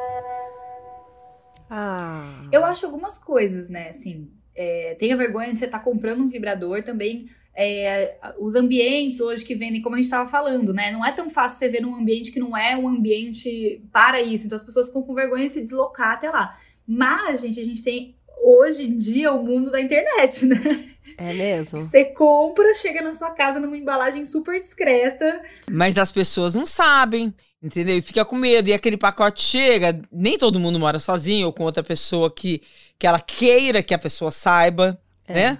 Ah. 1.68 2.48
Eu 2.50 2.64
acho 2.64 2.86
algumas 2.86 3.18
coisas, 3.18 3.68
né? 3.68 3.90
Assim, 3.90 4.30
é, 4.54 4.94
tem 4.98 5.12
a 5.12 5.16
vergonha 5.16 5.52
de 5.52 5.58
você 5.58 5.66
estar 5.66 5.80
tá 5.80 5.84
comprando 5.84 6.22
um 6.22 6.30
vibrador 6.30 6.82
também. 6.82 7.28
É, 7.54 8.16
os 8.38 8.54
ambientes 8.54 9.20
hoje 9.20 9.44
que 9.44 9.54
vendem, 9.54 9.82
como 9.82 9.94
a 9.94 9.98
gente 9.98 10.06
estava 10.06 10.26
falando, 10.26 10.72
né? 10.72 10.90
Não 10.90 11.04
é 11.04 11.12
tão 11.12 11.28
fácil 11.28 11.58
você 11.58 11.68
ver 11.68 11.82
num 11.82 11.94
ambiente 11.94 12.32
que 12.32 12.40
não 12.40 12.56
é 12.56 12.74
um 12.78 12.88
ambiente 12.88 13.84
para 13.92 14.22
isso. 14.22 14.46
Então 14.46 14.56
as 14.56 14.64
pessoas 14.64 14.86
ficam 14.86 15.02
com 15.02 15.12
vergonha 15.12 15.44
de 15.44 15.52
se 15.52 15.60
deslocar 15.60 16.12
até 16.12 16.30
lá. 16.30 16.58
Mas, 16.92 17.42
gente, 17.42 17.60
a 17.60 17.64
gente 17.64 17.84
tem 17.84 18.16
hoje 18.42 18.88
em 18.88 18.96
dia 18.96 19.33
o 19.33 19.42
mundo 19.42 19.70
da 19.70 19.81
internet, 19.81 20.46
né? 20.46 20.90
É 21.16 21.35
mesmo? 21.35 21.81
Você 21.81 22.07
compra, 22.07 22.72
chega 22.74 23.03
na 23.03 23.12
sua 23.12 23.31
casa 23.31 23.61
numa 23.61 23.76
embalagem 23.76 24.24
super 24.24 24.59
discreta. 24.59 25.42
Mas 25.70 25.98
as 25.98 26.11
pessoas 26.11 26.55
não 26.55 26.64
sabem, 26.64 27.35
entendeu? 27.62 27.98
E 27.98 28.03
fica 28.03 28.24
com 28.24 28.37
medo. 28.37 28.70
E 28.70 28.72
aquele 28.72 28.96
pacote 28.96 29.42
chega, 29.42 30.00
nem 30.11 30.38
todo 30.38 30.59
mundo 30.59 30.81
mora 30.81 30.98
sozinho 30.98 31.46
ou 31.46 31.53
com 31.53 31.64
outra 31.64 31.83
pessoa 31.83 32.31
que, 32.35 32.62
que 32.98 33.07
ela 33.07 33.20
queira 33.20 33.83
que 33.83 33.92
a 33.92 33.98
pessoa 33.98 34.31
saiba, 34.31 34.98
é. 35.29 35.35
né? 35.35 35.59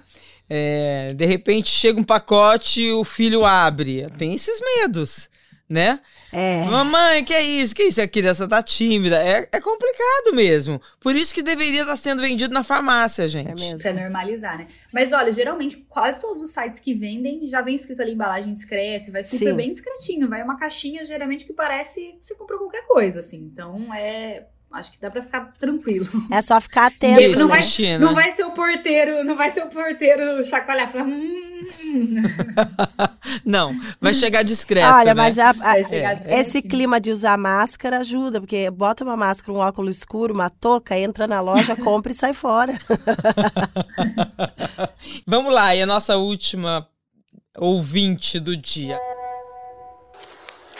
É, 0.49 1.13
de 1.15 1.25
repente 1.25 1.69
chega 1.69 1.99
um 1.99 2.03
pacote 2.03 2.81
e 2.81 2.91
o 2.91 3.03
filho 3.03 3.45
abre. 3.45 4.07
Tem 4.17 4.33
esses 4.33 4.59
medos, 4.59 5.29
né? 5.69 5.99
É. 6.31 6.63
Mamãe, 6.65 7.23
que 7.23 7.33
é 7.33 7.41
isso? 7.41 7.75
Que 7.75 7.83
é 7.83 7.87
isso? 7.87 8.01
A 8.01 8.07
criança 8.07 8.47
tá 8.47 8.63
tímida. 8.63 9.21
É, 9.21 9.47
é 9.51 9.61
complicado 9.61 10.33
mesmo. 10.33 10.81
Por 10.99 11.15
isso 11.15 11.33
que 11.33 11.41
deveria 11.43 11.81
estar 11.81 11.97
sendo 11.97 12.21
vendido 12.21 12.53
na 12.53 12.63
farmácia, 12.63 13.27
gente. 13.27 13.51
É 13.51 13.55
mesmo. 13.55 13.79
Pra 13.79 13.93
normalizar, 13.93 14.57
né? 14.57 14.67
Mas 14.93 15.11
olha, 15.11 15.31
geralmente 15.31 15.77
quase 15.89 16.21
todos 16.21 16.41
os 16.41 16.51
sites 16.51 16.79
que 16.79 16.93
vendem 16.93 17.45
já 17.47 17.61
vem 17.61 17.75
escrito 17.75 18.01
ali 18.01 18.13
embalagem 18.13 18.53
discreta, 18.53 19.11
vai 19.11 19.23
super 19.23 19.51
Sim. 19.51 19.55
bem 19.55 19.71
discretinho. 19.71 20.29
Vai 20.29 20.41
uma 20.43 20.57
caixinha 20.57 21.03
geralmente 21.05 21.45
que 21.45 21.53
parece 21.53 21.99
que 22.21 22.27
você 22.27 22.35
comprou 22.35 22.59
qualquer 22.59 22.85
coisa, 22.87 23.19
assim. 23.19 23.37
Então 23.37 23.93
é 23.93 24.45
acho 24.73 24.91
que 24.91 24.99
dá 24.99 25.09
pra 25.09 25.21
ficar 25.21 25.51
tranquilo. 25.59 26.05
É 26.31 26.41
só 26.41 26.59
ficar 26.59 26.87
atento. 26.91 27.21
Isso, 27.21 27.39
não, 27.39 27.47
né? 27.47 27.61
vai, 27.61 27.97
não 27.97 28.13
vai 28.13 28.31
ser 28.31 28.43
o 28.43 28.51
porteiro, 28.51 29.23
não 29.23 29.35
vai 29.35 29.51
ser 29.51 29.63
o 29.63 29.67
porteiro 29.67 30.43
chacoalhar 30.43 30.87
e 30.87 30.91
falar. 30.91 31.05
Hum. 31.05 31.41
não, 33.45 33.79
vai 33.99 34.13
chegar 34.13 34.43
discreto. 34.43 34.91
Olha, 34.91 35.13
né? 35.13 35.13
mas 35.13 35.37
a, 35.37 35.51
a, 35.61 35.79
é. 35.79 36.39
esse 36.39 36.61
clima 36.61 36.99
de 36.99 37.11
usar 37.11 37.37
máscara 37.37 37.99
ajuda, 37.99 38.39
porque 38.39 38.69
bota 38.71 39.03
uma 39.03 39.17
máscara, 39.17 39.57
um 39.57 39.61
óculos 39.61 39.97
escuro, 39.97 40.33
uma 40.33 40.49
touca, 40.49 40.97
entra 40.97 41.27
na 41.27 41.41
loja, 41.41 41.75
compra 41.77 42.11
e 42.11 42.15
sai 42.15 42.33
fora. 42.33 42.77
Vamos 45.27 45.53
lá, 45.53 45.75
e 45.75 45.81
a 45.81 45.85
nossa 45.85 46.17
última 46.17 46.87
ouvinte 47.57 48.39
do 48.39 48.55
dia. 48.55 48.99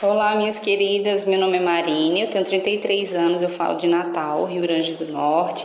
Olá, 0.02 0.34
minhas 0.34 0.58
queridas. 0.58 1.24
Meu 1.24 1.38
nome 1.38 1.58
é 1.58 1.60
Marine, 1.60 2.22
eu 2.22 2.28
tenho 2.28 2.44
33 2.44 3.14
anos, 3.14 3.40
eu 3.40 3.48
falo 3.48 3.78
de 3.78 3.86
Natal, 3.86 4.44
Rio 4.46 4.60
Grande 4.60 4.94
do 4.94 5.06
Norte. 5.12 5.64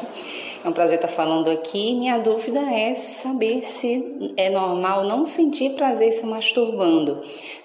É 0.63 0.69
um 0.69 0.71
prazer 0.71 0.97
estar 0.97 1.07
falando 1.07 1.49
aqui. 1.49 1.95
Minha 1.95 2.19
dúvida 2.19 2.59
é 2.59 2.93
saber 2.93 3.63
se 3.63 4.33
é 4.37 4.51
normal 4.51 5.05
não 5.05 5.25
sentir 5.25 5.71
prazer 5.71 6.11
se 6.11 6.23
masturbando, 6.23 7.19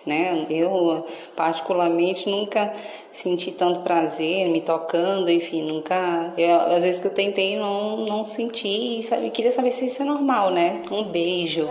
né? 0.07 0.47
Eu 0.49 1.07
particularmente 1.37 2.27
nunca 2.31 2.73
senti 3.11 3.51
tanto 3.51 3.81
prazer 3.81 4.49
me 4.49 4.63
tocando, 4.63 5.31
enfim, 5.31 5.61
nunca. 5.61 6.33
Eu, 6.39 6.59
às 6.75 6.85
vezes 6.85 6.99
que 6.99 7.07
eu 7.07 7.15
tentei 7.15 7.55
não 7.55 8.07
não 8.07 8.25
senti 8.25 8.99
e 8.99 9.03
sabe, 9.03 9.29
queria 9.29 9.51
saber 9.51 9.73
se 9.73 9.89
isso 9.89 10.01
é 10.01 10.07
normal, 10.07 10.51
né? 10.51 10.81
Um 10.91 11.05
beijo. 11.05 11.69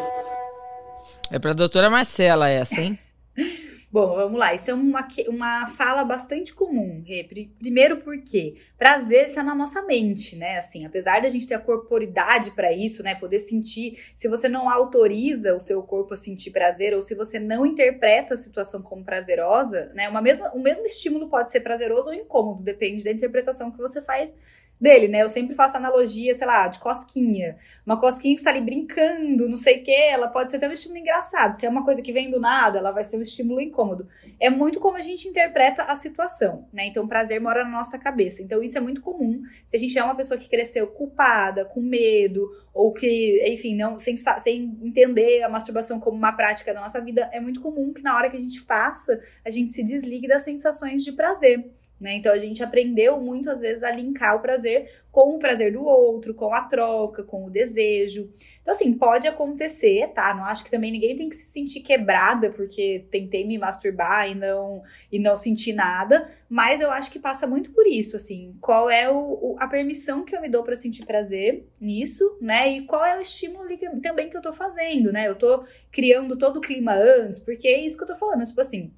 É 1.31 1.39
para 1.39 1.51
a 1.51 1.55
doutora 1.55 1.89
Marcela 1.89 2.47
essa, 2.49 2.79
hein? 2.79 2.99
Bom, 3.91 4.15
vamos 4.15 4.39
lá. 4.39 4.53
Isso 4.53 4.71
é 4.71 4.73
uma, 4.73 5.05
uma 5.27 5.67
fala 5.67 6.05
bastante 6.05 6.53
comum, 6.53 7.03
Rê. 7.05 7.27
Primeiro 7.59 7.97
porque 7.97 8.55
prazer 8.77 9.27
está 9.27 9.43
na 9.43 9.53
nossa 9.53 9.81
mente, 9.81 10.37
né? 10.37 10.57
Assim, 10.57 10.85
apesar 10.85 11.21
da 11.21 11.27
gente 11.27 11.45
ter 11.45 11.55
a 11.55 11.59
corporidade 11.59 12.51
para 12.51 12.71
isso, 12.71 13.03
né? 13.03 13.15
Poder 13.15 13.39
sentir. 13.39 13.99
Se 14.15 14.29
você 14.29 14.47
não 14.47 14.69
autoriza 14.69 15.53
o 15.53 15.59
seu 15.59 15.83
corpo 15.83 16.13
a 16.13 16.17
sentir 16.17 16.51
prazer, 16.51 16.93
ou 16.93 17.01
se 17.01 17.13
você 17.13 17.37
não 17.37 17.65
interpreta 17.65 18.33
a 18.33 18.37
situação 18.37 18.81
como 18.81 19.03
prazerosa, 19.03 19.91
né? 19.93 20.07
Uma 20.07 20.21
mesma, 20.21 20.53
o 20.53 20.59
mesmo 20.59 20.85
estímulo 20.85 21.27
pode 21.27 21.51
ser 21.51 21.59
prazeroso 21.59 22.11
ou 22.11 22.15
incômodo, 22.15 22.63
depende 22.63 23.03
da 23.03 23.11
interpretação 23.11 23.71
que 23.71 23.77
você 23.77 24.01
faz 24.01 24.33
dele, 24.81 25.07
né? 25.07 25.21
Eu 25.21 25.29
sempre 25.29 25.53
faço 25.53 25.77
analogia, 25.77 26.33
sei 26.33 26.47
lá, 26.47 26.67
de 26.67 26.79
cosquinha. 26.79 27.55
Uma 27.85 27.99
cosquinha 27.99 28.33
que 28.33 28.39
está 28.39 28.49
ali 28.49 28.61
brincando, 28.61 29.47
não 29.47 29.55
sei 29.55 29.79
o 29.79 29.83
quê, 29.83 29.91
ela 29.91 30.27
pode 30.27 30.49
ser 30.49 30.57
até 30.57 30.67
um 30.67 30.71
estímulo 30.71 30.99
engraçado. 30.99 31.53
Se 31.53 31.67
é 31.67 31.69
uma 31.69 31.85
coisa 31.85 32.01
que 32.01 32.11
vem 32.11 32.31
do 32.31 32.39
nada, 32.39 32.79
ela 32.79 32.91
vai 32.91 33.03
ser 33.03 33.17
um 33.17 33.21
estímulo 33.21 33.61
incômodo. 33.61 34.07
É 34.39 34.49
muito 34.49 34.79
como 34.79 34.97
a 34.97 35.01
gente 35.01 35.27
interpreta 35.27 35.83
a 35.83 35.93
situação, 35.93 36.67
né? 36.73 36.87
Então, 36.87 37.07
prazer 37.07 37.39
mora 37.39 37.63
na 37.63 37.69
nossa 37.69 37.99
cabeça. 37.99 38.41
Então, 38.41 38.63
isso 38.63 38.77
é 38.77 38.81
muito 38.81 39.01
comum. 39.01 39.43
Se 39.65 39.77
a 39.77 39.79
gente 39.79 39.97
é 39.97 40.03
uma 40.03 40.15
pessoa 40.15 40.39
que 40.39 40.49
cresceu 40.49 40.87
culpada, 40.87 41.63
com 41.63 41.79
medo, 41.79 42.49
ou 42.73 42.91
que, 42.91 43.43
enfim, 43.47 43.75
não 43.75 43.99
sem, 43.99 44.17
sem 44.17 44.77
entender 44.81 45.43
a 45.43 45.49
masturbação 45.49 45.99
como 45.99 46.17
uma 46.17 46.31
prática 46.31 46.73
da 46.73 46.81
nossa 46.81 46.99
vida, 46.99 47.29
é 47.31 47.39
muito 47.39 47.61
comum 47.61 47.93
que 47.93 48.01
na 48.01 48.15
hora 48.15 48.29
que 48.29 48.37
a 48.37 48.39
gente 48.39 48.61
faça, 48.61 49.21
a 49.45 49.49
gente 49.49 49.71
se 49.71 49.83
desligue 49.83 50.27
das 50.27 50.43
sensações 50.43 51.03
de 51.03 51.11
prazer. 51.11 51.69
Né? 52.01 52.15
Então 52.15 52.33
a 52.33 52.37
gente 52.39 52.63
aprendeu 52.63 53.21
muito 53.21 53.47
às 53.51 53.61
vezes 53.61 53.83
a 53.83 53.91
linkar 53.91 54.35
o 54.35 54.41
prazer 54.41 54.89
com 55.11 55.35
o 55.35 55.39
prazer 55.39 55.73
do 55.73 55.83
outro, 55.85 56.33
com 56.33 56.51
a 56.51 56.63
troca, 56.63 57.21
com 57.21 57.45
o 57.45 57.49
desejo. 57.49 58.33
Então 58.61 58.73
assim, 58.73 58.91
pode 58.91 59.27
acontecer, 59.27 60.07
tá? 60.07 60.33
Não 60.33 60.43
acho 60.45 60.63
que 60.63 60.71
também 60.71 60.91
ninguém 60.91 61.15
tem 61.15 61.29
que 61.29 61.35
se 61.35 61.51
sentir 61.51 61.81
quebrada 61.81 62.49
porque 62.49 63.05
tentei 63.11 63.45
me 63.45 63.55
masturbar 63.59 64.27
e 64.27 64.33
não 64.33 64.81
e 65.11 65.19
não 65.19 65.35
senti 65.35 65.73
nada, 65.73 66.27
mas 66.49 66.81
eu 66.81 66.89
acho 66.89 67.11
que 67.11 67.19
passa 67.19 67.45
muito 67.45 67.71
por 67.71 67.85
isso, 67.85 68.15
assim, 68.15 68.57
qual 68.59 68.89
é 68.89 69.07
o, 69.07 69.15
o 69.15 69.55
a 69.59 69.67
permissão 69.67 70.25
que 70.25 70.35
eu 70.35 70.41
me 70.41 70.49
dou 70.49 70.63
para 70.63 70.75
sentir 70.75 71.05
prazer 71.05 71.67
nisso, 71.79 72.35
né? 72.41 72.67
E 72.71 72.85
qual 72.87 73.05
é 73.05 73.15
o 73.15 73.21
estímulo 73.21 73.67
que, 73.77 73.87
também 74.01 74.27
que 74.27 74.35
eu 74.35 74.41
tô 74.41 74.51
fazendo, 74.51 75.11
né? 75.11 75.27
Eu 75.27 75.35
tô 75.35 75.65
criando 75.91 76.35
todo 76.35 76.57
o 76.57 76.61
clima 76.61 76.93
antes, 76.93 77.39
porque 77.39 77.67
é 77.67 77.79
isso 77.79 77.95
que 77.95 78.03
eu 78.03 78.07
tô 78.07 78.15
falando, 78.15 78.43
tipo 78.43 78.59
assim, 78.59 78.91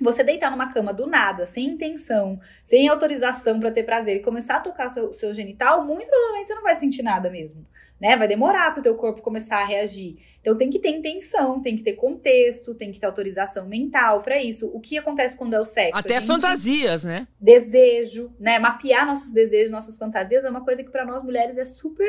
você 0.00 0.22
deitar 0.22 0.50
numa 0.50 0.72
cama 0.72 0.92
do 0.92 1.06
nada, 1.06 1.46
sem 1.46 1.66
intenção, 1.66 2.38
sem 2.62 2.88
autorização 2.88 3.58
para 3.58 3.70
ter 3.70 3.82
prazer 3.82 4.16
e 4.16 4.22
começar 4.22 4.56
a 4.56 4.60
tocar 4.60 4.88
seu, 4.88 5.12
seu 5.12 5.32
genital, 5.32 5.84
muito 5.84 6.08
provavelmente 6.08 6.48
você 6.48 6.54
não 6.54 6.62
vai 6.62 6.76
sentir 6.76 7.02
nada 7.02 7.30
mesmo, 7.30 7.66
né? 8.00 8.16
Vai 8.16 8.28
demorar 8.28 8.72
para 8.72 8.80
o 8.80 8.82
teu 8.82 8.94
corpo 8.94 9.22
começar 9.22 9.58
a 9.58 9.64
reagir. 9.64 10.18
Então 10.40 10.56
tem 10.56 10.68
que 10.68 10.78
ter 10.78 10.90
intenção, 10.90 11.60
tem 11.62 11.76
que 11.76 11.82
ter 11.82 11.94
contexto, 11.94 12.74
tem 12.74 12.92
que 12.92 13.00
ter 13.00 13.06
autorização 13.06 13.66
mental 13.66 14.22
para 14.22 14.42
isso. 14.42 14.70
O 14.72 14.80
que 14.80 14.98
acontece 14.98 15.36
quando 15.36 15.54
é 15.54 15.60
o 15.60 15.64
sexo? 15.64 15.98
Até 15.98 16.20
fantasias, 16.20 17.04
né? 17.04 17.26
Desejo, 17.40 18.32
né? 18.38 18.58
Mapear 18.58 19.06
nossos 19.06 19.32
desejos, 19.32 19.70
nossas 19.70 19.96
fantasias 19.96 20.44
é 20.44 20.50
uma 20.50 20.64
coisa 20.64 20.84
que 20.84 20.90
para 20.90 21.06
nós 21.06 21.24
mulheres 21.24 21.56
é 21.56 21.64
super 21.64 22.06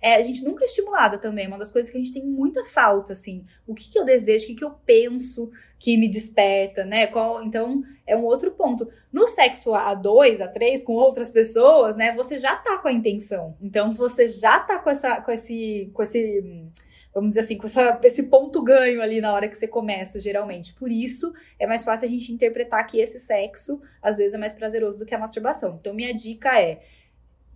é, 0.00 0.14
a 0.14 0.22
gente 0.22 0.44
nunca 0.44 0.64
é 0.64 0.66
estimulada 0.66 1.18
também, 1.18 1.44
é 1.44 1.48
uma 1.48 1.58
das 1.58 1.70
coisas 1.70 1.90
que 1.90 1.98
a 1.98 2.00
gente 2.00 2.12
tem 2.12 2.24
muita 2.24 2.64
falta, 2.64 3.12
assim. 3.12 3.44
O 3.66 3.74
que, 3.74 3.90
que 3.90 3.98
eu 3.98 4.04
desejo, 4.04 4.44
o 4.44 4.48
que, 4.48 4.54
que 4.54 4.64
eu 4.64 4.70
penso 4.86 5.50
que 5.78 5.96
me 5.96 6.08
desperta, 6.08 6.84
né? 6.84 7.08
Qual, 7.08 7.42
então, 7.42 7.82
é 8.06 8.16
um 8.16 8.24
outro 8.24 8.52
ponto. 8.52 8.88
No 9.12 9.26
sexo 9.26 9.74
a 9.74 9.94
dois, 9.94 10.40
a 10.40 10.46
três, 10.46 10.82
com 10.82 10.92
outras 10.92 11.30
pessoas, 11.30 11.96
né? 11.96 12.12
Você 12.12 12.38
já 12.38 12.54
tá 12.56 12.78
com 12.78 12.88
a 12.88 12.92
intenção. 12.92 13.56
Então, 13.60 13.92
você 13.92 14.28
já 14.28 14.60
tá 14.60 14.78
com, 14.78 14.90
essa, 14.90 15.20
com 15.20 15.32
esse. 15.32 15.90
Com 15.92 16.02
esse 16.02 16.70
vamos 17.12 17.30
dizer 17.30 17.40
assim, 17.40 17.58
com 17.58 17.66
essa, 17.66 17.98
esse 18.04 18.24
ponto 18.24 18.62
ganho 18.62 19.02
ali 19.02 19.20
na 19.20 19.32
hora 19.32 19.48
que 19.48 19.56
você 19.56 19.66
começa, 19.66 20.20
geralmente. 20.20 20.74
Por 20.74 20.92
isso, 20.92 21.32
é 21.58 21.66
mais 21.66 21.82
fácil 21.82 22.06
a 22.06 22.10
gente 22.10 22.32
interpretar 22.32 22.86
que 22.86 23.00
esse 23.00 23.18
sexo, 23.18 23.80
às 24.00 24.18
vezes, 24.18 24.34
é 24.34 24.38
mais 24.38 24.54
prazeroso 24.54 24.98
do 24.98 25.04
que 25.04 25.14
a 25.14 25.18
masturbação. 25.18 25.76
Então, 25.80 25.92
minha 25.92 26.14
dica 26.14 26.60
é 26.60 26.80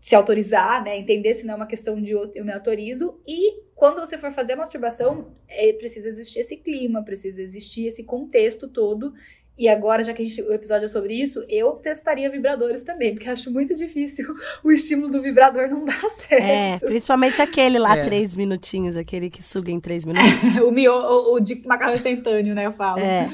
se 0.03 0.17
autorizar, 0.17 0.83
né? 0.83 0.99
Entender 0.99 1.33
se 1.33 1.47
não 1.47 1.55
é 1.55 1.57
uma 1.59 1.67
questão 1.67 2.03
de 2.03 2.11
eu 2.11 2.45
me 2.45 2.53
autorizo. 2.53 3.21
E 3.25 3.63
quando 3.73 4.01
você 4.01 4.19
for 4.19 4.33
fazer 4.33 4.55
a 4.55 4.57
masturbação, 4.57 5.29
é, 5.49 5.73
precisa 5.75 6.09
existir 6.09 6.41
esse 6.41 6.57
clima, 6.57 7.05
precisa 7.05 7.41
existir 7.41 7.87
esse 7.87 8.03
contexto 8.03 8.67
todo. 8.67 9.15
E 9.57 9.69
agora, 9.69 10.03
já 10.03 10.13
que 10.13 10.21
a 10.21 10.25
gente, 10.25 10.43
o 10.43 10.53
episódio 10.53 10.87
é 10.87 10.89
sobre 10.89 11.15
isso, 11.15 11.45
eu 11.49 11.75
testaria 11.75 12.29
vibradores 12.29 12.83
também, 12.83 13.15
porque 13.15 13.29
acho 13.29 13.53
muito 13.53 13.77
difícil 13.77 14.27
o 14.65 14.73
estímulo 14.73 15.09
do 15.09 15.23
vibrador 15.23 15.69
não 15.69 15.85
dar 15.85 16.01
certo. 16.11 16.43
É, 16.43 16.79
principalmente 16.81 17.41
aquele 17.41 17.79
lá, 17.79 17.97
é. 17.97 18.03
três 18.03 18.35
minutinhos, 18.35 18.97
aquele 18.97 19.31
que 19.31 19.41
suga 19.41 19.71
em 19.71 19.79
três 19.79 20.05
minutos. 20.05 20.33
o, 20.67 20.73
mio, 20.73 20.93
o, 20.93 21.35
o 21.35 21.41
de 21.41 21.63
macarrão 21.65 21.95
instantâneo, 21.95 22.57
né, 22.57 22.67
eu 22.67 22.73
falo. 22.73 22.99
É. 22.99 23.29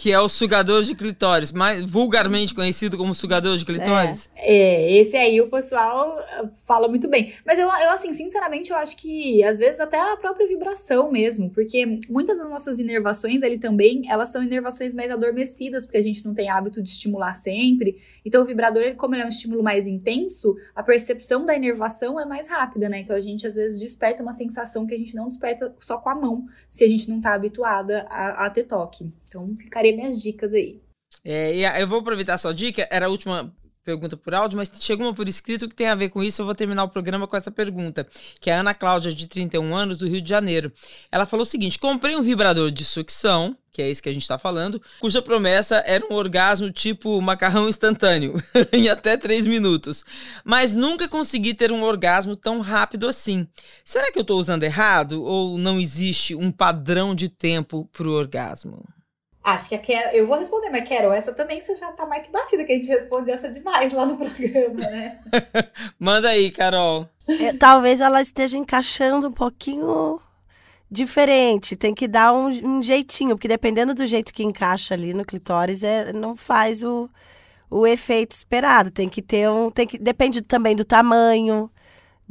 que 0.00 0.10
é 0.10 0.18
o 0.18 0.30
sugador 0.30 0.82
de 0.82 0.94
clitóris, 0.94 1.52
mais 1.52 1.84
vulgarmente 1.84 2.54
conhecido 2.54 2.96
como 2.96 3.14
sugador 3.14 3.58
de 3.58 3.66
clitóris. 3.66 4.30
É, 4.34 4.56
é, 4.56 4.96
esse 4.96 5.14
aí 5.14 5.38
o 5.42 5.50
pessoal 5.50 6.18
ah, 6.18 6.48
fala 6.66 6.88
muito 6.88 7.06
bem. 7.06 7.34
Mas 7.44 7.58
eu, 7.58 7.66
eu, 7.66 7.90
assim, 7.90 8.14
sinceramente, 8.14 8.70
eu 8.70 8.78
acho 8.78 8.96
que 8.96 9.44
às 9.44 9.58
vezes 9.58 9.78
até 9.78 9.98
a 9.98 10.16
própria 10.16 10.48
vibração 10.48 11.12
mesmo, 11.12 11.50
porque 11.50 12.00
muitas 12.08 12.38
das 12.38 12.48
nossas 12.48 12.78
inervações 12.78 13.42
ali 13.42 13.58
também, 13.58 14.00
elas 14.08 14.30
são 14.30 14.42
inervações 14.42 14.94
mais 14.94 15.10
adormecidas, 15.10 15.84
porque 15.84 15.98
a 15.98 16.02
gente 16.02 16.24
não 16.24 16.32
tem 16.32 16.48
hábito 16.48 16.82
de 16.82 16.88
estimular 16.88 17.34
sempre. 17.34 17.98
Então 18.24 18.40
o 18.40 18.46
vibrador, 18.46 18.94
como 18.96 19.14
ele 19.14 19.22
é 19.24 19.26
um 19.26 19.28
estímulo 19.28 19.62
mais 19.62 19.86
intenso, 19.86 20.56
a 20.74 20.82
percepção 20.82 21.44
da 21.44 21.54
inervação 21.54 22.18
é 22.18 22.24
mais 22.24 22.48
rápida, 22.48 22.88
né? 22.88 23.00
Então 23.00 23.14
a 23.14 23.20
gente 23.20 23.46
às 23.46 23.54
vezes 23.54 23.78
desperta 23.78 24.22
uma 24.22 24.32
sensação 24.32 24.86
que 24.86 24.94
a 24.94 24.98
gente 24.98 25.14
não 25.14 25.26
desperta 25.26 25.74
só 25.78 25.98
com 25.98 26.08
a 26.08 26.14
mão, 26.14 26.46
se 26.70 26.84
a 26.84 26.88
gente 26.88 27.06
não 27.10 27.20
tá 27.20 27.34
habituada 27.34 28.06
a, 28.08 28.46
a 28.46 28.50
ter 28.50 28.64
toque. 28.64 29.12
Então 29.28 29.54
ficaria 29.56 29.89
minhas 29.94 30.20
dicas 30.20 30.52
aí. 30.54 30.80
É, 31.24 31.82
eu 31.82 31.88
vou 31.88 32.00
aproveitar 32.00 32.34
a 32.34 32.38
sua 32.38 32.54
dica, 32.54 32.86
era 32.90 33.06
a 33.06 33.08
última 33.08 33.52
pergunta 33.84 34.16
por 34.16 34.34
áudio, 34.34 34.56
mas 34.56 34.70
chegou 34.80 35.06
uma 35.06 35.14
por 35.14 35.28
escrito 35.28 35.68
que 35.68 35.74
tem 35.74 35.88
a 35.88 35.94
ver 35.94 36.10
com 36.10 36.22
isso. 36.22 36.40
Eu 36.40 36.46
vou 36.46 36.54
terminar 36.54 36.84
o 36.84 36.88
programa 36.88 37.26
com 37.26 37.36
essa 37.36 37.50
pergunta, 37.50 38.06
que 38.40 38.50
é 38.50 38.54
a 38.54 38.60
Ana 38.60 38.74
Cláudia, 38.74 39.12
de 39.12 39.26
31 39.26 39.74
anos, 39.74 39.98
do 39.98 40.08
Rio 40.08 40.20
de 40.20 40.28
Janeiro. 40.28 40.72
Ela 41.10 41.26
falou 41.26 41.42
o 41.42 41.46
seguinte: 41.46 41.78
comprei 41.78 42.14
um 42.16 42.22
vibrador 42.22 42.70
de 42.70 42.84
sucção, 42.84 43.56
que 43.72 43.82
é 43.82 43.90
isso 43.90 44.02
que 44.02 44.08
a 44.08 44.12
gente 44.12 44.22
está 44.22 44.38
falando, 44.38 44.80
cuja 45.00 45.22
promessa 45.22 45.82
era 45.86 46.04
um 46.06 46.14
orgasmo 46.14 46.70
tipo 46.70 47.20
macarrão 47.20 47.68
instantâneo, 47.68 48.34
em 48.72 48.88
até 48.88 49.16
3 49.16 49.46
minutos. 49.46 50.04
Mas 50.44 50.74
nunca 50.74 51.08
consegui 51.08 51.54
ter 51.54 51.72
um 51.72 51.82
orgasmo 51.82 52.36
tão 52.36 52.60
rápido 52.60 53.08
assim. 53.08 53.46
Será 53.84 54.12
que 54.12 54.18
eu 54.18 54.22
estou 54.22 54.38
usando 54.38 54.62
errado? 54.62 55.22
Ou 55.22 55.58
não 55.58 55.80
existe 55.80 56.34
um 56.34 56.52
padrão 56.52 57.14
de 57.14 57.28
tempo 57.28 57.88
para 57.92 58.08
o 58.08 58.12
orgasmo? 58.12 58.84
Acho 59.42 59.68
que 59.70 59.74
a 59.74 59.78
Carol. 59.78 60.12
Eu 60.12 60.26
vou 60.26 60.38
responder, 60.38 60.68
mas 60.70 60.88
Carol, 60.88 61.12
essa 61.12 61.32
também 61.32 61.60
você 61.60 61.74
já 61.74 61.90
tá 61.92 62.04
mais 62.04 62.24
que 62.24 62.30
batida, 62.30 62.64
que 62.64 62.72
a 62.72 62.76
gente 62.76 62.88
responde 62.88 63.30
essa 63.30 63.48
demais 63.48 63.92
lá 63.92 64.04
no 64.04 64.16
programa, 64.18 64.80
né? 64.80 65.18
Manda 65.98 66.28
aí, 66.28 66.50
Carol. 66.50 67.08
É, 67.26 67.52
talvez 67.54 68.00
ela 68.00 68.20
esteja 68.20 68.58
encaixando 68.58 69.28
um 69.28 69.32
pouquinho 69.32 70.20
diferente. 70.90 71.74
Tem 71.74 71.94
que 71.94 72.06
dar 72.06 72.34
um, 72.34 72.48
um, 72.48 72.82
jeitinho, 72.82 73.36
porque 73.36 73.48
dependendo 73.48 73.94
do 73.94 74.06
jeito 74.06 74.32
que 74.32 74.42
encaixa 74.42 74.92
ali 74.92 75.14
no 75.14 75.24
clitóris, 75.24 75.82
é, 75.82 76.12
não 76.12 76.36
faz 76.36 76.82
o, 76.82 77.08
o 77.70 77.86
efeito 77.86 78.32
esperado. 78.32 78.90
Tem 78.90 79.08
que 79.08 79.22
ter 79.22 79.48
um. 79.48 79.70
Tem 79.70 79.86
que, 79.86 79.98
depende 79.98 80.42
também 80.42 80.76
do 80.76 80.84
tamanho 80.84 81.70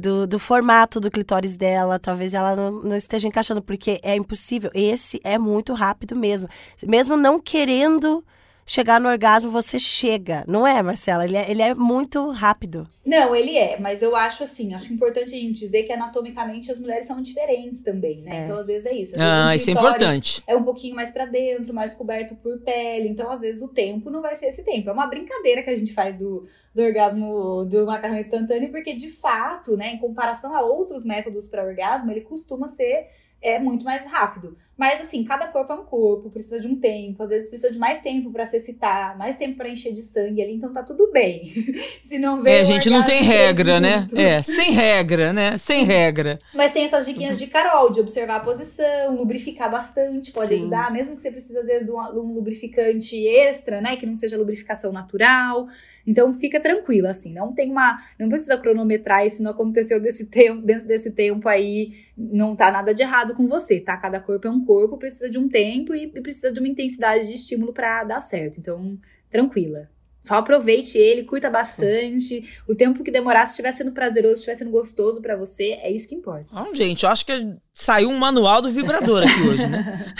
do, 0.00 0.26
do 0.26 0.38
formato 0.38 0.98
do 0.98 1.10
clitóris 1.10 1.56
dela, 1.56 1.98
talvez 1.98 2.32
ela 2.32 2.56
não, 2.56 2.70
não, 2.80 2.96
esteja 2.96 3.28
encaixando, 3.28 3.60
porque 3.60 4.00
é 4.02 4.16
impossível. 4.16 4.70
Esse 4.74 5.20
é 5.22 5.38
muito 5.38 5.74
rápido 5.74 6.16
mesmo. 6.16 6.48
Mesmo 6.86 7.18
não 7.18 7.38
querendo 7.38 8.24
chegar 8.70 9.00
no 9.00 9.08
orgasmo, 9.08 9.50
você 9.50 9.80
chega. 9.80 10.44
Não 10.46 10.64
é, 10.64 10.80
Marcela? 10.80 11.24
Ele 11.24 11.36
é, 11.36 11.50
ele 11.50 11.60
é 11.60 11.74
muito 11.74 12.30
rápido. 12.30 12.88
Não, 13.04 13.34
ele 13.34 13.58
é, 13.58 13.76
mas 13.80 14.00
eu 14.00 14.14
acho 14.14 14.44
assim, 14.44 14.74
acho 14.74 14.92
importante 14.92 15.34
a 15.34 15.38
gente 15.38 15.58
dizer 15.58 15.82
que 15.82 15.92
anatomicamente 15.92 16.70
as 16.70 16.78
mulheres 16.78 17.04
são 17.04 17.20
diferentes 17.20 17.82
também, 17.82 18.22
né? 18.22 18.30
É. 18.42 18.44
Então, 18.44 18.56
às 18.56 18.68
vezes 18.68 18.86
é 18.86 18.94
isso. 18.94 19.14
ah, 19.18 19.48
um 19.50 19.52
isso 19.54 19.70
é 19.70 19.72
importante. 19.72 20.42
É 20.46 20.54
um 20.54 20.62
pouquinho 20.62 20.94
mais 20.94 21.10
para 21.10 21.26
dentro, 21.26 21.74
mais 21.74 21.94
coberto 21.94 22.36
por 22.36 22.60
pele. 22.60 23.08
Então, 23.08 23.28
às 23.28 23.40
vezes, 23.40 23.60
o 23.60 23.66
tempo 23.66 24.08
não 24.08 24.22
vai 24.22 24.36
ser 24.36 24.46
esse 24.46 24.62
tempo. 24.62 24.88
É 24.88 24.92
uma 24.92 25.08
brincadeira 25.08 25.64
que 25.64 25.70
a 25.70 25.76
gente 25.76 25.92
faz 25.92 26.14
do, 26.14 26.46
do 26.72 26.80
orgasmo 26.80 27.64
do 27.64 27.86
macarrão 27.86 28.18
instantâneo, 28.18 28.70
porque 28.70 28.92
de 28.92 29.10
fato, 29.10 29.76
né, 29.76 29.94
em 29.94 29.98
comparação 29.98 30.54
a 30.54 30.62
outros 30.62 31.04
métodos 31.04 31.48
para 31.48 31.64
orgasmo, 31.64 32.12
ele 32.12 32.20
costuma 32.20 32.68
ser 32.68 33.08
é 33.42 33.58
muito 33.58 33.84
mais 33.84 34.06
rápido. 34.06 34.56
Mas 34.80 34.98
assim, 34.98 35.22
cada 35.24 35.46
corpo 35.48 35.74
é 35.74 35.76
um 35.76 35.84
corpo, 35.84 36.30
precisa 36.30 36.58
de 36.58 36.66
um 36.66 36.74
tempo, 36.74 37.22
às 37.22 37.28
vezes 37.28 37.50
precisa 37.50 37.70
de 37.70 37.78
mais 37.78 38.00
tempo 38.00 38.30
para 38.30 38.46
se 38.46 38.56
excitar, 38.56 39.14
mais 39.18 39.36
tempo 39.36 39.58
para 39.58 39.68
encher 39.68 39.92
de 39.92 40.00
sangue 40.00 40.42
ali, 40.42 40.54
então 40.54 40.72
tá 40.72 40.82
tudo 40.82 41.12
bem. 41.12 41.44
se 42.00 42.18
não 42.18 42.42
vê 42.42 42.52
É, 42.52 42.60
a 42.62 42.64
gente 42.64 42.88
não 42.88 43.04
tem 43.04 43.22
regra, 43.22 43.78
né? 43.78 44.06
É, 44.16 44.40
sem 44.42 44.70
regra, 44.70 45.34
né? 45.34 45.58
Sem 45.58 45.84
regra. 45.84 46.38
Mas 46.54 46.72
tem 46.72 46.86
essas 46.86 47.04
diquinhas 47.04 47.38
de 47.38 47.46
Carol, 47.48 47.92
de 47.92 48.00
observar 48.00 48.36
a 48.36 48.40
posição, 48.40 49.16
lubrificar 49.18 49.70
bastante, 49.70 50.32
pode 50.32 50.48
Sim. 50.48 50.60
ajudar, 50.60 50.90
mesmo 50.90 51.14
que 51.14 51.20
você 51.20 51.30
precise 51.30 51.58
às 51.58 51.66
vezes 51.66 51.84
de 51.84 51.92
um, 51.92 51.98
um 51.98 52.32
lubrificante 52.32 53.22
extra, 53.28 53.82
né, 53.82 53.96
que 53.96 54.06
não 54.06 54.16
seja 54.16 54.38
lubrificação 54.38 54.92
natural. 54.92 55.68
Então 56.06 56.32
fica 56.32 56.58
tranquila, 56.58 57.10
assim, 57.10 57.34
não 57.34 57.52
tem 57.52 57.70
uma. 57.70 57.98
Não 58.18 58.28
precisa 58.28 58.56
cronometrar 58.56 59.26
e 59.26 59.30
se 59.30 59.42
não 59.42 59.50
aconteceu 59.50 60.00
desse 60.00 60.26
tempo, 60.26 60.62
dentro 60.62 60.86
desse 60.86 61.10
tempo 61.10 61.48
aí, 61.48 61.92
não 62.16 62.56
tá 62.56 62.70
nada 62.70 62.94
de 62.94 63.02
errado 63.02 63.34
com 63.34 63.46
você, 63.46 63.78
tá? 63.78 63.96
Cada 63.96 64.18
corpo 64.18 64.46
é 64.46 64.50
um 64.50 64.64
corpo, 64.64 64.69
precisa 64.98 65.28
de 65.30 65.38
um 65.38 65.48
tempo 65.48 65.94
e 65.94 66.06
precisa 66.08 66.52
de 66.52 66.60
uma 66.60 66.68
intensidade 66.68 67.26
de 67.26 67.34
estímulo 67.34 67.72
para 67.72 68.04
dar 68.04 68.20
certo. 68.20 68.58
Então, 68.58 68.98
tranquila. 69.28 69.88
Só 70.22 70.34
aproveite 70.34 70.98
ele, 70.98 71.24
curta 71.24 71.48
bastante. 71.48 72.44
O 72.68 72.74
tempo 72.74 73.02
que 73.02 73.10
demorar, 73.10 73.46
se 73.46 73.52
estiver 73.52 73.72
sendo 73.72 73.92
prazeroso, 73.92 74.34
se 74.34 74.40
estiver 74.40 74.56
sendo 74.56 74.70
gostoso 74.70 75.20
para 75.22 75.34
você, 75.36 75.78
é 75.82 75.90
isso 75.90 76.06
que 76.06 76.14
importa. 76.14 76.46
Ah, 76.52 76.68
gente, 76.74 77.04
eu 77.04 77.10
acho 77.10 77.24
que 77.24 77.32
saiu 77.74 78.10
um 78.10 78.18
manual 78.18 78.60
do 78.60 78.70
vibrador 78.70 79.22
aqui 79.22 79.48
hoje, 79.48 79.66
né? 79.66 80.14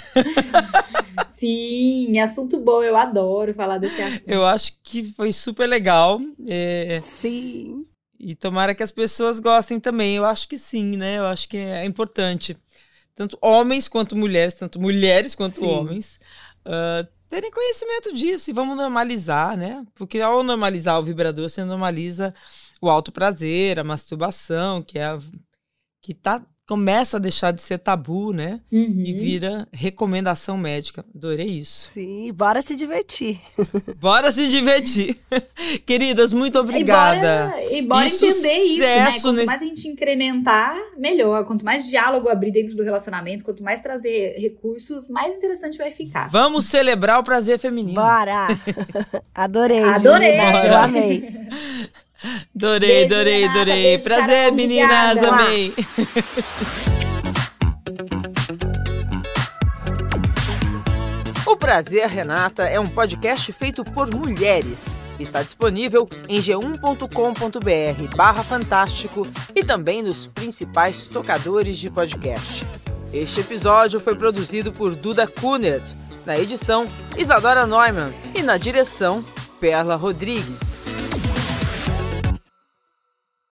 Sim, 1.29 2.19
assunto 2.19 2.59
bom, 2.59 2.83
eu 2.83 2.97
adoro 2.97 3.53
falar 3.55 3.79
desse 3.79 4.01
assunto. 4.01 4.31
Eu 4.31 4.45
acho 4.45 4.79
que 4.83 5.05
foi 5.05 5.33
super 5.33 5.67
legal. 5.67 6.21
É... 6.49 7.01
Sim. 7.03 7.87
E 8.19 8.35
tomara 8.35 8.75
que 8.75 8.83
as 8.83 8.91
pessoas 8.91 9.41
gostem 9.41 9.81
também. 9.81 10.17
Eu 10.17 10.27
acho 10.27 10.47
que 10.47 10.59
sim, 10.59 10.97
né? 10.99 11.19
Eu 11.19 11.25
acho 11.25 11.49
que 11.49 11.57
é 11.57 11.87
importante. 11.87 12.55
Tanto 13.21 13.37
homens 13.43 13.87
quanto 13.87 14.17
mulheres, 14.17 14.55
tanto 14.55 14.81
mulheres 14.81 15.35
quanto 15.35 15.61
sim. 15.61 15.67
homens. 15.67 16.19
Uh, 16.65 17.07
terem 17.29 17.51
conhecimento 17.51 18.15
disso 18.15 18.49
e 18.49 18.55
vamos 18.55 18.79
normalizar, 18.79 19.59
né? 19.59 19.85
Porque 19.95 20.23
ao 20.23 20.43
normalizar 20.43 20.99
o 20.99 21.03
vibrador, 21.03 21.51
você 21.51 21.63
normaliza 21.63 22.35
o 22.81 22.89
alto 22.89 23.13
prazer, 23.13 23.79
a 23.79 23.85
masturbação, 23.85 24.83
que 24.83 24.99
é 24.99 25.05
a, 25.05 25.19
que 26.01 26.15
tá 26.15 26.43
começa 26.71 27.17
a 27.17 27.21
deixar 27.21 27.51
de 27.51 27.61
ser 27.61 27.79
tabu, 27.79 28.33
né? 28.33 28.61
Uhum. 28.71 29.03
E 29.05 29.13
vira 29.13 29.67
recomendação 29.73 30.57
médica. 30.57 31.05
Adorei 31.13 31.49
isso. 31.49 31.91
Sim, 31.91 32.33
bora 32.33 32.63
se 32.63 32.77
divertir. 32.77 33.41
bora 33.99 34.31
se 34.31 34.47
divertir. 34.47 35.19
Queridas, 35.85 36.33
muito 36.33 36.61
obrigada. 36.61 37.53
E 37.57 37.59
bora, 37.59 37.75
e 37.75 37.83
bora 37.83 38.07
e 38.07 38.15
entender 38.15 38.55
isso, 38.55 38.81
né? 38.81 39.05
Quanto 39.11 39.33
nesse... 39.33 39.47
mais 39.47 39.63
a 39.63 39.65
gente 39.65 39.89
incrementar, 39.89 40.77
melhor. 40.97 41.45
Quanto 41.45 41.65
mais 41.65 41.89
diálogo 41.89 42.29
abrir 42.29 42.53
dentro 42.53 42.77
do 42.77 42.85
relacionamento, 42.85 43.45
quanto 43.45 43.65
mais 43.65 43.81
trazer 43.81 44.39
recursos, 44.39 45.09
mais 45.09 45.35
interessante 45.35 45.77
vai 45.77 45.91
ficar. 45.91 46.29
Vamos 46.29 46.67
celebrar 46.67 47.19
o 47.19 47.25
prazer 47.25 47.59
feminino. 47.59 48.01
Bora! 48.01 48.47
Adorei, 49.35 49.83
Adorei. 49.83 50.39
Juliana, 50.39 50.67
eu 50.67 50.77
amei. 50.77 51.35
Adorei, 52.55 53.05
adorei, 53.05 53.45
adorei. 53.45 53.99
Prazer, 53.99 54.53
meninas, 54.53 55.19
amei. 55.19 55.73
O 61.47 61.57
Prazer 61.57 62.07
Renata 62.07 62.65
é 62.65 62.79
um 62.79 62.87
podcast 62.87 63.53
feito 63.53 63.83
por 63.85 64.15
mulheres. 64.15 64.99
Está 65.19 65.43
disponível 65.43 66.09
em 66.29 66.41
g1.com.br 66.41 68.17
barra 68.17 68.43
fantástico 68.43 69.27
e 69.55 69.65
também 69.65 70.03
nos 70.03 70.27
principais 70.27 71.09
tocadores 71.09 71.79
de 71.79 71.91
podcast. 71.91 72.67
Este 73.13 73.41
episódio 73.41 73.99
foi 73.99 74.15
produzido 74.15 74.73
por 74.73 74.95
Duda 74.95 75.27
Kunert, 75.27 75.95
na 76.25 76.39
edição 76.39 76.87
Isadora 77.17 77.67
Neumann 77.67 78.13
e 78.35 78.43
na 78.43 78.57
direção 78.57 79.25
Perla 79.59 79.97
Rodrigues. 79.97 80.80